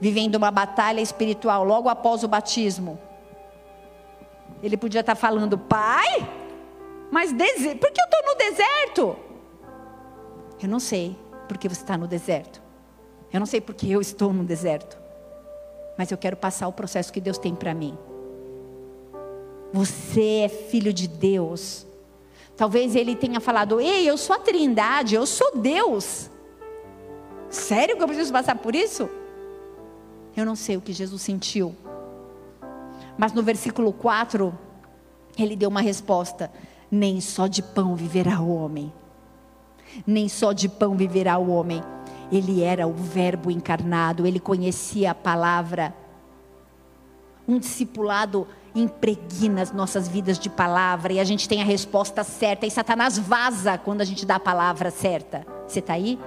vivendo 0.00 0.34
uma 0.34 0.50
batalha 0.50 1.00
espiritual 1.00 1.62
logo 1.62 1.88
após 1.88 2.24
o 2.24 2.28
batismo. 2.28 2.98
Ele 4.60 4.76
podia 4.76 5.00
estar 5.00 5.14
falando, 5.14 5.56
pai, 5.56 6.28
mas 7.12 7.30
por 7.30 7.92
que 7.92 8.00
eu 8.00 8.04
estou 8.04 8.22
no 8.26 8.34
deserto? 8.36 9.16
Eu 10.60 10.68
não 10.68 10.80
sei 10.80 11.16
porque 11.46 11.68
você 11.68 11.80
está 11.80 11.96
no 11.96 12.08
deserto. 12.08 12.60
Eu 13.32 13.38
não 13.38 13.46
sei 13.46 13.60
porque 13.60 13.86
eu 13.86 14.00
estou 14.00 14.32
no 14.32 14.42
deserto. 14.42 14.98
Mas 15.96 16.10
eu 16.10 16.18
quero 16.18 16.36
passar 16.36 16.66
o 16.66 16.72
processo 16.72 17.12
que 17.12 17.20
Deus 17.20 17.38
tem 17.38 17.54
para 17.54 17.72
mim. 17.72 17.96
Você 19.72 20.40
é 20.40 20.48
filho 20.48 20.92
de 20.92 21.06
Deus. 21.06 21.86
Talvez 22.56 22.96
ele 22.96 23.14
tenha 23.14 23.38
falado: 23.38 23.80
Ei, 23.80 24.08
eu 24.08 24.18
sou 24.18 24.34
a 24.34 24.40
Trindade, 24.40 25.14
eu 25.14 25.26
sou 25.26 25.56
Deus. 25.56 26.30
Sério 27.50 27.96
que 27.96 28.02
eu 28.02 28.06
preciso 28.06 28.32
passar 28.32 28.56
por 28.56 28.74
isso? 28.74 29.08
Eu 30.36 30.44
não 30.44 30.54
sei 30.54 30.76
o 30.76 30.80
que 30.80 30.92
Jesus 30.92 31.22
sentiu. 31.22 31.74
Mas 33.16 33.32
no 33.32 33.42
versículo 33.42 33.92
4, 33.92 34.56
ele 35.36 35.56
deu 35.56 35.68
uma 35.68 35.80
resposta: 35.80 36.50
Nem 36.90 37.20
só 37.20 37.46
de 37.46 37.62
pão 37.62 37.96
viverá 37.96 38.40
o 38.40 38.54
homem. 38.54 38.92
Nem 40.06 40.28
só 40.28 40.52
de 40.52 40.68
pão 40.68 40.94
viverá 40.94 41.38
o 41.38 41.50
homem. 41.50 41.82
Ele 42.30 42.62
era 42.62 42.86
o 42.86 42.92
Verbo 42.92 43.50
encarnado, 43.50 44.26
ele 44.26 44.38
conhecia 44.38 45.12
a 45.12 45.14
palavra. 45.14 45.94
Um 47.46 47.58
discipulado 47.58 48.46
impregna 48.74 49.62
as 49.62 49.72
nossas 49.72 50.06
vidas 50.06 50.38
de 50.38 50.50
palavra 50.50 51.14
e 51.14 51.18
a 51.18 51.24
gente 51.24 51.48
tem 51.48 51.62
a 51.62 51.64
resposta 51.64 52.22
certa. 52.22 52.66
E 52.66 52.70
Satanás 52.70 53.18
vaza 53.18 53.78
quando 53.78 54.02
a 54.02 54.04
gente 54.04 54.26
dá 54.26 54.36
a 54.36 54.40
palavra 54.40 54.90
certa. 54.90 55.46
Você 55.66 55.78
está 55.78 55.94
aí? 55.94 56.18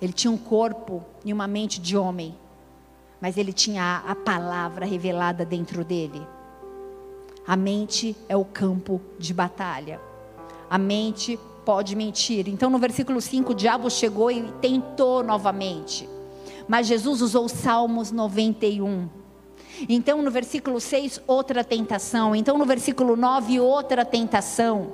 Ele 0.00 0.12
tinha 0.12 0.30
um 0.30 0.36
corpo 0.36 1.04
e 1.24 1.32
uma 1.32 1.46
mente 1.46 1.80
de 1.80 1.96
homem, 1.96 2.34
mas 3.20 3.36
ele 3.36 3.52
tinha 3.52 4.02
a, 4.06 4.14
palavra 4.14 4.86
revelada 4.86 5.44
dentro 5.44 5.84
dele. 5.84 6.24
A 7.46 7.56
mente 7.56 8.16
é 8.28 8.36
o 8.36 8.44
campo 8.44 9.00
de 9.18 9.34
batalha. 9.34 10.00
A 10.70 10.78
mente 10.78 11.38
pode 11.64 11.96
mentir. 11.96 12.48
Então, 12.48 12.70
no 12.70 12.78
versículo 12.78 13.20
5, 13.20 13.52
o 13.52 13.54
diabo 13.54 13.90
chegou 13.90 14.30
e 14.30 14.52
tentou 14.60 15.24
novamente. 15.24 16.08
Mas 16.68 16.86
Jesus 16.86 17.22
usou 17.22 17.48
Salmos 17.48 18.12
91. 18.12 19.08
Então, 19.88 20.22
no 20.22 20.30
versículo 20.30 20.80
6, 20.80 21.22
outra 21.26 21.64
tentação. 21.64 22.36
Então, 22.36 22.58
no 22.58 22.64
versículo 22.64 23.16
9, 23.16 23.60
outra 23.60 24.04
tentação. 24.04 24.92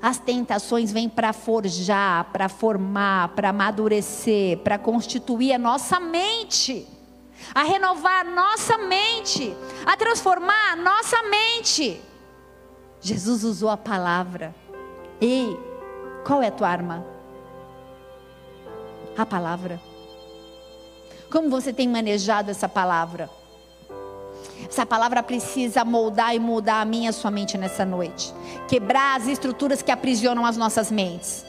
As 0.00 0.18
tentações 0.18 0.92
vêm 0.92 1.08
para 1.08 1.32
forjar, 1.32 2.24
para 2.32 2.48
formar, 2.48 3.28
para 3.30 3.50
amadurecer, 3.50 4.58
para 4.58 4.78
constituir 4.78 5.52
a 5.52 5.58
nossa 5.58 5.98
mente, 5.98 6.86
a 7.54 7.62
renovar 7.62 8.26
a 8.26 8.30
nossa 8.30 8.78
mente, 8.78 9.54
a 9.84 9.96
transformar 9.96 10.72
a 10.72 10.76
nossa 10.76 11.22
mente. 11.24 12.00
Jesus 13.00 13.42
usou 13.44 13.70
a 13.70 13.76
palavra. 13.76 14.54
Ei, 15.20 15.58
qual 16.24 16.42
é 16.42 16.48
a 16.48 16.52
tua 16.52 16.68
arma? 16.68 17.04
A 19.16 19.26
palavra. 19.26 19.80
Como 21.30 21.50
você 21.50 21.72
tem 21.72 21.88
manejado 21.88 22.50
essa 22.50 22.68
palavra? 22.68 23.30
Essa 24.68 24.86
palavra 24.86 25.22
precisa 25.22 25.84
moldar 25.84 26.34
e 26.34 26.38
mudar 26.38 26.80
a 26.80 26.84
minha 26.84 27.10
a 27.10 27.12
sua 27.12 27.30
mente 27.30 27.56
nessa 27.58 27.84
noite. 27.84 28.32
Quebrar 28.68 29.16
as 29.16 29.26
estruturas 29.26 29.82
que 29.82 29.90
aprisionam 29.90 30.44
as 30.44 30.56
nossas 30.56 30.90
mentes. 30.90 31.44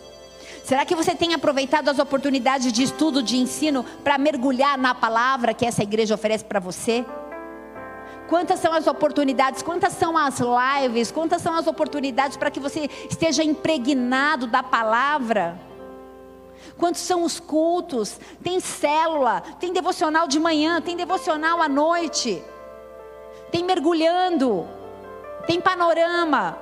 Será 0.63 0.85
que 0.85 0.95
você 0.95 1.15
tem 1.15 1.33
aproveitado 1.33 1.89
as 1.89 1.99
oportunidades 1.99 2.71
de 2.71 2.83
estudo, 2.83 3.21
de 3.21 3.37
ensino, 3.37 3.83
para 4.03 4.17
mergulhar 4.17 4.77
na 4.77 4.93
palavra 4.93 5.53
que 5.53 5.65
essa 5.65 5.83
igreja 5.83 6.15
oferece 6.15 6.45
para 6.45 6.59
você? 6.59 7.05
Quantas 8.29 8.59
são 8.59 8.71
as 8.71 8.87
oportunidades, 8.87 9.61
quantas 9.61 9.93
são 9.93 10.17
as 10.17 10.39
lives, 10.39 11.11
quantas 11.11 11.41
são 11.41 11.53
as 11.53 11.67
oportunidades 11.67 12.37
para 12.37 12.49
que 12.49 12.59
você 12.59 12.89
esteja 13.09 13.43
impregnado 13.43 14.47
da 14.47 14.63
palavra? 14.63 15.59
Quantos 16.77 17.01
são 17.01 17.23
os 17.23 17.39
cultos? 17.39 18.17
Tem 18.41 18.59
célula, 18.59 19.41
tem 19.59 19.73
devocional 19.73 20.27
de 20.27 20.39
manhã, 20.39 20.79
tem 20.79 20.95
devocional 20.95 21.61
à 21.61 21.67
noite 21.67 22.41
tem 23.51 23.63
mergulhando, 23.63 24.67
tem 25.45 25.59
panorama, 25.59 26.57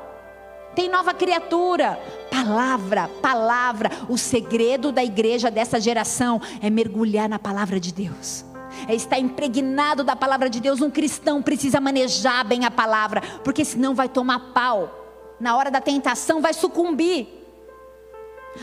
tem 0.76 0.90
nova 0.90 1.14
criatura. 1.14 2.00
Palavra, 2.32 3.10
palavra. 3.22 3.92
O 4.08 4.18
segredo 4.18 4.92
da 4.92 5.04
igreja 5.04 5.52
dessa 5.52 5.80
geração 5.80 6.42
é 6.62 6.70
mergulhar 6.70 7.28
na 7.28 7.40
palavra 7.40 7.80
de 7.80 7.94
Deus. 7.94 8.46
É 8.88 8.96
estar 8.96 9.20
impregnado 9.20 10.04
da 10.04 10.16
palavra 10.16 10.50
de 10.50 10.60
Deus. 10.60 10.82
Um 10.82 10.90
cristão 10.90 11.42
precisa 11.42 11.82
manejar 11.82 12.46
bem 12.46 12.66
a 12.66 12.72
palavra, 12.72 13.22
porque 13.44 13.66
senão 13.66 13.94
vai 13.94 14.08
tomar 14.08 14.54
pau. 14.54 15.36
Na 15.40 15.56
hora 15.56 15.70
da 15.70 15.82
tentação 15.82 16.42
vai 16.42 16.54
sucumbir. 16.54 17.39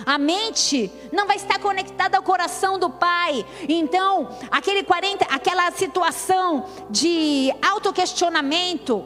A 0.05 0.19
mente 0.19 0.91
não 1.13 1.27
vai 1.27 1.37
estar 1.37 1.59
conectada 1.59 2.17
ao 2.17 2.23
coração 2.23 2.79
do 2.79 2.91
pai. 2.91 3.45
Então, 3.69 4.29
aquele 4.51 4.83
40, 4.83 5.25
aquela 5.27 5.71
situação 5.73 6.67
de 6.91 7.53
autoquestionamento. 7.63 9.05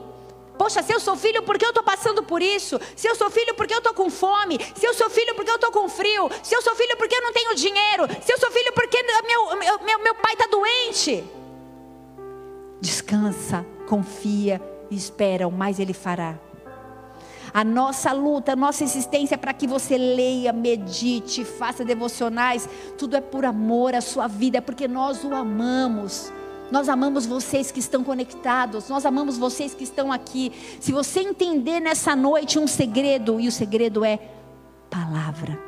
Poxa, 0.59 0.83
se 0.83 0.93
eu 0.93 1.01
sou 1.01 1.17
filho, 1.17 1.43
por 1.43 1.57
que 1.57 1.65
eu 1.65 1.71
estou 1.71 1.83
passando 1.83 2.23
por 2.23 2.43
isso? 2.43 2.79
Se 2.95 3.09
eu 3.09 3.15
sou 3.15 3.31
filho, 3.31 3.55
por 3.55 3.67
que 3.67 3.73
eu 3.73 3.79
estou 3.79 3.95
com 3.95 4.11
fome? 4.11 4.59
Se 4.75 4.87
eu 4.87 4.93
sou 4.93 5.09
filho, 5.09 5.35
por 5.35 5.45
que 5.45 5.51
eu 5.51 5.55
estou 5.55 5.73
com 5.73 5.89
frio? 5.89 6.31
Se 6.43 6.55
eu 6.55 6.61
sou 6.61 6.75
filho, 6.75 6.97
por 6.99 7.09
que 7.09 7.15
eu 7.15 7.23
não 7.23 7.33
tenho 7.33 7.55
dinheiro? 7.55 8.07
Se 8.23 8.33
eu 8.33 8.39
sou 8.39 8.51
filho, 8.51 8.73
por 8.75 8.87
que 8.89 9.03
meu, 9.03 9.23
meu, 9.57 9.79
meu, 9.81 9.99
meu 10.01 10.15
pai 10.17 10.35
está 10.35 10.47
doente? 10.47 11.25
Descansa, 12.79 13.65
confia 13.89 14.61
e 14.91 14.97
espera, 14.97 15.49
o 15.49 15.53
mais 15.53 15.79
ele 15.79 15.95
fará 15.95 16.39
a 17.53 17.65
nossa 17.65 18.13
luta, 18.13 18.53
a 18.53 18.57
nossa 18.57 18.85
existência 18.85 19.37
para 19.37 19.53
que 19.53 19.67
você 19.67 19.99
leia, 19.99 20.53
medite, 20.53 21.45
faça 21.45 21.85
devocionais, 21.85 22.69
tudo 22.97 23.17
é 23.17 23.21
por 23.21 23.45
amor 23.45 23.95
à 23.95 24.01
sua 24.01 24.27
vida, 24.27 24.59
é 24.59 24.61
porque 24.61 24.87
nós 24.87 25.25
o 25.25 25.35
amamos. 25.35 26.33
Nós 26.71 26.89
amamos 26.89 27.27
vocês 27.27 27.73
que 27.73 27.81
estão 27.81 28.05
conectados, 28.05 28.89
nós 28.89 29.05
amamos 29.05 29.37
vocês 29.37 29.75
que 29.75 29.83
estão 29.83 30.13
aqui. 30.13 30.53
Se 30.79 30.93
você 30.93 31.21
entender 31.21 31.81
nessa 31.81 32.15
noite 32.15 32.59
um 32.59 32.67
segredo, 32.69 33.41
e 33.41 33.49
o 33.49 33.53
segredo 33.53 34.05
é 34.05 34.19
palavra. 34.89 35.59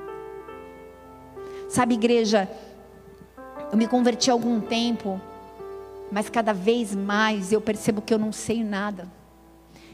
Sabe, 1.68 1.94
igreja, 1.94 2.48
eu 3.72 3.76
me 3.76 3.88
converti 3.88 4.30
há 4.30 4.32
algum 4.32 4.60
tempo, 4.60 5.20
mas 6.10 6.28
cada 6.28 6.52
vez 6.52 6.94
mais 6.94 7.50
eu 7.50 7.60
percebo 7.60 8.00
que 8.00 8.14
eu 8.14 8.18
não 8.18 8.30
sei 8.30 8.62
nada. 8.62 9.08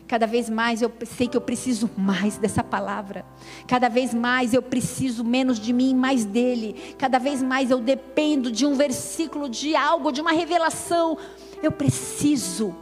Cada 0.09 0.27
vez 0.27 0.49
mais 0.49 0.81
eu 0.81 0.91
sei 1.05 1.29
que 1.29 1.37
eu 1.37 1.41
preciso 1.41 1.91
mais 1.95 2.39
dessa 2.39 2.65
palavra. 2.65 3.27
Cada 3.67 3.91
vez 3.91 4.15
mais 4.15 4.55
eu 4.55 4.63
preciso 4.63 5.23
menos 5.23 5.61
de 5.61 5.71
mim, 5.71 5.95
mais 5.95 6.25
dele. 6.25 6.95
Cada 6.97 7.19
vez 7.19 7.43
mais 7.43 7.71
eu 7.71 7.79
dependo 7.79 8.51
de 8.51 8.65
um 8.65 8.75
versículo, 8.75 9.51
de 9.51 9.77
algo, 9.77 10.11
de 10.11 10.23
uma 10.23 10.33
revelação. 10.33 11.19
Eu 11.63 11.71
preciso. 11.71 12.75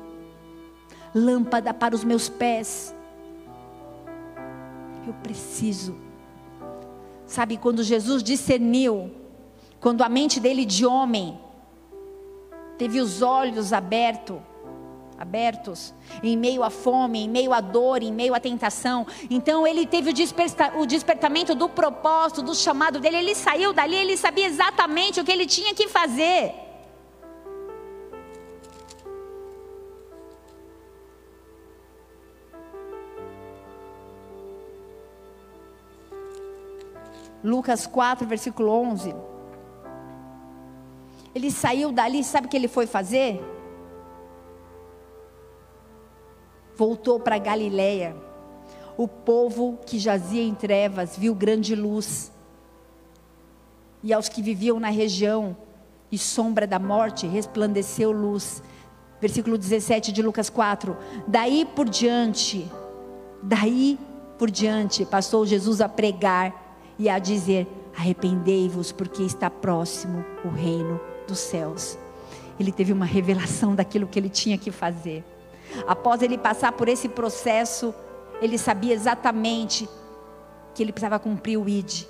Lâmpada 1.13 1.75
para 1.75 1.97
os 1.97 2.05
meus 2.05 2.29
pés. 2.29 2.95
Eu 5.05 5.15
preciso. 5.15 5.97
Sabe 7.27 7.57
quando 7.57 7.83
Jesus 7.83 8.23
discerniu, 8.23 9.11
quando 9.81 10.03
a 10.03 10.09
mente 10.09 10.39
dele 10.39 10.65
de 10.65 10.87
homem 10.87 11.37
teve 12.79 13.01
os 13.01 13.21
olhos 13.21 13.73
abertos, 13.73 14.39
abertos, 15.19 15.95
em 16.23 16.37
meio 16.37 16.63
à 16.63 16.71
fome, 16.71 17.25
em 17.25 17.29
meio 17.29 17.53
à 17.53 17.61
dor, 17.61 18.03
em 18.03 18.13
meio 18.13 18.35
à 18.35 18.41
tentação. 18.41 19.07
Então 19.31 19.67
ele 19.67 19.87
teve 19.87 20.11
o, 20.11 20.13
desperta, 20.13 20.79
o 20.79 20.87
despertamento 20.87 21.55
do 21.55 21.69
propósito, 21.69 22.43
do 22.43 22.55
chamado 22.55 23.01
dele. 23.01 23.17
Ele 23.17 23.35
saiu 23.35 23.73
dali, 23.73 23.97
ele 23.97 24.17
sabia 24.17 24.47
exatamente 24.47 25.21
o 25.21 25.25
que 25.25 25.33
ele 25.33 25.47
tinha 25.47 25.75
que 25.75 25.89
fazer. 25.89 26.55
Lucas 37.43 37.87
4, 37.87 38.27
versículo 38.27 38.71
11. 38.73 39.15
Ele 41.33 41.51
saiu 41.51 41.93
dali, 41.93 42.25
sabe 42.25 42.47
o 42.47 42.51
que 42.51 42.57
ele 42.57 42.67
foi 42.67 42.87
fazer? 42.87 43.56
Voltou 46.77 47.19
para 47.19 47.39
Galiléia. 47.39 48.15
O 48.97 49.07
povo 49.07 49.79
que 49.85 49.99
jazia 49.99 50.43
em 50.43 50.55
trevas 50.55 51.17
viu 51.17 51.35
grande 51.35 51.75
luz. 51.75 52.33
E 54.03 54.13
aos 54.13 54.29
que 54.29 54.43
viviam 54.43 54.79
na 54.79 54.91
região 54.91 55.57
e 56.11 56.19
sombra 56.19 56.67
da 56.67 56.79
morte 56.79 57.27
resplandeceu 57.27 58.13
luz. 58.13 58.63
Versículo 59.21 59.59
17 59.59 60.13
de 60.13 60.23
Lucas 60.23 60.49
4. 60.49 60.97
Daí 61.27 61.65
por 61.65 61.89
diante, 61.89 62.71
daí 63.43 63.99
por 64.39 64.51
diante, 64.51 65.05
passou 65.05 65.47
Jesus 65.47 65.81
a 65.81 65.89
pregar 65.89 66.95
e 66.99 67.09
a 67.09 67.19
dizer: 67.19 67.67
Arrependei-vos, 67.97 68.93
porque 68.93 69.23
está 69.23 69.49
próximo 69.49 70.25
o 70.45 70.49
reino 70.49 71.01
dos 71.27 71.39
céus. 71.39 71.99
Ele 72.61 72.71
teve 72.71 72.93
uma 72.93 73.07
revelação 73.07 73.75
daquilo 73.75 74.07
que 74.07 74.19
ele 74.19 74.29
tinha 74.29 74.57
que 74.57 74.71
fazer. 74.71 75.25
Após 75.87 76.23
ele 76.23 76.39
passar 76.39 76.73
por 76.73 76.89
esse 76.89 77.09
processo, 77.09 77.95
ele 78.41 78.59
sabia 78.59 78.95
exatamente 78.95 79.89
que 80.75 80.83
ele 80.83 80.93
precisava 80.93 81.19
cumprir 81.19 81.59
o 81.59 81.69
ID, 81.69 82.05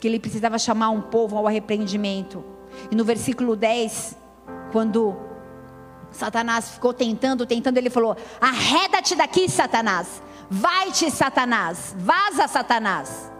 que 0.00 0.08
ele 0.08 0.18
precisava 0.18 0.58
chamar 0.58 0.90
um 0.90 1.00
povo 1.00 1.36
ao 1.36 1.46
arrependimento. 1.46 2.44
E 2.90 2.96
no 2.96 3.04
versículo 3.04 3.54
10, 3.54 4.16
quando 4.72 5.16
Satanás 6.10 6.70
ficou 6.70 6.92
tentando, 6.92 7.46
tentando, 7.46 7.78
ele 7.78 7.90
falou: 7.90 8.16
Arreda-te 8.40 9.14
daqui, 9.14 9.48
Satanás. 9.48 10.22
Vai-te, 10.50 11.10
Satanás. 11.10 11.94
Vaza, 11.96 12.48
Satanás. 12.48 13.30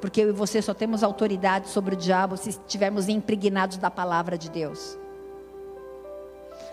Porque 0.00 0.22
eu 0.22 0.30
e 0.30 0.32
você 0.32 0.60
só 0.62 0.74
temos 0.74 1.02
autoridade 1.02 1.68
sobre 1.68 1.94
o 1.94 1.98
diabo 1.98 2.36
se 2.36 2.50
estivermos 2.50 3.08
impregnados 3.08 3.76
da 3.76 3.90
palavra 3.90 4.36
de 4.36 4.50
Deus. 4.50 4.98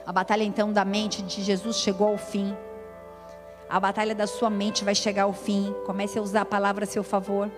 A 0.08 0.14
batalha 0.14 0.44
então 0.44 0.72
da 0.72 0.86
mente 0.86 1.22
de 1.22 1.44
Jesus 1.44 1.76
chegou 1.76 2.08
ao 2.08 2.18
fim. 2.18 2.56
A 3.70 3.78
batalha 3.78 4.16
da 4.16 4.26
sua 4.26 4.50
mente 4.50 4.86
vai 4.86 4.96
chegar 4.96 5.24
ao 5.24 5.34
fim. 5.34 5.76
Comece 5.86 6.18
a 6.18 6.22
usar 6.22 6.42
a 6.42 6.46
palavra 6.46 6.86
a 6.86 6.88
seu 6.88 7.04
favor. 7.04 7.52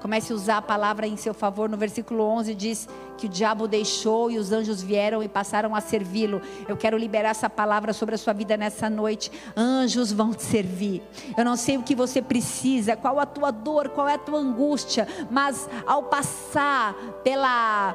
Comece 0.00 0.32
a 0.32 0.34
usar 0.34 0.56
a 0.56 0.62
palavra 0.62 1.06
em 1.06 1.14
seu 1.18 1.34
favor. 1.34 1.68
No 1.68 1.76
versículo 1.76 2.24
11 2.24 2.54
diz 2.54 2.88
que 3.18 3.26
o 3.26 3.28
diabo 3.28 3.68
deixou 3.68 4.30
e 4.30 4.38
os 4.38 4.50
anjos 4.50 4.82
vieram 4.82 5.22
e 5.22 5.28
passaram 5.28 5.74
a 5.74 5.80
servi-lo. 5.82 6.40
Eu 6.66 6.74
quero 6.74 6.96
liberar 6.96 7.28
essa 7.28 7.50
palavra 7.50 7.92
sobre 7.92 8.14
a 8.14 8.18
sua 8.18 8.32
vida 8.32 8.56
nessa 8.56 8.88
noite. 8.88 9.30
Anjos 9.54 10.10
vão 10.10 10.32
te 10.32 10.42
servir. 10.42 11.02
Eu 11.36 11.44
não 11.44 11.54
sei 11.54 11.76
o 11.76 11.82
que 11.82 11.94
você 11.94 12.22
precisa, 12.22 12.96
qual 12.96 13.20
a 13.20 13.26
tua 13.26 13.50
dor, 13.50 13.90
qual 13.90 14.08
é 14.08 14.14
a 14.14 14.18
tua 14.18 14.38
angústia, 14.38 15.06
mas 15.30 15.68
ao 15.86 16.04
passar 16.04 16.94
pela 17.22 17.94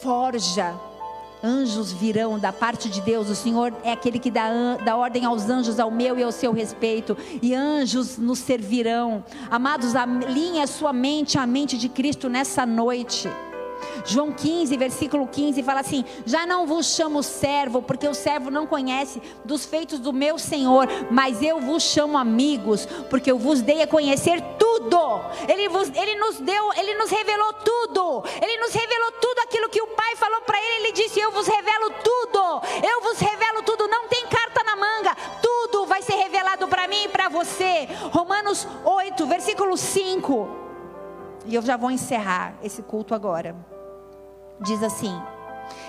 forja, 0.00 0.74
Anjos 1.42 1.92
virão 1.92 2.38
da 2.38 2.52
parte 2.52 2.88
de 2.88 3.00
Deus. 3.00 3.30
O 3.30 3.34
Senhor 3.34 3.72
é 3.84 3.92
aquele 3.92 4.18
que 4.18 4.30
dá, 4.30 4.76
dá 4.84 4.96
ordem 4.96 5.24
aos 5.24 5.48
anjos, 5.48 5.78
ao 5.78 5.90
meu 5.90 6.18
e 6.18 6.22
ao 6.22 6.32
seu 6.32 6.52
respeito. 6.52 7.16
E 7.40 7.54
anjos 7.54 8.18
nos 8.18 8.38
servirão. 8.38 9.24
Amados, 9.50 9.94
alinhe 9.94 10.60
a 10.60 10.66
sua 10.66 10.92
mente 10.92 11.38
à 11.38 11.46
mente 11.46 11.78
de 11.78 11.88
Cristo 11.88 12.28
nessa 12.28 12.66
noite. 12.66 13.28
João 14.04 14.32
15, 14.32 14.76
versículo 14.76 15.26
15 15.26 15.62
fala 15.62 15.80
assim: 15.80 16.04
Já 16.24 16.46
não 16.46 16.66
vos 16.66 16.86
chamo 16.86 17.22
servo, 17.22 17.82
porque 17.82 18.06
o 18.06 18.14
servo 18.14 18.50
não 18.50 18.66
conhece 18.66 19.20
dos 19.44 19.64
feitos 19.64 19.98
do 19.98 20.12
meu 20.12 20.38
Senhor, 20.38 20.86
mas 21.10 21.42
eu 21.42 21.60
vos 21.60 21.82
chamo 21.82 22.18
amigos, 22.18 22.86
porque 23.10 23.30
eu 23.30 23.38
vos 23.38 23.60
dei 23.60 23.82
a 23.82 23.86
conhecer 23.86 24.40
tudo. 24.58 24.98
Ele, 25.48 25.68
vos, 25.68 25.88
ele 25.94 26.14
nos 26.16 26.38
deu, 26.38 26.72
ele 26.74 26.94
nos 26.94 27.10
revelou 27.10 27.52
tudo. 27.52 28.24
Ele 28.40 28.58
nos 28.58 28.72
revelou 28.72 29.12
tudo 29.20 29.38
aquilo 29.40 29.68
que 29.68 29.82
o 29.82 29.86
Pai 29.88 30.16
falou 30.16 30.40
para 30.42 30.58
ele. 30.58 30.86
Ele 30.86 30.92
disse: 30.92 31.20
Eu 31.20 31.30
vos 31.32 31.46
revelo 31.46 31.90
tudo. 32.02 32.62
Eu 32.82 33.00
vos 33.02 33.18
revelo 33.18 33.62
tudo. 33.62 33.88
Não 33.88 34.08
tem 34.08 34.26
carta 34.26 34.62
na 34.64 34.76
manga. 34.76 35.14
Tudo 35.42 35.86
vai 35.86 36.02
ser 36.02 36.14
revelado 36.14 36.68
para 36.68 36.88
mim 36.88 37.04
e 37.04 37.08
para 37.08 37.28
você. 37.28 37.88
Romanos 38.12 38.66
8, 38.84 39.26
versículo 39.26 39.76
5. 39.76 40.67
E 41.48 41.54
eu 41.54 41.62
já 41.62 41.78
vou 41.78 41.90
encerrar 41.90 42.54
esse 42.62 42.82
culto 42.82 43.14
agora. 43.14 43.56
Diz 44.60 44.82
assim: 44.82 45.18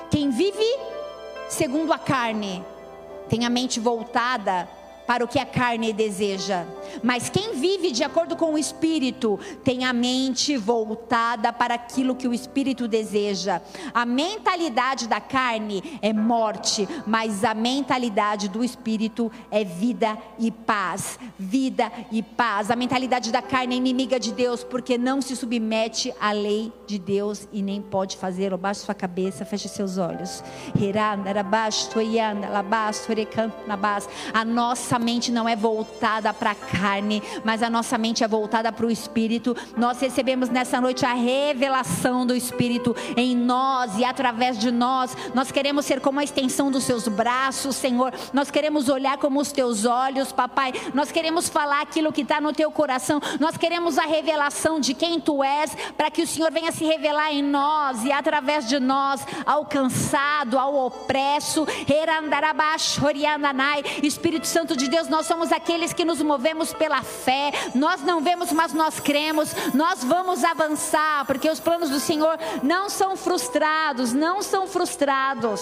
Quem 0.09 0.29
vive 0.29 0.65
segundo 1.49 1.91
a 1.91 1.99
carne 1.99 2.63
tem 3.27 3.45
a 3.45 3.49
mente 3.49 3.77
voltada 3.77 4.69
para 5.05 5.23
o 5.23 5.27
que 5.27 5.37
a 5.37 5.45
carne 5.45 5.91
deseja. 5.91 6.65
Mas 7.03 7.29
quem 7.29 7.55
vive 7.55 7.91
de 7.91 8.03
acordo 8.03 8.35
com 8.35 8.53
o 8.53 8.57
Espírito 8.57 9.39
tem 9.63 9.85
a 9.85 9.93
mente 9.93 10.57
voltada 10.57 11.51
para 11.51 11.75
aquilo 11.75 12.15
que 12.15 12.27
o 12.27 12.33
Espírito 12.33 12.87
deseja. 12.87 13.61
A 13.93 14.05
mentalidade 14.05 15.07
da 15.07 15.19
carne 15.19 15.99
é 16.01 16.13
morte, 16.13 16.87
mas 17.05 17.43
a 17.43 17.53
mentalidade 17.53 18.49
do 18.49 18.63
Espírito 18.63 19.31
é 19.49 19.63
vida 19.63 20.17
e 20.37 20.51
paz. 20.51 21.19
Vida 21.37 21.91
e 22.11 22.21
paz. 22.21 22.71
A 22.71 22.75
mentalidade 22.75 23.31
da 23.31 23.41
carne 23.41 23.75
é 23.75 23.77
inimiga 23.77 24.19
de 24.19 24.31
Deus 24.31 24.63
porque 24.63 24.97
não 24.97 25.21
se 25.21 25.35
submete 25.35 26.13
à 26.19 26.31
lei 26.31 26.71
de 26.85 26.97
Deus 26.97 27.47
e 27.51 27.61
nem 27.61 27.81
pode 27.81 28.17
fazer. 28.17 28.55
Baixe 28.57 28.81
sua 28.81 28.95
cabeça, 28.95 29.45
feche 29.45 29.67
seus 29.67 29.97
olhos. 29.97 30.43
A 34.33 34.45
nossa 34.45 34.99
mente 34.99 35.31
não 35.31 35.47
é 35.47 35.55
voltada 35.55 36.33
para 36.33 36.51
a 36.51 36.55
carne, 36.55 36.78
mas 37.43 37.61
a 37.61 37.69
nossa 37.69 37.97
mente 37.97 38.23
é 38.23 38.27
voltada 38.27 38.71
para 38.71 38.85
o 38.85 38.91
Espírito. 38.91 39.55
Nós 39.77 39.99
recebemos 39.99 40.49
nessa 40.49 40.79
noite 40.79 41.05
a 41.05 41.13
revelação 41.13 42.25
do 42.25 42.35
Espírito 42.35 42.95
em 43.15 43.35
nós 43.35 43.97
e 43.97 44.05
através 44.05 44.57
de 44.57 44.71
nós. 44.71 45.15
Nós 45.33 45.51
queremos 45.51 45.85
ser 45.85 45.99
como 45.99 46.19
a 46.19 46.23
extensão 46.23 46.71
dos 46.71 46.83
seus 46.83 47.07
braços, 47.07 47.75
Senhor. 47.75 48.13
Nós 48.33 48.49
queremos 48.49 48.89
olhar 48.89 49.17
como 49.17 49.39
os 49.39 49.51
teus 49.51 49.85
olhos, 49.85 50.31
papai. 50.31 50.73
Nós 50.93 51.11
queremos 51.11 51.49
falar 51.49 51.81
aquilo 51.81 52.13
que 52.13 52.21
está 52.21 52.39
no 52.39 52.53
teu 52.53 52.71
coração. 52.71 53.19
Nós 53.39 53.57
queremos 53.57 53.97
a 53.97 54.03
revelação 54.05 54.79
de 54.79 54.93
quem 54.93 55.19
tu 55.19 55.43
és, 55.43 55.75
para 55.97 56.09
que 56.09 56.21
o 56.21 56.27
Senhor 56.27 56.51
venha 56.51 56.71
se 56.71 56.85
revelar 56.85 57.31
em 57.31 57.41
nós 57.41 58.03
e 58.03 58.11
através 58.11 58.67
de 58.67 58.79
nós, 58.79 59.25
ao 59.45 59.65
cansado, 59.65 60.57
ao 60.57 60.75
opresso. 60.85 61.65
Espírito 64.03 64.47
Santo 64.47 64.75
de 64.75 64.87
Deus, 64.87 65.07
nós 65.07 65.25
somos 65.25 65.51
aqueles 65.51 65.93
que 65.93 66.05
nos 66.05 66.21
movemos 66.21 66.68
pela 66.73 67.01
fé. 67.01 67.51
Nós 67.75 68.01
não 68.01 68.21
vemos, 68.21 68.51
mas 68.51 68.73
nós 68.73 68.99
cremos. 68.99 69.53
Nós 69.73 70.03
vamos 70.03 70.43
avançar, 70.43 71.25
porque 71.25 71.49
os 71.49 71.59
planos 71.59 71.89
do 71.89 71.99
Senhor 71.99 72.37
não 72.63 72.89
são 72.89 73.15
frustrados, 73.15 74.13
não 74.13 74.41
são 74.41 74.67
frustrados. 74.67 75.61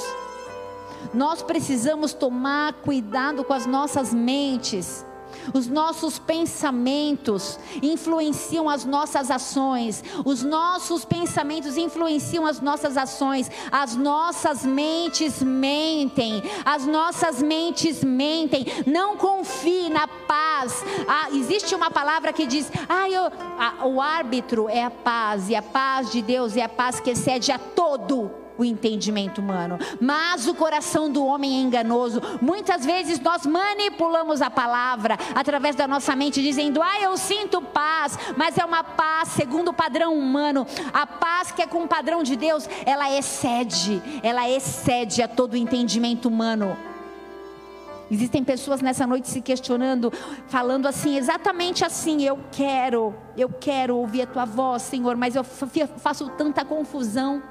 Nós 1.14 1.42
precisamos 1.42 2.14
tomar 2.14 2.74
cuidado 2.74 3.44
com 3.44 3.54
as 3.54 3.66
nossas 3.66 4.14
mentes. 4.14 5.06
Os 5.54 5.68
nossos 5.68 6.20
pensamentos 6.20 7.60
influenciam 7.82 8.70
as 8.70 8.86
nossas 8.86 9.30
ações. 9.32 10.04
Os 10.26 10.44
nossos 10.44 11.06
pensamentos 11.06 11.78
influenciam 11.78 12.46
as 12.46 12.60
nossas 12.60 12.98
ações. 12.98 13.50
As 13.72 13.96
nossas 13.96 14.66
mentes 14.66 15.42
mentem. 15.42 16.44
As 16.66 16.86
nossas 16.86 17.42
mentes 17.42 18.04
mentem. 18.04 18.66
Não 18.86 19.18
confie 19.18 19.90
na 19.90 20.08
paz. 20.08 20.84
Ah, 21.08 21.30
existe 21.32 21.74
uma 21.76 21.92
palavra 21.92 22.34
que 22.34 22.46
diz: 22.46 22.72
ah, 22.88 23.10
eu, 23.10 23.32
ah, 23.60 23.86
o 23.86 24.02
árbitro 24.02 24.68
é 24.70 24.84
a 24.84 24.90
paz, 24.90 25.50
e 25.50 25.56
a 25.56 25.62
paz 25.62 26.12
de 26.12 26.22
Deus 26.22 26.56
é 26.56 26.64
a 26.64 26.70
paz 26.70 27.00
que 27.00 27.12
excede 27.12 27.52
a 27.52 27.60
todo 27.60 28.47
o 28.58 28.66
entendimento 28.66 29.40
humano. 29.40 29.78
Mas 30.02 30.48
o 30.48 30.54
coração 30.54 31.10
do 31.10 31.26
homem 31.26 31.58
é 31.58 31.62
enganoso. 31.62 32.22
Muitas 32.42 32.86
vezes 32.86 33.20
nós 33.20 33.46
manipulamos 33.46 34.42
a 34.42 34.50
palavra 34.50 35.18
através 35.36 35.76
da 35.76 35.88
nossa 35.88 36.16
mente, 36.16 36.42
dizendo: 36.42 36.82
Ah, 36.82 37.00
eu 37.02 37.16
sinto 37.18 37.62
paz, 37.62 38.18
mas 38.36 38.58
é 38.58 38.66
uma 38.66 38.84
paz 38.84 39.30
segundo 39.30 39.70
o 39.70 39.74
padrão 39.74 40.18
humano. 40.18 40.66
A 40.94 41.06
paz 41.06 41.52
que 41.52 41.62
é 41.62 41.68
com 41.68 41.84
o 41.84 41.88
padrão 41.88 42.24
de 42.24 42.36
Deus, 42.36 42.68
ela 42.86 43.12
excede, 43.16 44.02
ela 44.24 44.50
excede 44.50 45.22
a 45.22 45.28
todo 45.28 45.54
o 45.54 45.58
entendimento 45.58 46.28
humano. 46.28 46.78
Existem 48.10 48.42
pessoas 48.42 48.82
nessa 48.82 49.06
noite 49.06 49.28
se 49.28 49.42
questionando, 49.42 50.12
falando 50.48 50.88
assim, 50.88 51.18
exatamente 51.18 51.84
assim: 51.84 52.24
eu 52.24 52.40
quero, 52.52 53.14
eu 53.36 53.50
quero 53.50 53.98
ouvir 53.98 54.22
a 54.22 54.28
tua 54.28 54.46
voz, 54.46 54.84
Senhor, 54.84 55.18
mas 55.18 55.36
eu 55.36 55.44
faço 55.44 56.30
tanta 56.30 56.64
confusão 56.64 57.44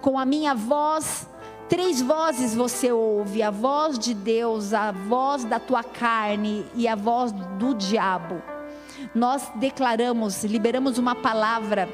com 0.00 0.18
a 0.18 0.24
minha 0.24 0.54
voz. 0.54 1.28
Três 1.68 2.00
vozes 2.00 2.54
você 2.54 2.90
ouve: 2.90 3.42
a 3.42 3.50
voz 3.50 3.98
de 3.98 4.14
Deus, 4.14 4.72
a 4.72 4.90
voz 4.90 5.44
da 5.44 5.58
tua 5.58 5.82
carne 5.82 6.64
e 6.74 6.88
a 6.88 6.94
voz 6.94 7.32
do 7.32 7.74
diabo. 7.74 8.42
Nós 9.14 9.50
declaramos, 9.56 10.44
liberamos 10.44 10.98
uma 10.98 11.14
palavra 11.14 11.88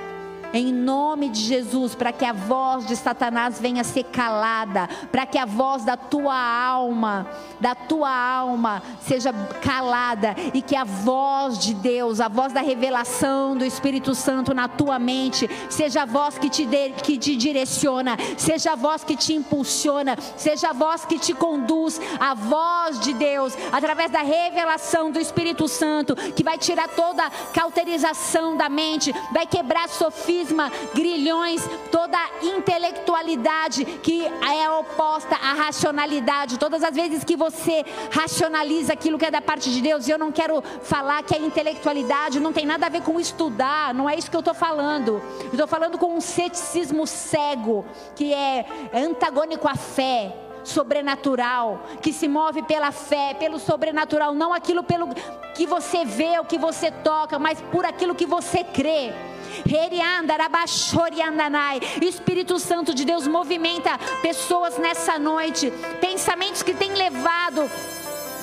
em 0.55 0.73
nome 0.73 1.29
de 1.31 1.41
Jesus, 1.41 1.97
para 1.97 2.13
que 2.13 2.25
a 2.25 2.33
voz 2.33 2.87
de 2.87 2.95
Satanás 2.95 3.59
venha 3.61 3.83
ser 3.83 4.05
calada, 4.05 4.89
para 5.11 5.27
que 5.27 5.37
a 5.37 5.45
voz 5.45 5.85
da 5.85 5.97
tua 5.97 6.37
alma, 6.37 7.27
da 7.61 7.75
tua 7.75 8.09
alma, 8.09 8.81
seja 9.01 9.33
calada 9.61 10.37
e 10.55 10.63
que 10.63 10.77
a 10.77 10.85
voz 10.85 11.59
de 11.59 11.75
Deus, 11.75 12.21
a 12.21 12.29
voz 12.29 12.53
da 12.53 12.61
revelação 12.61 13.57
do 13.57 13.65
Espírito 13.65 14.15
Santo 14.15 14.55
na 14.55 14.69
tua 14.69 14.97
mente, 14.97 15.51
seja 15.69 16.03
a 16.03 16.07
voz 16.07 16.39
que 16.39 16.49
te, 16.49 16.65
de, 16.65 16.91
que 16.91 17.19
te 17.19 17.35
direciona, 17.35 18.17
seja 18.37 18.75
a 18.75 18.77
voz 18.77 19.03
que 19.03 19.17
te 19.17 19.35
impulsiona, 19.35 20.17
seja 20.37 20.71
a 20.71 20.73
voz 20.73 21.05
que 21.05 21.19
te 21.19 21.35
conduz, 21.35 22.01
a 22.21 22.33
voz 22.33 23.01
de 23.01 23.13
Deus, 23.15 23.55
através 23.73 24.09
da 24.13 24.21
revelação 24.21 25.11
do 25.11 25.19
Espírito 25.19 25.67
Santo, 25.67 26.15
que 26.15 26.45
vai 26.45 26.59
tirar 26.59 26.89
toda 26.91 27.29
cauterização 27.53 28.57
da 28.57 28.69
mente, 28.69 29.13
vai 29.33 29.47
quebrar 29.49 29.89
sofismas 29.89 30.44
sofisma, 30.45 30.71
grilhões, 30.95 31.63
toda 31.91 32.19
intelectualidade 32.43 33.85
que 33.85 34.25
é 34.27 34.71
oposta 34.71 35.35
à 35.35 35.55
racionalidade. 35.55 36.59
Todas 36.59 36.85
as 36.85 36.95
vezes 36.95 37.25
que 37.25 37.37
você 37.37 37.85
racionaliza 38.11 38.93
aquilo 38.93 39.19
que 39.19 39.25
é 39.25 39.31
da 39.31 39.41
parte 39.41 39.71
de 39.71 39.81
Deus, 39.81 40.09
eu 40.09 40.19
não 40.19 40.31
quero 40.31 40.63
falar 40.83 41.23
que 41.23 41.35
a 41.35 41.39
intelectualidade 41.39 42.41
não 42.41 42.53
tem 42.53 42.67
nada 42.67 42.87
a 42.87 42.89
ver 42.89 43.03
com 43.03 43.19
estudar, 43.19 43.95
não 43.95 44.09
é 44.09 44.17
isso 44.17 44.31
que 44.31 44.37
eu 44.37 44.41
estou 44.41 44.55
falando. 44.55 45.23
Eu 45.45 45.53
estou 45.53 45.67
falando 45.67 45.99
com 45.99 46.15
um 46.15 46.21
ceticismo 46.21 47.07
cego, 47.07 47.85
que 48.15 48.33
é 48.33 48.67
antagônico 48.93 49.67
à 49.67 49.75
fé 49.75 50.33
sobrenatural, 50.63 51.83
que 52.01 52.13
se 52.13 52.27
move 52.27 52.63
pela 52.63 52.91
fé, 52.91 53.35
pelo 53.35 53.59
sobrenatural, 53.59 54.35
não 54.35 54.53
aquilo 54.53 54.83
pelo 54.83 55.09
que 55.55 55.67
você 55.67 56.05
vê, 56.07 56.39
o 56.39 56.45
que 56.45 56.59
você 56.59 56.91
toca, 56.91 57.39
mas 57.39 57.61
por 57.71 57.85
aquilo 57.85 58.15
que 58.15 58.27
você 58.27 58.65
crê. 58.65 59.13
Espírito 62.01 62.59
Santo 62.59 62.95
de 62.95 63.05
Deus 63.05 63.27
movimenta 63.27 63.99
pessoas 64.23 64.79
nessa 64.79 65.19
noite, 65.19 65.73
pensamentos 66.01 66.63
que 66.63 66.75
têm 66.75 66.95
levado 66.95 67.71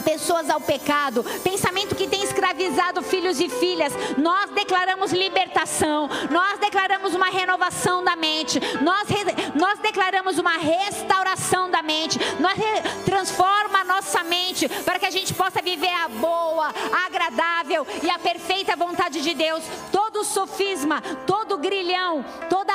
pessoas 0.01 0.49
ao 0.49 0.59
pecado, 0.59 1.23
pensamento 1.43 1.95
que 1.95 2.07
tem 2.07 2.23
escravizado 2.23 3.01
filhos 3.01 3.39
e 3.39 3.49
filhas. 3.49 3.93
Nós 4.17 4.49
declaramos 4.51 5.11
libertação, 5.11 6.09
nós 6.29 6.59
declaramos 6.59 7.13
uma 7.13 7.29
renovação 7.29 8.03
da 8.03 8.15
mente, 8.15 8.59
nós, 8.81 9.07
nós 9.55 9.79
declaramos 9.79 10.37
uma 10.37 10.57
restauração 10.57 11.69
da 11.69 11.81
mente, 11.81 12.19
nós 12.39 12.57
transforma 13.05 13.79
a 13.79 13.83
nossa 13.83 14.23
mente 14.23 14.67
para 14.69 14.99
que 14.99 15.05
a 15.05 15.11
gente 15.11 15.33
possa 15.33 15.61
viver 15.61 15.93
a 15.93 16.07
boa, 16.07 16.73
a 16.91 17.05
agradável 17.05 17.85
e 18.03 18.09
a 18.09 18.19
perfeita 18.19 18.75
vontade 18.75 19.21
de 19.21 19.33
Deus. 19.33 19.63
Todo 19.91 20.23
sofisma, 20.23 21.01
todo 21.25 21.57
grilhão, 21.57 22.23
toda 22.49 22.73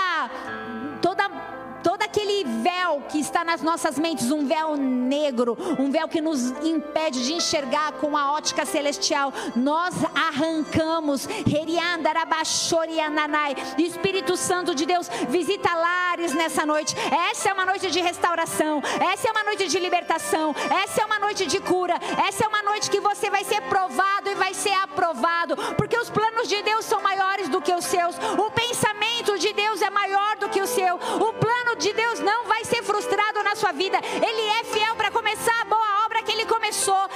véu 2.67 3.03
que 3.09 3.21
está 3.21 3.45
nas 3.45 3.63
nossas 3.63 3.97
mentes, 3.97 4.33
um 4.33 4.45
véu 4.45 4.77
negro, 4.77 5.57
um 5.79 5.89
véu 5.89 6.09
que 6.09 6.21
nos 6.21 6.51
impede 6.65 7.25
de 7.25 7.33
enxergar 7.35 7.93
com 8.01 8.17
a 8.17 8.33
ótica 8.33 8.67
celestial, 8.67 9.33
nós 9.55 9.95
arrancamos. 10.15 11.29
Espírito 13.79 14.37
Santo 14.37 14.75
de 14.75 14.85
Deus, 14.85 15.09
visita 15.29 15.73
lares 15.75 16.33
nessa 16.35 16.67
noite. 16.67 16.97
Essa 17.31 17.51
é 17.51 17.53
uma 17.53 17.67
noite 17.67 17.89
de 17.91 18.01
restauração, 18.01 18.83
essa 19.13 19.29
é 19.29 19.31
uma 19.31 19.45
noite 19.45 19.69
de 19.69 19.79
libertação, 19.79 20.55
essa 20.83 21.03
é 21.03 21.05
uma 21.05 21.21
noite 21.21 21.47
de 21.47 21.61
cura, 21.61 21.95
essa 22.27 22.45
é 22.45 22.49
uma 22.49 22.63
noite 22.63 22.91
que 22.91 23.01
você 23.01 23.31
vai 23.31 23.45
ser 23.45 23.61
provado 23.63 24.29
e 24.29 24.35
vai 24.35 24.53
ser 24.55 24.75
aprovado, 24.83 25.57
porque 25.77 25.99
os 25.99 26.11
planos 26.11 26.49
de 26.49 26.61
Deus 26.63 26.85
são 26.85 27.01
maiores 27.01 27.49
do 27.49 27.61
que 27.61 27.73
os 27.73 27.85
seus, 27.85 28.17
o 28.17 28.51
pensamento 28.51 29.39
de 29.39 29.53
Deus 29.53 29.81
é 29.83 29.91
maior 29.91 30.37
do 30.39 30.49
que 30.49 30.61
o 30.61 30.67
seu, 30.67 30.97
o 30.97 31.33
plano 31.35 31.77
de 31.79 31.93
Deus 31.93 32.21
não 32.21 32.47
vai 32.47 32.56
ser 32.65 32.83
frustrado 32.83 33.43
na 33.43 33.55
sua 33.55 33.73
vida. 33.73 33.99
Ele 34.03 34.43
é 34.61 34.65
fiel 34.65 34.95
para 34.97 35.11
começar 35.11 35.61
a 35.61 35.65
boa 35.65 36.05
obra 36.05 36.23
que 36.23 36.33
ele 36.33 36.47
começou. 36.47 37.07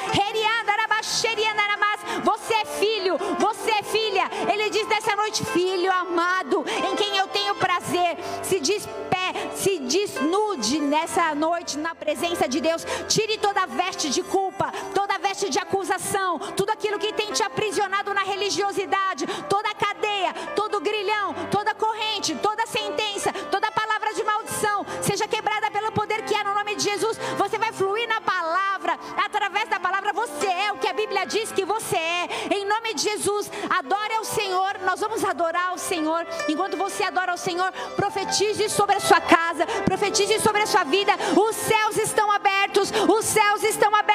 Você 2.24 2.55
é 2.55 2.64
filho, 2.64 3.16
você 3.38 3.70
é 3.70 3.82
filha. 3.82 4.30
Ele 4.53 4.70
diz 4.70 4.86
nessa 4.88 5.16
noite, 5.16 5.45
filho 5.45 5.91
amado, 5.91 6.64
em 6.68 6.97
quem 6.97 7.16
eu 7.16 7.26
tenho 7.28 7.55
prazer. 7.55 8.16
Se 8.43 8.61
pé, 9.09 9.51
se 9.55 9.78
desnude 9.78 10.80
nessa 10.80 11.34
noite 11.34 11.78
na 11.78 11.95
presença 11.95 12.49
de 12.49 12.61
Deus. 12.61 12.84
Tire 13.09 13.38
toda 13.38 13.62
a 13.62 13.66
veste 13.66 14.11
de 14.11 14.22
culpa, 14.22 14.72
toda 14.95 15.14
a 15.14 15.18
veste 15.18 15.49
de 15.49 15.59
acusação, 15.59 16.38
tudo 16.57 16.70
aquilo 16.70 16.99
que 16.99 17.12
tem 17.12 17.32
te 17.32 17.43
aprisionado 17.43 18.12
na 18.12 18.22
religiosidade, 18.22 19.26
toda 19.49 19.68
a 19.70 19.74
cadeia, 19.74 20.32
todo 20.55 20.80
grilhão, 20.80 21.34
toda 21.51 21.74
corrente, 21.74 22.34
toda 22.36 22.66
sentença, 22.66 23.32
toda 23.51 23.70
palavra 24.11 24.15
de 24.15 24.25
maldição, 24.25 24.87
seja 25.03 25.29
quebrada 25.29 25.71
pelo 25.71 25.93
poder 25.93 26.23
que 26.23 26.35
há 26.35 26.45
no 26.45 26.55
nome 26.55 26.75
de 26.75 26.83
Jesus. 26.83 27.19
Você 27.39 27.59
vai 27.59 27.73
fluir 27.73 28.09
na 28.09 28.21
palavra, 28.21 28.99
através 29.17 29.69
da 29.69 29.79
palavra 29.79 30.13
você 30.13 30.47
é 30.47 30.73
o 30.73 30.79
que 30.79 30.89
a 30.89 30.93
Bíblia 30.93 31.25
diz 31.27 31.53
que 31.53 31.65
você 31.65 31.97
é. 31.97 32.29
Em 32.51 32.67
nome 32.67 32.95
de 32.95 33.03
Jesus, 33.03 33.51
adore 33.69 34.15
ao 34.15 34.25
Senhor. 34.25 34.79
Nós 34.85 35.01
vamos 35.01 35.25
adorar 35.25 35.69
ao 35.71 35.79
Senhor. 35.79 36.27
Enquanto 36.49 36.77
você 36.77 37.05
adora 37.05 37.33
ao 37.33 37.39
Senhor, 37.39 37.71
profetize 37.95 38.69
sobre 38.69 38.97
a 38.97 39.01
sua 39.01 39.21
casa, 39.21 39.67
profetize 39.85 40.39
sobre 40.41 40.63
a 40.63 40.67
sua 40.67 40.85
vida. 40.85 41.13
Os 41.37 41.57
céus 41.57 41.97
estão 41.97 42.31
abertos, 42.31 42.93
os 43.09 43.25
céus 43.25 43.63
estão 43.63 43.95
abertos. 43.95 44.11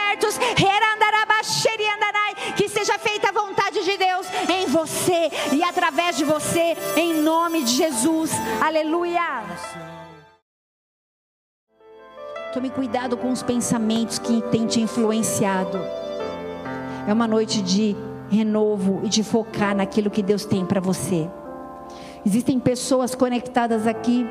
Que 2.56 2.70
seja 2.70 2.98
feita 2.98 3.30
a 3.30 3.32
vontade 3.32 3.84
de 3.84 3.98
Deus 3.98 4.28
em 4.50 4.66
você 4.68 5.30
e 5.52 5.64
através 5.64 6.16
de 6.18 6.24
você, 6.24 6.76
em 6.96 7.14
nome 7.14 7.64
de 7.64 7.72
Jesus. 7.72 8.32
Aleluia. 8.62 9.85
Tome 12.56 12.70
cuidado 12.70 13.18
com 13.18 13.34
os 13.34 13.44
pensamentos 13.44 14.18
que 14.18 14.42
têm 14.44 14.66
te 14.66 14.80
influenciado. 14.80 15.78
É 17.06 17.12
uma 17.12 17.28
noite 17.28 17.62
de 17.62 17.94
renovo 18.30 19.02
e 19.04 19.10
de 19.10 19.24
focar 19.24 19.76
naquilo 19.76 20.10
que 20.10 20.24
Deus 20.24 20.46
tem 20.46 20.66
para 20.66 20.80
você. 20.80 21.30
Existem 22.26 22.58
pessoas 22.58 23.14
conectadas 23.14 23.86
aqui, 23.86 24.26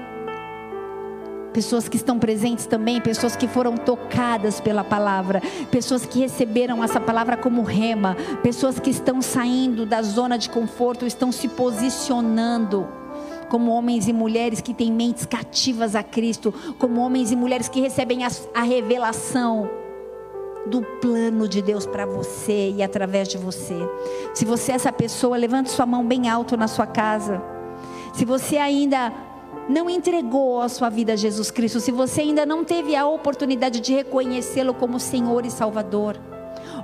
pessoas 1.53 1.87
que 1.87 1.99
estão 1.99 2.19
presentes 2.19 2.65
também, 2.65 2.99
pessoas 2.99 3.37
que 3.37 3.47
foram 3.47 3.77
tocadas 3.77 4.59
pela 4.59 4.83
palavra, 4.83 5.43
pessoas 5.71 6.07
que 6.07 6.21
receberam 6.21 6.83
essa 6.83 6.99
palavra 6.99 7.37
como 7.37 7.61
rema, 7.61 8.17
pessoas 8.43 8.81
que 8.81 8.89
estão 8.89 9.21
saindo 9.21 9.85
da 9.85 10.01
zona 10.01 10.39
de 10.39 10.49
conforto, 10.49 11.05
estão 11.05 11.31
se 11.31 11.47
posicionando 11.47 13.04
como 13.49 13.71
homens 13.71 14.09
e 14.09 14.13
mulheres 14.13 14.61
que 14.61 14.75
têm 14.75 14.93
mentes 14.93 15.27
cativas 15.27 15.95
a 15.95 16.03
Cristo, 16.03 16.53
como 16.79 17.01
homens 17.01 17.31
e 17.31 17.37
mulheres 17.37 17.69
que 17.69 17.81
recebem 17.81 18.25
a, 18.25 18.29
a 18.55 18.63
revelação 18.63 19.69
do 20.67 20.83
plano 20.83 21.47
de 21.47 21.61
Deus 21.61 21.87
para 21.87 22.07
você 22.07 22.73
e 22.77 22.83
através 22.83 23.29
de 23.29 23.37
você. 23.37 23.77
Se 24.33 24.45
você 24.45 24.73
é 24.73 24.75
essa 24.77 24.93
pessoa, 24.93 25.37
levante 25.37 25.71
sua 25.71 25.87
mão 25.87 26.05
bem 26.07 26.29
alto 26.29 26.57
na 26.57 26.69
sua 26.69 26.87
casa. 26.87 27.43
Se 28.13 28.25
você 28.25 28.57
ainda 28.57 29.13
não 29.69 29.89
entregou 29.89 30.61
a 30.61 30.69
sua 30.69 30.89
vida 30.89 31.15
a 31.15 31.17
Jesus 31.17 31.51
Cristo, 31.51 31.81
se 31.81 31.91
você 31.91 32.23
ainda 32.23 32.45
não 32.47 32.65
teve 32.65 32.95
a 32.97 33.07
oportunidade 33.07 33.81
de 33.81 33.93
reconhecê-lo 33.93 34.75
como 34.75 34.99
Senhor 34.99 35.45
e 35.45 35.51
Salvador, 35.51 36.19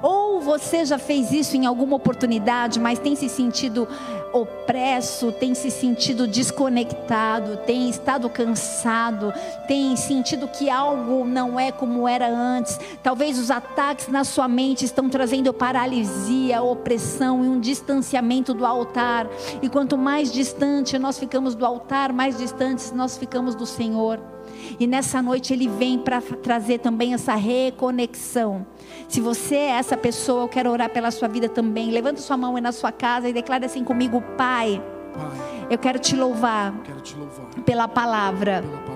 ou 0.02 0.40
você 0.40 0.84
já 0.84 0.98
fez 0.98 1.32
isso 1.32 1.56
em 1.56 1.66
alguma 1.66 1.96
oportunidade, 1.96 2.80
mas 2.80 2.98
tem 2.98 3.14
se 3.14 3.28
sentido 3.28 3.86
opresso, 4.32 5.32
tem 5.32 5.54
se 5.54 5.70
sentido 5.70 6.26
desconectado, 6.26 7.58
tem 7.66 7.88
estado 7.88 8.28
cansado, 8.30 9.32
tem 9.66 9.96
sentido 9.96 10.48
que 10.48 10.70
algo 10.70 11.24
não 11.24 11.58
é 11.58 11.72
como 11.72 12.06
era 12.06 12.28
antes. 12.28 12.78
Talvez 13.02 13.38
os 13.38 13.50
ataques 13.50 14.08
na 14.08 14.24
sua 14.24 14.48
mente 14.48 14.84
estão 14.84 15.08
trazendo 15.08 15.52
paralisia, 15.52 16.62
opressão 16.62 17.44
e 17.44 17.48
um 17.48 17.60
distanciamento 17.60 18.54
do 18.54 18.64
altar. 18.64 19.28
E 19.60 19.68
quanto 19.68 19.98
mais 19.98 20.32
distante 20.32 20.98
nós 20.98 21.18
ficamos 21.18 21.54
do 21.54 21.66
altar, 21.66 22.12
mais 22.12 22.38
distantes 22.38 22.92
nós 22.92 23.18
ficamos 23.18 23.54
do 23.54 23.66
Senhor. 23.66 24.20
E 24.78 24.86
nessa 24.86 25.20
noite 25.22 25.52
ele 25.52 25.68
vem 25.68 25.98
para 25.98 26.20
trazer 26.20 26.78
também 26.78 27.14
essa 27.14 27.34
reconexão. 27.34 28.66
Se 29.08 29.20
você 29.20 29.56
é 29.56 29.70
essa 29.70 29.96
pessoa, 29.96 30.44
eu 30.44 30.48
quero 30.48 30.70
orar 30.70 30.90
pela 30.90 31.10
sua 31.10 31.28
vida 31.28 31.48
também. 31.48 31.90
Levanta 31.90 32.20
sua 32.20 32.36
mão 32.36 32.56
aí 32.56 32.62
na 32.62 32.72
sua 32.72 32.92
casa 32.92 33.28
e 33.28 33.32
declara 33.32 33.66
assim 33.66 33.84
comigo, 33.84 34.22
Pai. 34.36 34.82
Pai 35.14 35.50
eu 35.70 35.78
quero 35.78 36.00
te 36.00 36.16
louvar, 36.16 36.74
quero 36.82 37.00
te 37.00 37.16
louvar 37.16 37.46
pela 37.64 37.86
palavra. 37.86 38.60
Pela 38.60 38.78
palavra 38.78 38.89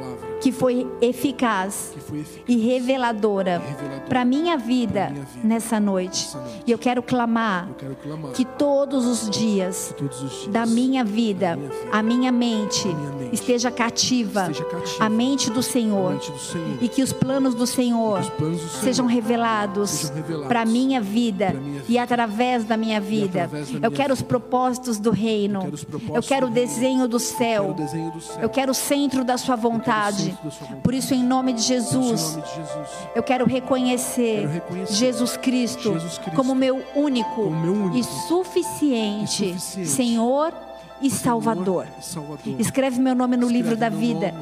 que 0.44 0.52
foi 0.52 0.86
eficaz, 1.00 1.94
foi 2.06 2.18
eficaz 2.18 2.44
e 2.46 2.58
reveladora, 2.58 3.62
reveladora 3.66 4.04
para 4.10 4.26
minha, 4.26 4.58
vida, 4.58 5.08
minha 5.08 5.24
vida 5.24 5.42
nessa 5.42 5.80
noite. 5.80 6.36
noite. 6.36 6.62
E 6.66 6.70
eu 6.70 6.76
quero 6.76 7.02
clamar, 7.02 7.66
eu 7.70 7.74
quero 7.76 7.94
clamar 7.96 8.32
que, 8.32 8.44
todos 8.44 9.06
os, 9.06 9.30
dias, 9.30 9.94
todos 9.96 10.22
os 10.22 10.40
dias 10.40 10.52
da 10.52 10.66
minha 10.66 11.02
vida, 11.02 11.56
minha 11.56 11.70
vida 11.70 11.88
a, 11.90 12.02
minha 12.02 12.30
mente, 12.30 12.88
minha 12.88 13.12
mente 13.12 13.34
esteja, 13.36 13.70
cativa, 13.70 14.42
esteja 14.42 14.64
cativa, 14.64 15.02
a 15.02 15.08
mente 15.08 15.50
do 15.50 15.62
Senhor, 15.62 16.12
mente 16.12 16.30
do 16.30 16.38
Senhor 16.38 16.78
e 16.82 16.88
que 16.90 17.02
os 17.02 17.10
planos 17.14 17.54
do 17.54 17.66
Senhor, 17.66 18.30
planos 18.32 18.60
do 18.60 18.68
Senhor 18.68 18.84
sejam 18.84 19.06
revelados, 19.06 20.10
revelados 20.10 20.46
para 20.46 20.60
a 20.60 20.66
minha 20.66 21.00
vida, 21.00 21.56
e 21.88 21.96
através 21.96 22.64
da 22.64 22.76
minha 22.76 23.00
vida. 23.00 23.50
Da 23.80 23.86
eu 23.86 23.90
quero 23.90 24.12
os 24.12 24.20
propósitos 24.20 24.98
do 24.98 25.10
reino. 25.10 25.62
Eu 25.64 25.70
quero, 25.70 26.16
eu 26.16 26.22
quero 26.22 26.46
o 26.48 26.50
desenho 26.50 27.08
do 27.08 27.18
céu. 27.18 27.74
Eu 28.42 28.50
quero 28.50 28.72
o 28.72 28.74
centro 28.74 29.24
da 29.24 29.38
sua 29.38 29.56
vontade. 29.56 30.33
Por 30.82 30.94
isso, 30.94 31.14
em 31.14 31.22
nome 31.22 31.52
de 31.52 31.62
Jesus, 31.62 32.38
eu 33.14 33.22
quero 33.22 33.46
reconhecer 33.46 34.48
Jesus 34.90 35.36
Cristo 35.36 35.96
como 36.34 36.54
meu 36.54 36.82
único 36.94 37.52
e 37.94 38.02
suficiente 38.28 39.58
Senhor 39.58 40.52
e 41.00 41.10
Salvador. 41.10 41.86
Escreve 42.58 43.00
meu 43.00 43.14
nome 43.14 43.36
no 43.36 43.48
livro 43.48 43.76
da 43.76 43.88
vida 43.88 44.34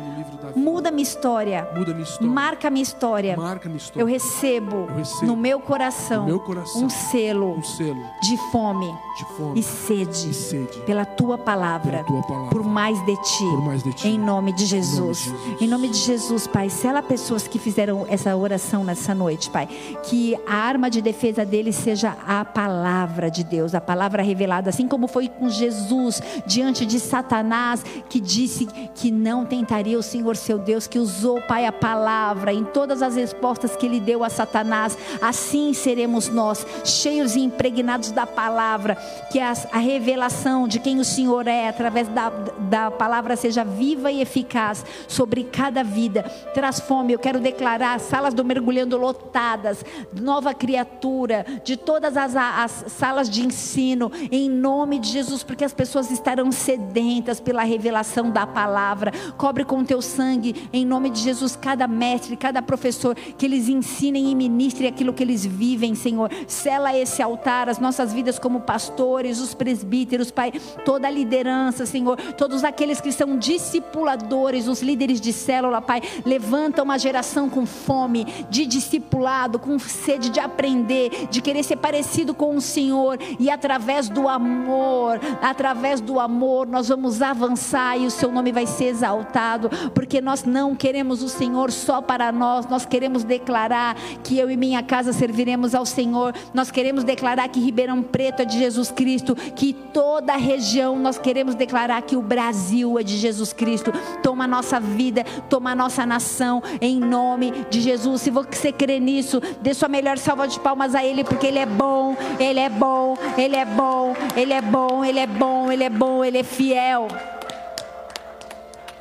Muda 0.55 0.91
minha 0.91 1.03
história. 1.03 1.69
Muda 1.75 1.93
minha 1.93 2.05
história. 2.05 2.33
Marca 2.33 2.71
minha 2.71 2.83
história. 2.83 3.37
Marca 3.37 3.69
minha 3.69 3.79
história. 3.79 4.03
Eu 4.03 4.07
recebo, 4.07 4.87
Eu 4.91 4.97
recebo 4.97 5.27
no 5.27 5.37
meu 5.37 5.61
coração, 5.61 6.23
no 6.23 6.27
meu 6.29 6.41
coração 6.41 6.85
um 6.85 6.91
selo 6.91 7.53
um 7.59 7.63
selo 7.63 8.03
de 8.23 8.37
fome 8.51 8.87
de 9.19 9.25
fome 9.37 9.61
e 9.61 9.63
sede, 9.63 10.31
e 10.31 10.35
sede 10.35 10.79
pela 10.87 11.05
tua 11.05 11.37
palavra, 11.37 12.03
pela 12.05 12.05
tua 12.05 12.23
palavra. 12.23 12.51
por 12.51 12.65
mais 12.65 12.99
de 13.05 13.15
ti, 13.17 13.45
Por 13.45 13.63
mais 13.65 13.83
de 13.83 13.93
ti. 13.93 14.09
em 14.09 14.19
nome 14.19 14.53
de 14.53 14.65
Jesus. 14.65 15.27
Em 15.27 15.31
nome 15.31 15.43
de 15.43 15.43
Jesus. 15.49 15.63
Em 15.63 15.69
nome 15.69 15.89
de 15.89 15.99
Jesus, 15.99 16.47
Pai, 16.47 16.71
sela 16.71 17.03
pessoas 17.03 17.47
que 17.47 17.59
fizeram 17.59 18.07
essa 18.09 18.35
oração 18.37 18.85
nessa 18.85 19.15
noite, 19.15 19.51
Pai, 19.51 19.67
que 20.05 20.35
a 20.47 20.55
arma 20.55 20.89
de 20.91 21.03
defesa 21.03 21.45
deles 21.45 21.77
seja 21.77 22.17
a 22.27 22.45
palavra 22.45 23.31
de 23.31 23.45
Deus, 23.45 23.75
a 23.75 23.81
palavra 23.81 24.23
revelada, 24.23 24.71
assim 24.71 24.89
como 24.89 25.07
foi 25.07 25.29
com 25.29 25.49
Jesus 25.49 26.23
diante 26.47 26.87
de 26.87 26.99
Satanás, 26.99 27.85
que 28.09 28.21
disse 28.21 28.67
que 28.95 29.11
não 29.11 29.45
tentaria 29.45 29.99
o 29.99 30.03
Senhor 30.03 30.37
seu 30.43 30.59
Deus, 30.59 30.87
que 30.87 30.99
usou, 30.99 31.41
Pai, 31.43 31.65
a 31.65 31.73
palavra 31.73 32.53
em 32.53 32.65
todas 32.65 33.01
as 33.01 33.15
respostas 33.15 33.77
que 33.77 33.87
ele 33.87 34.01
deu 34.01 34.25
a 34.25 34.29
Satanás, 34.29 34.99
assim 35.21 35.73
seremos 35.73 36.29
nós, 36.29 36.67
cheios 36.85 37.37
e 37.37 37.41
impregnados 37.41 38.11
da 38.11 38.27
palavra, 38.27 38.97
que 39.31 39.39
a, 39.39 39.53
a 39.73 39.79
revelação 39.79 40.67
de 40.67 40.79
quem 40.79 40.99
o 40.99 41.05
Senhor 41.05 41.47
é, 41.47 41.69
através 41.69 42.09
da, 42.09 42.31
da 42.69 42.91
palavra, 42.91 43.37
seja 43.37 43.65
viva 43.65 44.11
e 44.11 44.21
eficaz 44.21 44.85
sobre 45.07 45.45
cada 45.45 45.83
vida. 45.83 46.23
Traz 46.55 46.81
fome, 46.81 47.13
eu 47.13 47.19
quero 47.19 47.39
declarar 47.39 48.01
salas 48.01 48.35
do 48.35 48.45
mergulhando 48.45 48.97
lotadas, 48.97 49.85
nova 50.13 50.53
criatura, 50.53 51.47
de 51.65 51.77
todas 51.77 52.17
as, 52.17 52.35
as 52.37 52.85
salas 52.89 53.31
de 53.31 53.47
ensino, 53.47 54.11
em 54.31 54.51
nome 54.51 54.99
de 54.99 55.09
Jesus, 55.09 55.43
porque 55.43 55.65
as 55.65 55.73
pessoas 55.73 56.11
estarão 56.11 56.51
sedentas 56.51 57.41
pela 57.41 57.63
revelação 57.63 58.31
da 58.31 58.47
palavra. 58.47 59.13
Cobre 59.37 59.65
com 59.65 59.85
teu 59.85 60.03
sangue, 60.03 60.32
em 60.73 60.85
nome 60.85 61.11
de 61.11 61.21
Jesus, 61.21 61.57
cada 61.57 61.87
mestre, 61.87 62.37
cada 62.37 62.63
professor, 62.63 63.15
que 63.15 63.47
eles 63.47 63.69
ensinem 63.69 64.31
e 64.31 64.35
ministrem 64.35 64.89
aquilo 64.89 65.13
que 65.13 65.23
eles 65.23 65.45
vivem, 65.45 65.95
Senhor. 65.95 66.31
Sela 66.47 66.97
esse 66.97 67.23
altar, 67.23 67.69
as 67.69 67.79
nossas 67.79 68.13
vidas 68.13 68.39
como 68.39 68.61
pastores, 68.61 69.41
os 69.41 69.55
presbíteros, 69.55 70.31
Pai, 70.31 70.53
toda 70.85 71.09
a 71.09 71.11
liderança, 71.11 71.87
Senhor, 71.87 72.17
todos 72.37 72.65
aqueles 72.65 73.01
que 73.01 73.13
são 73.13 73.37
discipuladores, 73.37 74.69
os 74.69 74.83
líderes 74.83 75.21
de 75.21 75.33
célula, 75.33 75.83
Pai, 75.83 76.03
levanta 76.25 76.83
uma 76.83 76.99
geração 76.99 77.49
com 77.49 77.67
fome 77.67 78.25
de 78.49 78.67
discipulado, 78.67 79.59
com 79.59 79.79
sede 79.79 80.31
de 80.31 80.41
aprender, 80.41 81.29
de 81.31 81.41
querer 81.41 81.63
ser 81.63 81.77
parecido 81.77 82.35
com 82.35 82.57
o 82.57 82.61
Senhor. 82.61 83.19
E 83.39 83.51
através 83.51 84.09
do 84.09 84.29
amor, 84.29 85.21
através 85.41 86.01
do 86.01 86.19
amor, 86.19 86.67
nós 86.67 86.89
vamos 86.89 87.21
avançar 87.21 87.99
e 87.99 88.07
o 88.07 88.11
seu 88.11 88.31
nome 88.31 88.53
vai 88.53 88.67
ser 88.67 88.87
exaltado, 88.87 89.69
porque 89.95 90.21
nós 90.23 90.45
não 90.45 90.75
queremos 90.75 91.23
o 91.23 91.29
Senhor 91.29 91.71
só 91.71 92.01
para 92.01 92.33
nós, 92.33 92.67
nós 92.67 92.87
queremos 92.87 93.25
declarar 93.25 93.97
que 94.23 94.39
eu 94.39 94.51
e 94.51 94.57
minha 94.57 94.83
casa 94.83 95.13
serviremos 95.13 95.75
ao 95.75 95.85
Senhor, 95.85 96.35
nós 96.55 96.71
queremos 96.71 97.05
declarar 97.05 97.49
que 97.49 97.61
Ribeirão 97.61 98.03
Preto 98.03 98.43
é 98.43 98.45
de 98.45 98.59
Jesus 98.59 98.91
Cristo, 98.91 99.35
que 99.35 99.73
toda 99.73 100.35
a 100.35 100.37
região 100.37 100.99
nós 100.99 101.19
queremos 101.19 101.55
declarar 101.55 102.03
que 102.03 102.17
o 102.17 102.23
Brasil 102.23 102.99
é 102.99 103.03
de 103.03 103.17
Jesus 103.17 103.53
Cristo. 103.53 103.93
Toma 104.23 104.45
a 104.45 104.49
nossa 104.49 104.79
vida, 104.79 105.25
toma 105.49 105.73
a 105.73 105.75
nossa 105.75 106.07
nação, 106.07 106.63
em 106.81 106.99
nome 106.99 107.53
de 107.71 107.81
Jesus. 107.81 108.23
Se 108.23 108.31
você 108.31 108.73
crê 108.73 109.01
nisso, 109.01 109.41
dê 109.61 109.75
sua 109.75 109.89
melhor 109.89 110.19
salva 110.19 110.47
de 110.47 110.59
palmas 110.61 110.95
a 110.95 111.05
Ele, 111.05 111.25
porque 111.25 111.47
Ele 111.47 111.59
é 111.59 111.67
bom, 111.67 112.17
Ele 112.39 112.61
é 112.61 112.69
bom, 112.69 113.17
Ele 113.37 113.57
é 113.57 113.65
bom, 113.65 114.15
Ele 114.37 114.53
é 114.53 114.63
bom, 114.63 115.05
Ele 115.05 115.19
é 115.19 115.27
bom, 115.27 115.73
Ele 115.73 115.85
é 115.85 115.91
bom, 115.91 116.25
Ele 116.25 116.39
é 116.39 116.45
fiel. 116.45 117.09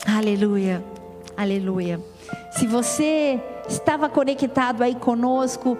Aleluia, 0.05 0.83
aleluia. 1.35 1.99
Se 2.51 2.67
você 2.67 3.39
estava 3.67 4.09
conectado 4.09 4.81
aí 4.81 4.95
conosco, 4.95 5.77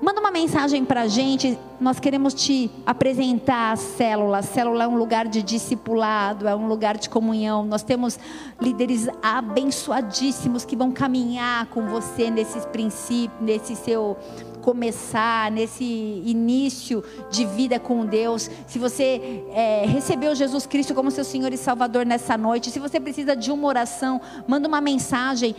manda 0.00 0.20
uma 0.20 0.30
mensagem 0.30 0.84
para 0.84 1.02
a 1.02 1.08
gente. 1.08 1.58
Nós 1.80 1.98
queremos 1.98 2.34
te 2.34 2.70
apresentar 2.84 3.72
a 3.72 3.76
célula. 3.76 4.38
A 4.38 4.42
célula 4.42 4.84
é 4.84 4.88
um 4.88 4.96
lugar 4.96 5.26
de 5.26 5.42
discipulado, 5.42 6.46
é 6.46 6.54
um 6.54 6.66
lugar 6.66 6.98
de 6.98 7.08
comunhão. 7.08 7.64
Nós 7.64 7.82
temos 7.82 8.18
líderes 8.60 9.08
abençoadíssimos 9.22 10.64
que 10.64 10.76
vão 10.76 10.90
caminhar 10.92 11.66
com 11.66 11.86
você 11.86 12.30
nesses 12.30 12.66
princípios, 12.66 13.40
nesse 13.40 13.74
seu 13.74 14.16
começar, 14.64 15.50
nesse 15.50 15.84
início 15.84 17.04
de 17.30 17.44
vida 17.44 17.78
com 17.78 18.06
Deus, 18.06 18.50
se 18.66 18.78
você 18.78 19.44
é, 19.52 19.84
recebeu 19.86 20.34
Jesus 20.34 20.64
Cristo 20.64 20.94
como 20.94 21.10
seu 21.10 21.22
Senhor 21.22 21.52
e 21.52 21.58
Salvador 21.58 22.06
nessa 22.06 22.38
noite, 22.38 22.70
se 22.70 22.80
você 22.80 22.98
precisa 22.98 23.36
de 23.36 23.52
uma 23.52 23.68
oração, 23.68 24.18
manda 24.48 24.66
uma 24.66 24.80
mensagem 24.80 25.54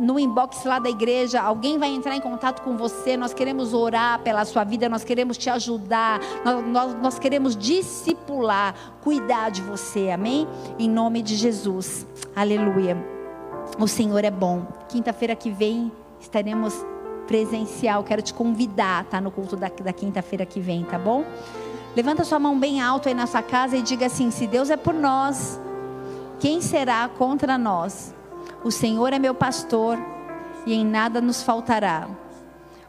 no 0.00 0.16
inbox 0.16 0.64
lá 0.64 0.78
da 0.78 0.88
igreja, 0.88 1.42
alguém 1.42 1.76
vai 1.76 1.88
entrar 1.88 2.14
em 2.14 2.20
contato 2.20 2.62
com 2.62 2.76
você, 2.76 3.16
nós 3.16 3.34
queremos 3.34 3.74
orar 3.74 4.20
pela 4.20 4.44
sua 4.44 4.62
vida, 4.62 4.88
nós 4.88 5.02
queremos 5.02 5.36
te 5.36 5.50
ajudar, 5.50 6.20
nós, 6.44 6.64
nós, 6.68 6.94
nós 7.02 7.18
queremos 7.18 7.56
discipular, 7.56 8.76
cuidar 9.02 9.50
de 9.50 9.60
você, 9.60 10.10
amém? 10.10 10.46
Em 10.78 10.88
nome 10.88 11.20
de 11.20 11.34
Jesus, 11.34 12.06
aleluia. 12.34 12.96
O 13.76 13.88
Senhor 13.88 14.24
é 14.24 14.30
bom. 14.30 14.64
Quinta-feira 14.88 15.34
que 15.34 15.50
vem 15.50 15.90
estaremos 16.20 16.86
presencial. 17.26 18.04
Quero 18.04 18.22
te 18.22 18.32
convidar, 18.32 19.04
tá? 19.04 19.20
No 19.20 19.30
culto 19.30 19.56
da, 19.56 19.68
da 19.68 19.92
quinta-feira 19.92 20.46
que 20.46 20.60
vem, 20.60 20.84
tá 20.84 20.98
bom? 20.98 21.24
Levanta 21.94 22.24
sua 22.24 22.38
mão 22.38 22.58
bem 22.58 22.80
alto 22.80 23.08
aí 23.08 23.14
na 23.14 23.26
sua 23.26 23.42
casa 23.42 23.76
e 23.76 23.82
diga 23.82 24.06
assim: 24.06 24.30
se 24.30 24.46
Deus 24.46 24.70
é 24.70 24.76
por 24.76 24.94
nós, 24.94 25.60
quem 26.38 26.60
será 26.60 27.08
contra 27.08 27.56
nós? 27.56 28.14
O 28.62 28.70
Senhor 28.70 29.12
é 29.12 29.18
meu 29.18 29.34
pastor 29.34 29.98
e 30.66 30.74
em 30.74 30.84
nada 30.84 31.20
nos 31.20 31.42
faltará. 31.42 32.08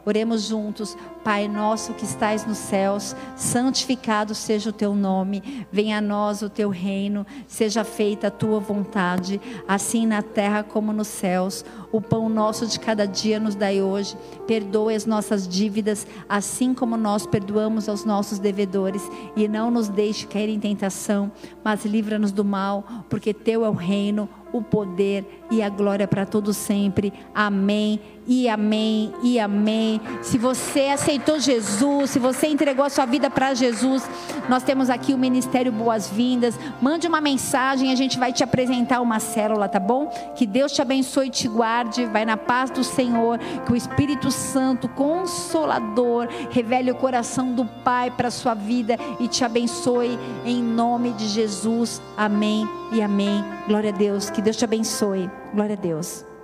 Oremos 0.05 0.43
juntos. 0.43 0.97
Pai 1.27 1.45
nosso 1.45 1.93
que 1.93 2.05
estais 2.05 2.45
nos 2.45 2.57
céus, 2.57 3.13
santificado 3.35 4.33
seja 4.33 4.69
o 4.69 4.73
teu 4.73 4.95
nome. 4.95 5.67
Venha 5.69 5.97
a 5.97 6.01
nós 6.01 6.41
o 6.41 6.49
teu 6.49 6.69
reino, 6.69 7.27
seja 7.45 7.83
feita 7.83 8.27
a 8.27 8.31
tua 8.31 8.61
vontade, 8.61 9.41
assim 9.67 10.07
na 10.07 10.21
terra 10.21 10.63
como 10.63 10.93
nos 10.93 11.09
céus. 11.09 11.65
O 11.91 11.99
pão 11.99 12.29
nosso 12.29 12.65
de 12.65 12.79
cada 12.79 13.05
dia 13.05 13.41
nos 13.41 13.55
dai 13.55 13.81
hoje. 13.81 14.15
Perdoe 14.47 14.95
as 14.95 15.05
nossas 15.05 15.45
dívidas, 15.45 16.07
assim 16.29 16.73
como 16.73 16.95
nós 16.95 17.27
perdoamos 17.27 17.89
aos 17.89 18.05
nossos 18.05 18.39
devedores, 18.39 19.01
e 19.35 19.49
não 19.49 19.69
nos 19.69 19.89
deixe 19.89 20.25
cair 20.27 20.47
em 20.47 20.61
tentação, 20.61 21.29
mas 21.61 21.83
livra-nos 21.83 22.31
do 22.31 22.45
mal, 22.45 22.85
porque 23.09 23.33
teu 23.33 23.65
é 23.65 23.69
o 23.69 23.73
reino, 23.73 24.29
o 24.53 24.61
poder 24.61 25.45
e 25.51 25.61
a 25.61 25.69
glória 25.69 26.07
para 26.07 26.25
todos 26.25 26.57
sempre. 26.57 27.13
Amém. 27.33 27.99
E 28.25 28.49
amém. 28.49 29.13
E 29.23 29.39
amém. 29.39 30.01
Se 30.21 30.37
você 30.37 30.81
aceitou 31.17 31.39
Jesus, 31.39 32.11
se 32.11 32.19
você 32.19 32.47
entregou 32.47 32.85
a 32.85 32.89
sua 32.89 33.05
vida 33.05 33.29
para 33.29 33.53
Jesus, 33.53 34.07
nós 34.47 34.61
temos 34.61 34.89
aqui 34.89 35.13
o 35.13 35.17
ministério 35.17 35.71
Boas-Vindas. 35.71 36.57
Mande 36.79 37.07
uma 37.07 37.19
mensagem, 37.19 37.91
a 37.91 37.95
gente 37.95 38.19
vai 38.19 38.31
te 38.31 38.43
apresentar 38.43 39.01
uma 39.01 39.19
célula, 39.19 39.67
tá 39.67 39.79
bom? 39.79 40.07
Que 40.35 40.45
Deus 40.45 40.71
te 40.71 40.81
abençoe 40.81 41.27
e 41.27 41.31
te 41.31 41.47
guarde. 41.47 42.05
Vai 42.05 42.23
na 42.23 42.37
paz 42.37 42.69
do 42.69 42.83
Senhor, 42.83 43.39
que 43.65 43.73
o 43.73 43.75
Espírito 43.75 44.29
Santo 44.29 44.87
consolador 44.89 46.27
revele 46.51 46.91
o 46.91 46.95
coração 46.95 47.51
do 47.51 47.65
Pai 47.83 48.11
para 48.11 48.29
sua 48.29 48.53
vida 48.53 48.95
e 49.19 49.27
te 49.27 49.43
abençoe 49.43 50.19
em 50.45 50.61
nome 50.61 51.13
de 51.13 51.27
Jesus. 51.27 52.01
Amém 52.15 52.67
e 52.91 53.01
amém. 53.01 53.43
Glória 53.67 53.89
a 53.89 53.97
Deus. 53.97 54.29
Que 54.29 54.41
Deus 54.41 54.55
te 54.55 54.65
abençoe. 54.65 55.29
Glória 55.53 55.73
a 55.73 55.79
Deus. 55.79 56.36